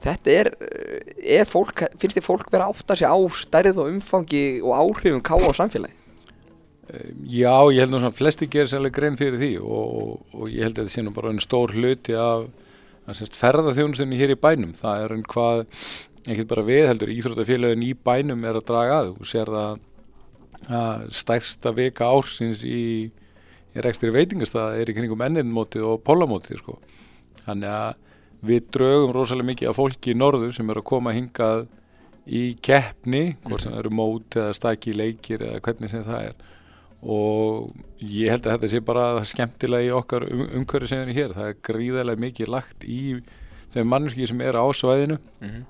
Þetta 0.00 0.32
er, 0.32 0.52
er 1.20 1.48
fólk, 1.48 1.84
finnst 2.00 2.16
þið 2.16 2.24
fólk 2.24 2.52
vera 2.52 2.68
að 2.68 2.78
átta 2.78 2.96
sig 2.96 3.10
á 3.10 3.18
stærð 3.36 3.82
og 3.82 3.90
umfangi 3.90 4.44
og 4.64 4.76
áhrifum 4.78 5.24
káa 5.24 5.42
á 5.44 5.52
samfélagi 5.58 5.98
Já, 7.28 7.70
ég 7.70 7.84
held 7.84 7.92
nú 7.92 8.00
svona 8.00 8.14
flesti 8.14 8.48
gerir 8.50 8.70
sérlega 8.70 8.96
grein 8.96 9.18
fyrir 9.18 9.38
því 9.38 9.50
og, 9.62 10.24
og 10.34 10.48
ég 10.50 10.64
held 10.66 10.78
að 10.78 10.86
þetta 10.86 10.94
sé 10.94 11.04
nú 11.04 11.12
bara 11.14 11.30
einn 11.30 11.42
stór 11.42 11.74
hluti 11.76 12.16
af 12.18 12.48
ferðarþjónustinni 13.18 14.18
hér 14.20 14.34
í 14.34 14.40
bænum. 14.40 14.74
Það 14.78 15.04
er 15.04 15.14
einn 15.14 15.24
hvað, 15.30 15.62
ekkert 16.26 16.50
bara 16.50 16.66
við 16.66 16.86
heldur, 16.90 17.14
íþróttafélagin 17.14 17.86
í 17.86 17.94
bænum 17.94 18.44
er 18.48 18.60
að 18.60 18.66
draga 18.70 19.00
að. 19.00 19.14
Þú 19.18 19.30
sér 19.30 19.54
það 19.54 19.86
að 20.80 21.08
stærsta 21.16 21.72
vika 21.76 22.10
ársins 22.12 22.62
í, 22.66 22.84
í 23.10 23.84
rekstri 23.84 24.12
veitingastað 24.14 24.78
er 24.80 24.92
í 24.92 24.96
kringum 24.96 25.24
enninmótið 25.24 25.86
og 25.88 26.02
pólamótið 26.06 26.60
sko. 26.60 26.78
Þannig 27.46 27.74
að 27.74 28.46
við 28.50 28.70
draugum 28.72 29.12
rosalega 29.14 29.50
mikið 29.50 29.70
af 29.70 29.78
fólki 29.78 30.14
í 30.14 30.18
norður 30.18 30.54
sem 30.56 30.70
eru 30.72 30.82
að 30.82 30.90
koma 30.92 31.14
hingað 31.16 31.66
í 32.30 32.44
keppni, 32.62 33.36
hvort 33.44 33.64
sem 33.64 33.72
það 33.72 33.82
eru 33.82 33.92
mót 33.96 34.36
eða 34.38 34.56
staki 34.56 34.94
leikir 34.96 35.42
eða 35.44 35.60
hvernig 35.64 35.92
sem 35.92 36.04
það 36.06 36.30
er 36.30 36.48
og 37.00 37.70
ég 38.00 38.28
held 38.28 38.44
að 38.44 38.56
þetta 38.56 38.70
sé 38.72 38.80
bara 38.84 39.04
skemmtilega 39.24 39.88
í 39.88 39.92
okkar 39.96 40.26
um, 40.28 40.42
umhverju 40.60 40.90
sem 40.90 41.04
er 41.06 41.14
hér, 41.16 41.34
það 41.36 41.52
er 41.52 41.60
gríðarlega 41.68 42.24
mikið 42.26 42.52
lagt 42.52 42.84
í 42.84 43.00
þeim 43.72 43.88
mannski 43.88 44.28
sem 44.28 44.40
eru 44.44 44.60
á 44.60 44.68
svæðinu 44.76 45.16
mm 45.16 45.48
-hmm. 45.48 45.62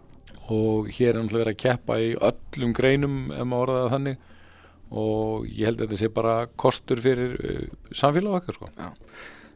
og 0.51 0.89
hér 0.91 1.15
er 1.15 1.21
náttúrulega 1.21 1.45
verið 1.45 1.55
að 1.55 1.63
keppa 1.65 2.01
í 2.01 2.15
öllum 2.17 2.73
greinum 2.75 3.17
ef 3.31 3.45
maður 3.47 3.63
orðaði 3.63 3.83
það 3.85 3.95
þannig 3.97 4.19
og 4.91 5.47
ég 5.47 5.67
held 5.67 5.81
að 5.81 5.87
þetta 5.87 6.01
sé 6.01 6.09
bara 6.09 6.47
kostur 6.57 7.01
fyrir 7.01 7.37
uh, 7.39 7.67
samfélag 7.95 8.41
okkar 8.41 8.55
sko. 8.55 8.69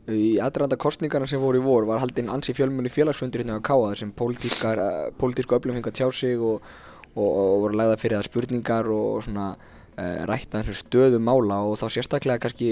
Í 0.04 0.38
aðranda 0.38 0.76
kostningarna 0.76 1.26
sem 1.26 1.40
voru 1.40 1.58
í 1.58 1.64
vor 1.64 1.86
var 1.88 1.98
haldinn 1.98 2.28
ansi 2.28 2.52
fjölmunni 2.52 2.92
félagsfundur 2.92 3.40
hérna 3.40 3.56
á 3.56 3.64
Káa 3.64 3.94
sem 3.96 4.12
pólitískar, 4.12 4.78
pólitísku 5.16 5.56
öflum 5.56 5.74
hinga 5.74 5.90
tjá 5.90 6.12
sig 6.12 6.38
og, 6.38 6.60
og, 7.16 7.30
og 7.30 7.60
voru 7.62 7.74
lagða 7.74 7.96
fyrir 7.96 8.20
það 8.20 8.28
spurningar 8.28 8.90
og 8.92 9.24
svona 9.24 9.56
uh, 9.94 10.24
rætt 10.28 10.54
að 10.54 10.68
þessu 10.68 10.84
stöðu 10.84 11.20
mála 11.22 11.62
og 11.68 11.78
þá 11.80 11.86
sérstaklega 11.96 12.42
kannski 12.42 12.70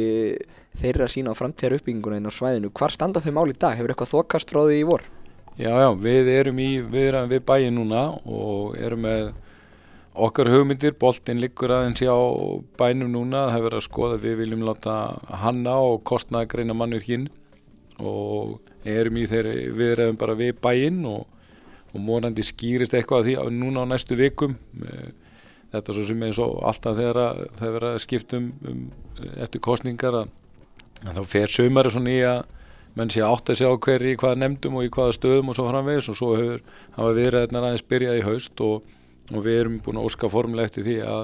þeirra 0.79 1.09
sína 1.11 1.35
á 1.35 1.39
framtíðar 1.39 1.79
uppbygginguna 1.79 2.21
inn 2.21 2.31
á 2.31 2.33
svæðinu. 2.33 2.73
Hvar 2.75 2.95
standa 2.95 3.23
þau 3.23 3.33
mál 3.39 3.51
í 3.53 3.57
dag? 3.57 3.79
Hefur 3.79 3.95
eitthvað 3.95 4.15
þokast 4.15 4.53
frá 4.53 4.63
því 4.67 4.79
í 4.81 4.87
vor? 4.89 5.07
Já, 5.61 5.69
já, 5.69 5.89
við 6.01 6.31
erum 6.33 6.61
í, 6.65 6.71
við 6.81 7.09
erum 7.11 7.33
við 7.33 7.43
bæin 7.49 7.75
núna 7.77 8.07
og 8.25 8.77
erum 8.81 9.03
með 9.05 9.33
okkar 10.13 10.51
hugmyndir, 10.53 10.95
boltinn 11.01 11.41
liggur 11.41 11.73
aðeins 11.73 12.03
hjá 12.03 12.15
bænum 12.81 13.13
núna, 13.13 13.47
það 13.47 13.55
hefur 13.55 13.67
verið 13.69 13.79
að 13.79 13.87
skoða 13.87 14.19
við 14.21 14.37
viljum 14.43 14.65
láta 14.67 14.97
hanna 15.43 15.77
og 15.81 16.03
kostnaða 16.09 16.51
greina 16.53 16.77
mannvirkinn 16.77 17.29
og 18.01 18.61
erum 18.89 19.21
í 19.21 19.27
þeirri 19.31 19.71
viðræðum 19.77 20.19
bara 20.21 20.37
við 20.37 20.57
bæinn 20.65 21.05
og, 21.09 21.25
og 21.93 22.05
morandi 22.05 22.45
skýrist 22.45 22.97
eitthvað 22.97 23.29
því 23.29 23.37
núna 23.57 23.87
á 23.89 23.91
næstu 23.93 24.19
vikum 24.21 24.57
þetta 25.73 25.93
er 25.93 25.99
svo 25.99 26.07
sem 26.09 26.25
eins 26.27 26.41
og 26.43 26.59
alltaf 26.69 26.99
þegar 26.99 27.21
það 27.59 27.77
verið 27.77 27.91
að 27.91 28.03
skiptum 28.05 28.49
um, 28.69 28.83
eftir 29.43 29.65
kostningar 29.65 30.19
að, 30.23 30.33
að 31.07 31.21
þá 31.21 31.23
fer 31.35 31.55
sömari 31.57 31.93
svona 31.95 32.13
í 32.13 32.19
að 32.29 32.43
menn 32.99 33.13
sé 33.13 33.23
átt 33.25 33.49
að 33.49 33.63
sjá 33.63 33.71
hverju 33.73 34.13
í 34.13 34.19
hvaða 34.21 34.41
nefndum 34.43 34.77
og 34.77 34.85
í 34.85 34.91
hvaða 34.93 35.17
stöðum 35.17 35.49
og 35.49 35.57
svo 35.57 35.69
framvegis 35.71 36.11
og 36.13 36.19
svo 36.19 36.35
hefur 36.37 36.59
hafa 36.99 37.15
viðræðnar 37.17 37.69
aðeins 37.69 37.87
byrjað 37.89 38.19
í 38.19 38.27
haust 38.27 38.65
og, 38.67 38.91
og 39.33 39.47
við 39.47 39.61
erum 39.63 39.79
búin 39.85 40.01
að 40.01 40.09
óska 40.11 40.29
formulega 40.33 40.69
eftir 40.69 40.85
því 40.89 40.99
að 41.09 41.23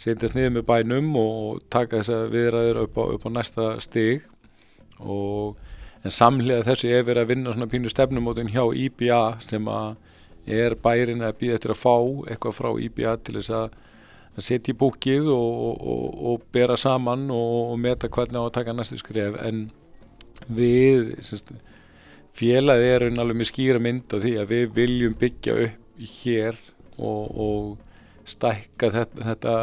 setjast 0.00 0.36
niður 0.36 0.56
með 0.56 0.66
bænum 0.70 1.10
og 1.20 1.60
taka 1.72 2.00
þessa 2.00 2.22
viðræður 2.32 2.80
upp 2.86 2.96
á, 2.98 3.04
upp 3.18 3.26
á 3.28 3.30
næsta 3.36 3.68
stig. 3.84 4.24
Og 5.04 5.60
en 6.04 6.14
samlega 6.14 6.64
þessu 6.66 6.90
er 6.90 7.04
verið 7.06 7.22
að 7.22 7.30
vinna 7.34 7.54
svona 7.54 7.70
pínu 7.70 7.92
stefnumótin 7.92 8.52
hjá 8.54 8.64
IBA 8.64 9.22
sem 9.44 9.68
að 9.70 9.94
er 10.46 10.76
bærin 10.76 11.24
að 11.24 11.38
býða 11.40 11.58
eftir 11.58 11.74
að 11.74 11.82
fá 11.82 11.96
eitthvað 12.30 12.56
frá 12.58 12.70
IBA 12.86 13.16
til 13.24 13.38
þess 13.38 13.54
að 13.58 13.82
að 14.34 14.46
setja 14.48 14.74
í 14.74 14.78
búkið 14.78 15.28
og, 15.30 15.78
og, 15.78 16.06
og 16.30 16.46
bera 16.54 16.76
saman 16.80 17.28
og, 17.30 17.54
og 17.74 17.78
meta 17.80 18.10
hvernig 18.10 18.40
á 18.40 18.44
að 18.44 18.54
taka 18.56 18.74
næstu 18.74 18.98
skref? 18.98 19.38
En 19.46 19.68
við 20.50 21.14
félagið 22.34 22.88
er 22.90 23.06
alveg 23.12 23.38
með 23.38 23.50
skýra 23.52 23.82
mynd 23.82 24.16
af 24.16 24.24
því 24.24 24.34
að 24.42 24.54
við 24.54 24.72
viljum 24.80 25.18
byggja 25.20 25.56
upp 25.68 25.80
hér 26.16 26.58
og 26.98 27.78
stækka 28.26 28.90
þetta, 28.90 29.26
þetta 29.28 29.54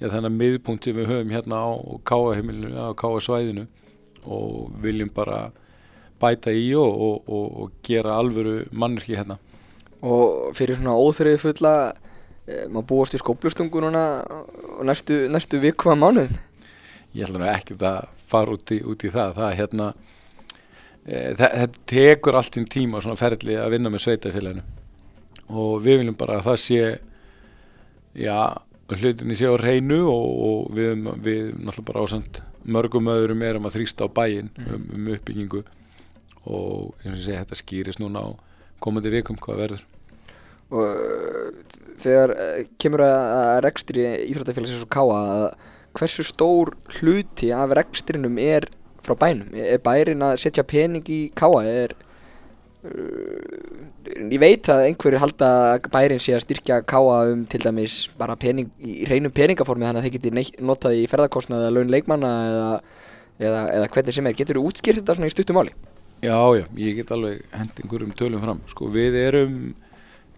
já, 0.00 0.08
þennan 0.08 0.38
miðpunkt 0.40 0.86
sem 0.86 0.96
við 0.96 1.10
höfum 1.12 1.34
hérna 1.34 1.62
á 1.62 1.70
káasvæðinu 2.98 3.68
og 4.24 4.74
viljum 4.82 5.10
bara 5.14 5.52
bæta 6.22 6.54
í 6.54 6.70
og, 6.78 7.28
og 7.28 7.74
gera 7.86 8.18
alvöru 8.18 8.64
mannverki 8.72 9.18
hérna 9.18 9.38
Og 10.04 10.50
fyrir 10.56 10.76
svona 10.76 10.96
óþrið 11.00 11.38
fulla 11.40 11.74
e, 12.44 12.66
maður 12.68 12.88
búast 12.90 13.16
í 13.16 13.20
skóplustungu 13.20 13.80
núna 13.84 14.04
næstu, 14.84 15.24
næstu 15.32 15.62
viku 15.62 15.92
að 15.94 16.02
mánuð 16.02 16.34
Ég 17.14 17.28
ætla 17.28 17.38
nú 17.38 17.46
ekki 17.46 17.76
að 17.78 18.08
fara 18.26 18.54
út 18.56 18.72
í, 18.74 18.80
út 18.82 19.04
í 19.06 19.10
það. 19.14 19.36
Það 19.36 19.52
hérna 19.60 19.90
e, 21.06 21.18
þetta 21.38 21.82
tekur 21.90 22.38
allt 22.40 22.58
sín 22.58 22.66
tíma 22.66 23.02
svona 23.04 23.20
ferli 23.20 23.54
að 23.60 23.76
vinna 23.76 23.92
með 23.92 24.02
sveitafélaginu 24.08 24.64
og 25.54 25.84
við 25.84 26.00
viljum 26.00 26.16
bara 26.18 26.40
að 26.40 26.46
það 26.48 26.58
sé 26.62 26.80
já, 28.18 28.38
hlutinni 28.88 29.36
sé 29.38 29.46
á 29.46 29.54
reynu 29.60 30.00
og, 30.08 30.28
og 30.48 30.74
við, 30.74 31.06
við 31.22 31.40
náttúrulega 31.60 31.86
bara 31.92 32.04
ásand 32.08 32.42
mörgum 32.64 33.12
öðrum 33.12 33.44
erum 33.46 33.68
að 33.68 33.78
þrýsta 33.78 34.08
á 34.08 34.14
bæin 34.16 34.50
um, 34.64 34.86
um 34.96 35.10
uppbyggingu. 35.14 35.64
Og 36.44 37.04
eins 37.04 37.14
og 37.14 37.22
segi 37.22 37.38
þetta 37.38 37.60
skýrist 37.60 38.02
núna 38.02 38.26
á 38.26 38.28
komandi 38.82 39.12
vikum 39.12 39.38
hvað 39.40 39.60
verður 39.62 39.84
og 40.72 41.60
þegar 42.00 42.34
kemur 42.80 43.04
að 43.06 43.60
rekstri 43.66 44.06
Íþróttafélagsins 44.30 44.86
og 44.86 44.92
Káa 44.92 45.20
hversu 45.94 46.24
stór 46.26 46.72
hluti 46.98 47.52
af 47.54 47.74
rekstrinum 47.76 48.38
er 48.42 48.66
frá 49.04 49.14
bænum? 49.18 49.52
Er 49.54 49.78
bærin 49.78 50.24
að 50.24 50.40
setja 50.42 50.64
pening 50.66 51.06
í 51.10 51.20
Káa 51.36 51.62
er 51.68 51.94
uh, 52.88 53.84
ég 54.04 54.40
veit 54.42 54.68
að 54.72 54.88
einhverju 54.88 55.22
halda 55.22 55.48
bærin 55.92 56.22
sé 56.22 56.34
að 56.34 56.44
styrkja 56.46 56.82
Káa 56.88 57.22
um 57.32 57.46
til 57.50 57.62
dæmis 57.64 58.04
bara 58.18 58.36
pening 58.36 58.72
í 58.80 59.04
reynum 59.08 59.34
peningaformi 59.34 59.86
þannig 59.86 60.02
að 60.02 60.08
þeir 60.08 60.16
geti 60.18 60.62
notað 60.64 61.00
í 61.00 61.08
ferðarkostnaði 61.10 61.68
eða 61.68 61.74
laun 61.78 61.94
leikmanna 61.94 62.32
eða, 62.50 62.70
eða, 63.38 63.64
eða 63.78 63.90
hvernig 63.96 64.18
sem 64.18 64.30
er. 64.30 64.38
Getur 64.40 64.60
þú 64.60 64.70
útskýrt 64.70 65.02
þetta 65.02 65.18
svona 65.18 65.30
í 65.30 65.36
stuttumáli? 65.36 65.76
Já, 66.24 66.38
já, 66.56 66.64
ég 66.80 67.00
get 67.00 67.10
alveg 67.12 67.42
hend 67.52 67.80
einhverjum 67.82 68.14
tölum 68.16 68.44
fram. 68.44 68.60
Sko 68.70 68.88
við 68.92 69.18
erum 69.20 69.56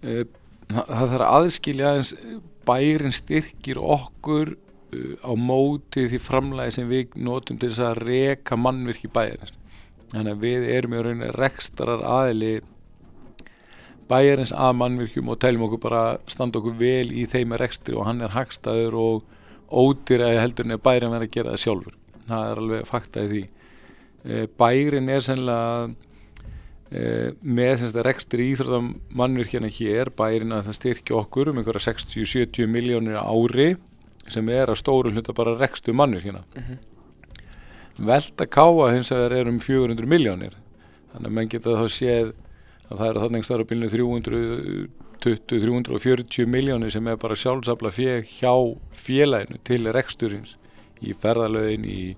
það 0.02 1.10
þarf 1.12 1.26
aðskilja 1.26 1.90
aðeins 1.90 2.14
bærin 2.66 3.14
styrkir 3.14 3.78
okkur 3.80 4.54
uh, 4.56 5.14
á 5.22 5.32
móti 5.38 6.06
því 6.10 6.22
framlæði 6.22 6.76
sem 6.78 6.88
við 6.90 7.18
notum 7.22 7.60
til 7.60 7.70
þess 7.70 7.84
að 7.90 8.02
reka 8.06 8.58
mannvirk 8.58 9.06
í 9.06 9.12
bæjarins. 9.12 9.54
Þannig 10.12 10.32
að 10.32 10.42
við 10.44 10.68
erum 10.76 10.94
í 10.94 11.02
rauninni 11.02 11.30
rekstarar 11.34 12.04
aðili 12.06 12.54
bæjarins 14.06 14.52
að 14.54 14.76
mannvirkjum 14.80 15.32
og 15.32 15.40
teljum 15.42 15.66
okkur 15.66 15.82
bara 15.82 16.02
standa 16.30 16.60
okkur 16.60 16.76
vel 16.78 17.10
í 17.10 17.26
þeim 17.30 17.56
rekstri 17.58 17.96
og 17.98 18.06
hann 18.06 18.22
er 18.22 18.34
hagstaður 18.36 18.98
og 19.02 19.24
ódýræði 19.66 20.38
heldur 20.38 20.68
en 20.68 20.78
bærin 20.78 21.10
verður 21.10 21.26
að 21.26 21.34
gera 21.34 21.54
það 21.54 21.62
sjálfur. 21.64 21.96
Það 22.26 22.50
er 22.50 22.60
alveg 22.62 22.86
fakta 22.86 23.24
í 23.24 23.30
því. 23.32 23.42
Bærin 24.58 25.10
er 25.10 25.24
sennilega 25.26 26.05
með 26.90 27.80
þess 27.80 27.96
að 27.96 28.04
rekstur 28.06 28.40
íþróðam 28.44 28.92
mannvirkjana 29.18 29.70
hér 29.74 30.10
bærin 30.14 30.54
að 30.54 30.68
það 30.68 30.76
styrkja 30.78 31.16
okkur 31.18 31.50
um 31.50 31.58
einhverja 31.58 31.82
60-70 31.88 32.70
miljónir 32.70 33.18
ári 33.18 33.72
sem 34.30 34.48
er 34.54 34.70
að 34.70 34.78
stóru 34.78 35.10
hluta 35.10 35.34
bara 35.34 35.56
rekstur 35.58 35.94
mannvirkjana 35.98 36.44
uh 36.46 36.62
-huh. 36.62 36.78
velta 37.98 38.46
káa 38.46 38.92
hins 38.94 39.10
vegar 39.10 39.32
er 39.32 39.48
um 39.48 39.58
400 39.58 40.06
miljónir 40.06 40.54
þannig 41.12 41.26
að 41.26 41.32
menn 41.32 41.48
geta 41.48 41.70
þá 41.70 41.88
séð 41.88 42.32
að 42.90 42.98
það 42.98 43.08
eru 43.08 43.20
þannig 43.20 43.44
starf 43.44 43.66
bílinu 43.66 43.88
320-340 45.26 46.46
miljónir 46.46 46.90
sem 46.92 47.06
er 47.08 47.16
bara 47.16 47.34
sjálfsafla 47.34 47.90
fjö 47.90 48.22
hjá 48.22 48.78
félaginu 48.92 49.58
til 49.64 49.92
reksturins 49.92 50.56
í 51.02 51.12
ferðalögin 51.12 51.84
í 51.84 52.16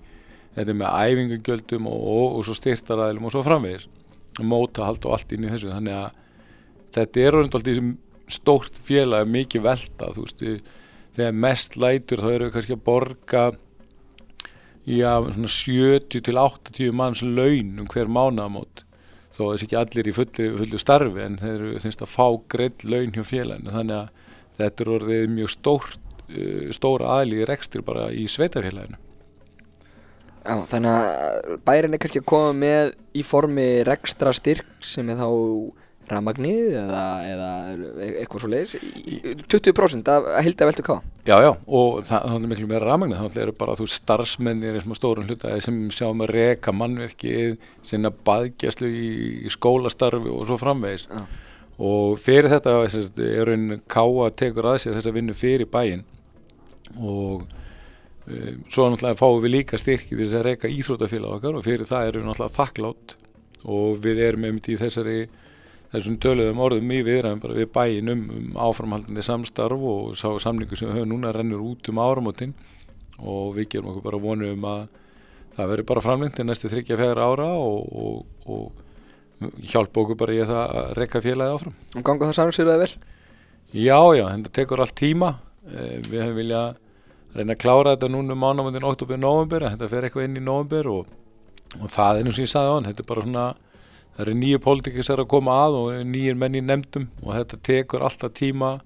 þetta 0.56 0.74
með 0.74 0.88
æfingugjöldum 0.92 1.86
og, 1.86 2.00
og, 2.02 2.36
og 2.36 2.44
svo 2.44 2.54
styrtaræðilum 2.58 3.24
og 3.24 3.32
svo 3.32 3.42
framvegis 3.46 3.88
mótahald 4.46 5.06
og 5.06 5.16
allt 5.16 5.32
inn 5.34 5.46
í 5.46 5.52
þessu. 5.52 5.72
Þannig 5.72 5.96
að 5.98 6.18
þetta 6.96 7.22
er 7.22 7.38
orðin 7.38 7.56
alltaf 7.58 8.34
stórt 8.38 8.76
félag 8.84 9.30
mikið 9.32 9.64
velta 9.64 10.10
veist, 10.12 10.42
þegar 11.16 11.40
mest 11.46 11.78
lætur 11.80 12.20
þá 12.20 12.28
eru 12.32 12.48
við 12.48 12.52
kannski 12.56 12.76
að 12.76 12.84
borga 12.84 13.44
já, 14.84 15.12
svona 15.24 15.52
70 15.54 16.26
til 16.28 16.36
80 16.42 16.92
manns 16.96 17.24
laun 17.24 17.80
um 17.80 17.88
hver 17.88 18.12
mánamót 18.12 18.84
þó 19.32 19.42
þessi 19.52 19.68
ekki 19.68 19.80
allir 19.80 20.10
í 20.10 20.14
fulli, 20.16 20.50
fulli 20.60 20.82
starfi 20.82 21.24
en 21.24 21.40
þeir 21.40 21.54
eru 21.56 21.82
þynst 21.84 22.04
að 22.04 22.12
fá 22.12 22.26
greitt 22.52 22.84
laun 22.84 23.14
hjá 23.14 23.24
félaginu. 23.24 23.72
Þannig 23.72 23.96
að 24.02 24.30
þetta 24.58 24.84
er 24.84 24.92
orðið 24.98 25.26
mjög 25.36 25.52
stórt 25.54 26.04
stóra 26.76 27.20
aðlið 27.20 27.46
rekstri 27.48 27.80
bara 27.84 28.10
í 28.12 28.26
sveitafélaginu 28.28 28.98
Já, 30.48 30.54
þannig 30.70 30.94
að 30.94 31.58
bærin 31.66 31.92
er 31.92 32.00
kannski 32.00 32.22
að 32.22 32.30
koma 32.30 32.54
með 32.56 32.94
í 33.18 33.24
formi 33.26 33.66
rekstra 33.84 34.32
styrk 34.36 34.70
sem 34.80 35.10
er 35.12 35.20
þá 35.20 35.28
ramagnið 36.08 36.76
eða, 36.80 37.02
eða 37.28 37.48
eitthvað 38.22 38.42
svo 38.42 38.50
leiðis 38.52 38.76
20% 39.52 40.08
af 40.12 40.28
hildi 40.44 40.64
að 40.64 40.70
veltu 40.70 40.84
ká 40.86 40.94
Já, 41.28 41.34
já, 41.44 41.50
og 41.52 41.98
það, 42.08 42.22
það 42.24 42.36
er 42.38 42.52
miklu 42.52 42.68
meira 42.70 42.88
ramagnið 42.88 43.20
þá 43.20 43.42
eru 43.42 43.54
bara 43.58 43.76
þú 43.76 43.88
starfsmennir 43.92 44.80
sem 44.80 44.96
stórun 44.96 45.28
hluta 45.28 45.52
sem 45.64 45.82
sjáum 45.92 46.24
að 46.24 46.32
reka 46.38 46.72
mannverkið 46.72 47.58
sinna 47.86 48.12
baðgjastlu 48.12 48.88
í, 48.88 49.10
í 49.44 49.52
skólastarfi 49.52 50.32
og 50.32 50.48
svo 50.48 50.56
framvegis. 50.60 51.04
Já. 51.12 51.26
og 51.90 52.16
fyrir 52.24 52.48
þetta 52.54 52.78
er 53.28 53.52
einn 53.52 53.82
ká 53.84 54.02
að 54.06 54.32
tekur 54.40 54.72
að 54.72 54.80
sér 54.84 54.96
þess 54.96 55.12
að 55.12 55.20
vinna 55.20 55.36
fyrir 55.36 55.68
bæin 55.68 56.06
og 56.96 57.44
svo 58.68 58.88
náttúrulega 58.90 59.18
fáum 59.18 59.42
við 59.44 59.54
líka 59.54 59.78
styrki 59.80 60.14
til 60.14 60.24
þess 60.24 60.38
að 60.38 60.46
reyka 60.48 60.70
íþrótafélag 60.72 61.36
okkar 61.38 61.58
og 61.58 61.64
fyrir 61.64 61.88
það 61.88 62.08
erum 62.08 62.24
við 62.24 62.30
náttúrulega 62.30 62.56
þakklátt 62.58 63.14
og 63.64 64.00
við 64.04 64.22
erum 64.26 64.48
einmitt 64.48 64.68
í 64.68 64.78
þessari 64.80 65.18
þessum 65.92 66.18
töluðum 66.20 66.60
orðum 66.60 66.90
í 66.92 66.98
viðræðum 67.06 67.42
bara 67.42 67.56
við 67.56 67.70
bæin 67.72 68.12
um, 68.12 68.24
um 68.36 68.58
áframhaldandi 68.60 69.24
samstarf 69.24 69.86
og 69.92 70.18
sá 70.20 70.28
samlingu 70.44 70.76
sem 70.76 70.90
við 70.90 71.00
höfum 71.00 71.14
núna 71.14 71.32
rennur 71.32 71.62
út 71.64 71.88
um 71.88 72.00
áramótin 72.02 72.52
og 73.18 73.54
við 73.56 73.70
gerum 73.74 73.94
okkur 73.94 74.04
bara 74.10 74.20
vonu 74.22 74.50
um 74.52 74.66
að 74.68 74.82
það 75.56 75.72
veri 75.72 75.86
bara 75.88 76.04
framlengt 76.04 76.36
til 76.38 76.46
næstu 76.46 76.70
þryggja 76.70 76.98
fjara 77.00 77.30
ára 77.32 77.48
og, 77.56 77.88
og, 77.88 78.44
og 78.52 79.54
hjálpa 79.72 80.04
okkur 80.04 80.18
bara 80.20 80.36
í 80.36 80.42
það 80.44 80.60
að 80.82 80.92
reyka 80.98 81.22
félagi 81.24 81.56
áfram. 81.56 81.78
Og 81.96 82.04
ganga 82.06 82.28
það 82.28 82.38
samsýrðaði 82.42 82.84
vel? 82.84 82.92
Já, 83.72 84.00
já, 84.18 84.24
þetta 84.28 84.52
tekur 84.60 84.82
allt 84.84 84.96
tíma 84.98 85.32
við 85.68 86.20
hefum 86.20 86.38
viljað 86.38 86.76
reyna 87.36 87.54
að 87.54 87.62
klára 87.62 87.94
þetta 87.94 88.10
núna 88.12 88.36
um 88.36 88.44
ánamöndin 88.48 88.88
oktober-november, 88.88 89.68
þetta 89.74 89.88
fer 89.92 90.08
eitthvað 90.08 90.28
inn 90.28 90.40
í 90.40 90.44
november 90.44 90.90
og, 90.92 91.08
og 91.78 91.88
það 91.92 92.20
er 92.20 92.28
eins 92.28 92.38
og 92.38 92.46
ég 92.46 92.52
sagði 92.52 92.72
á 92.72 92.74
hann 92.76 92.88
þetta 92.88 93.04
er 93.04 93.08
bara 93.10 93.24
svona, 93.26 93.46
það 94.16 94.24
eru 94.24 94.36
nýju 94.38 94.60
pólitíkis 94.64 95.12
að 95.14 95.24
koma 95.30 95.58
að 95.64 95.80
og 95.82 95.98
nýjir 96.08 96.38
menn 96.40 96.58
í 96.58 96.64
nefndum 96.64 97.10
og 97.22 97.34
þetta 97.36 97.60
tekur 97.68 98.06
alltaf 98.08 98.32
tíma 98.38 98.78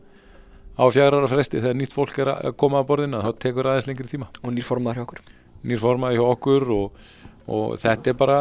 á 0.78 0.84
fjara 0.88 1.20
ára 1.20 1.28
fresti 1.28 1.60
þegar 1.60 1.76
nýtt 1.78 1.94
fólk 1.94 2.18
er 2.22 2.30
að 2.32 2.54
koma 2.60 2.80
að 2.80 2.88
borðina 2.88 3.22
þá 3.24 3.32
tekur 3.44 3.68
aðeins 3.68 3.88
lengri 3.88 4.08
tíma. 4.08 4.28
Og 4.42 4.54
nýr 4.54 4.66
formaður 4.66 5.00
hjá 5.00 5.04
okkur. 5.06 5.20
Nýr 5.68 5.82
formaði 5.82 6.18
hjá 6.18 6.24
okkur 6.26 6.68
og, 6.76 7.02
og 7.46 7.74
þetta 7.82 8.12
er 8.12 8.18
bara 8.18 8.38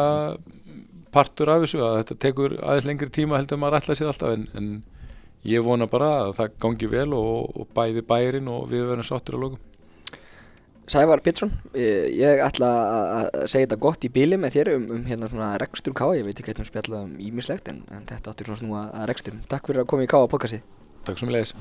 partur 1.12 1.52
af 1.52 1.64
þessu 1.64 1.82
að 1.84 1.98
þetta 2.00 2.18
tekur 2.24 2.56
aðeins 2.60 2.88
lengri 2.88 3.10
tíma 3.12 3.40
heldur 3.40 3.60
maður 3.60 3.82
ætla 3.82 3.98
sér 3.98 4.12
alltaf 4.12 4.32
en, 4.32 4.46
en 4.56 4.70
ég 5.48 5.64
vona 5.66 5.88
bara 5.90 6.12
að 6.22 6.38
það 6.38 6.56
gangi 6.64 6.88
vel 6.88 7.10
og, 7.18 7.52
og 7.52 7.68
bæði 7.76 8.04
bærin 8.08 8.48
og 8.48 8.70
við 8.72 8.86
verðum 8.88 9.08
sáttir 9.10 9.36
að 9.36 9.44
lokum 9.44 9.68
Sævar 10.90 11.22
Pétursson, 11.22 11.52
ég, 11.78 12.08
ég 12.18 12.42
ætla 12.42 12.68
að 12.72 13.26
segja 13.46 13.68
þetta 13.68 13.78
gott 13.84 14.02
í 14.02 14.10
bíli 14.12 14.38
með 14.40 14.56
þér 14.56 14.72
um, 14.74 14.88
um 14.96 15.06
hérna 15.06 15.30
svona 15.30 15.52
rekstur 15.62 15.94
Káa, 15.94 16.16
ég 16.18 16.26
veit 16.26 16.34
ekki 16.34 16.50
hvernig 16.50 16.66
við 16.66 16.72
spjallað 16.72 17.06
um 17.06 17.16
ímislegt 17.22 17.70
en, 17.70 17.82
en 17.94 18.06
þetta 18.10 18.34
áttur 18.34 18.50
svona 18.50 18.62
snúa 18.64 18.84
að 18.90 19.08
rekstur. 19.12 19.40
Takk 19.52 19.70
fyrir 19.70 19.84
að 19.84 19.90
koma 19.94 20.08
í 20.08 20.10
Káa 20.10 20.30
podcastið. 20.32 20.66
Takk 21.06 21.22
sem 21.22 21.30
leiðis 21.30 21.54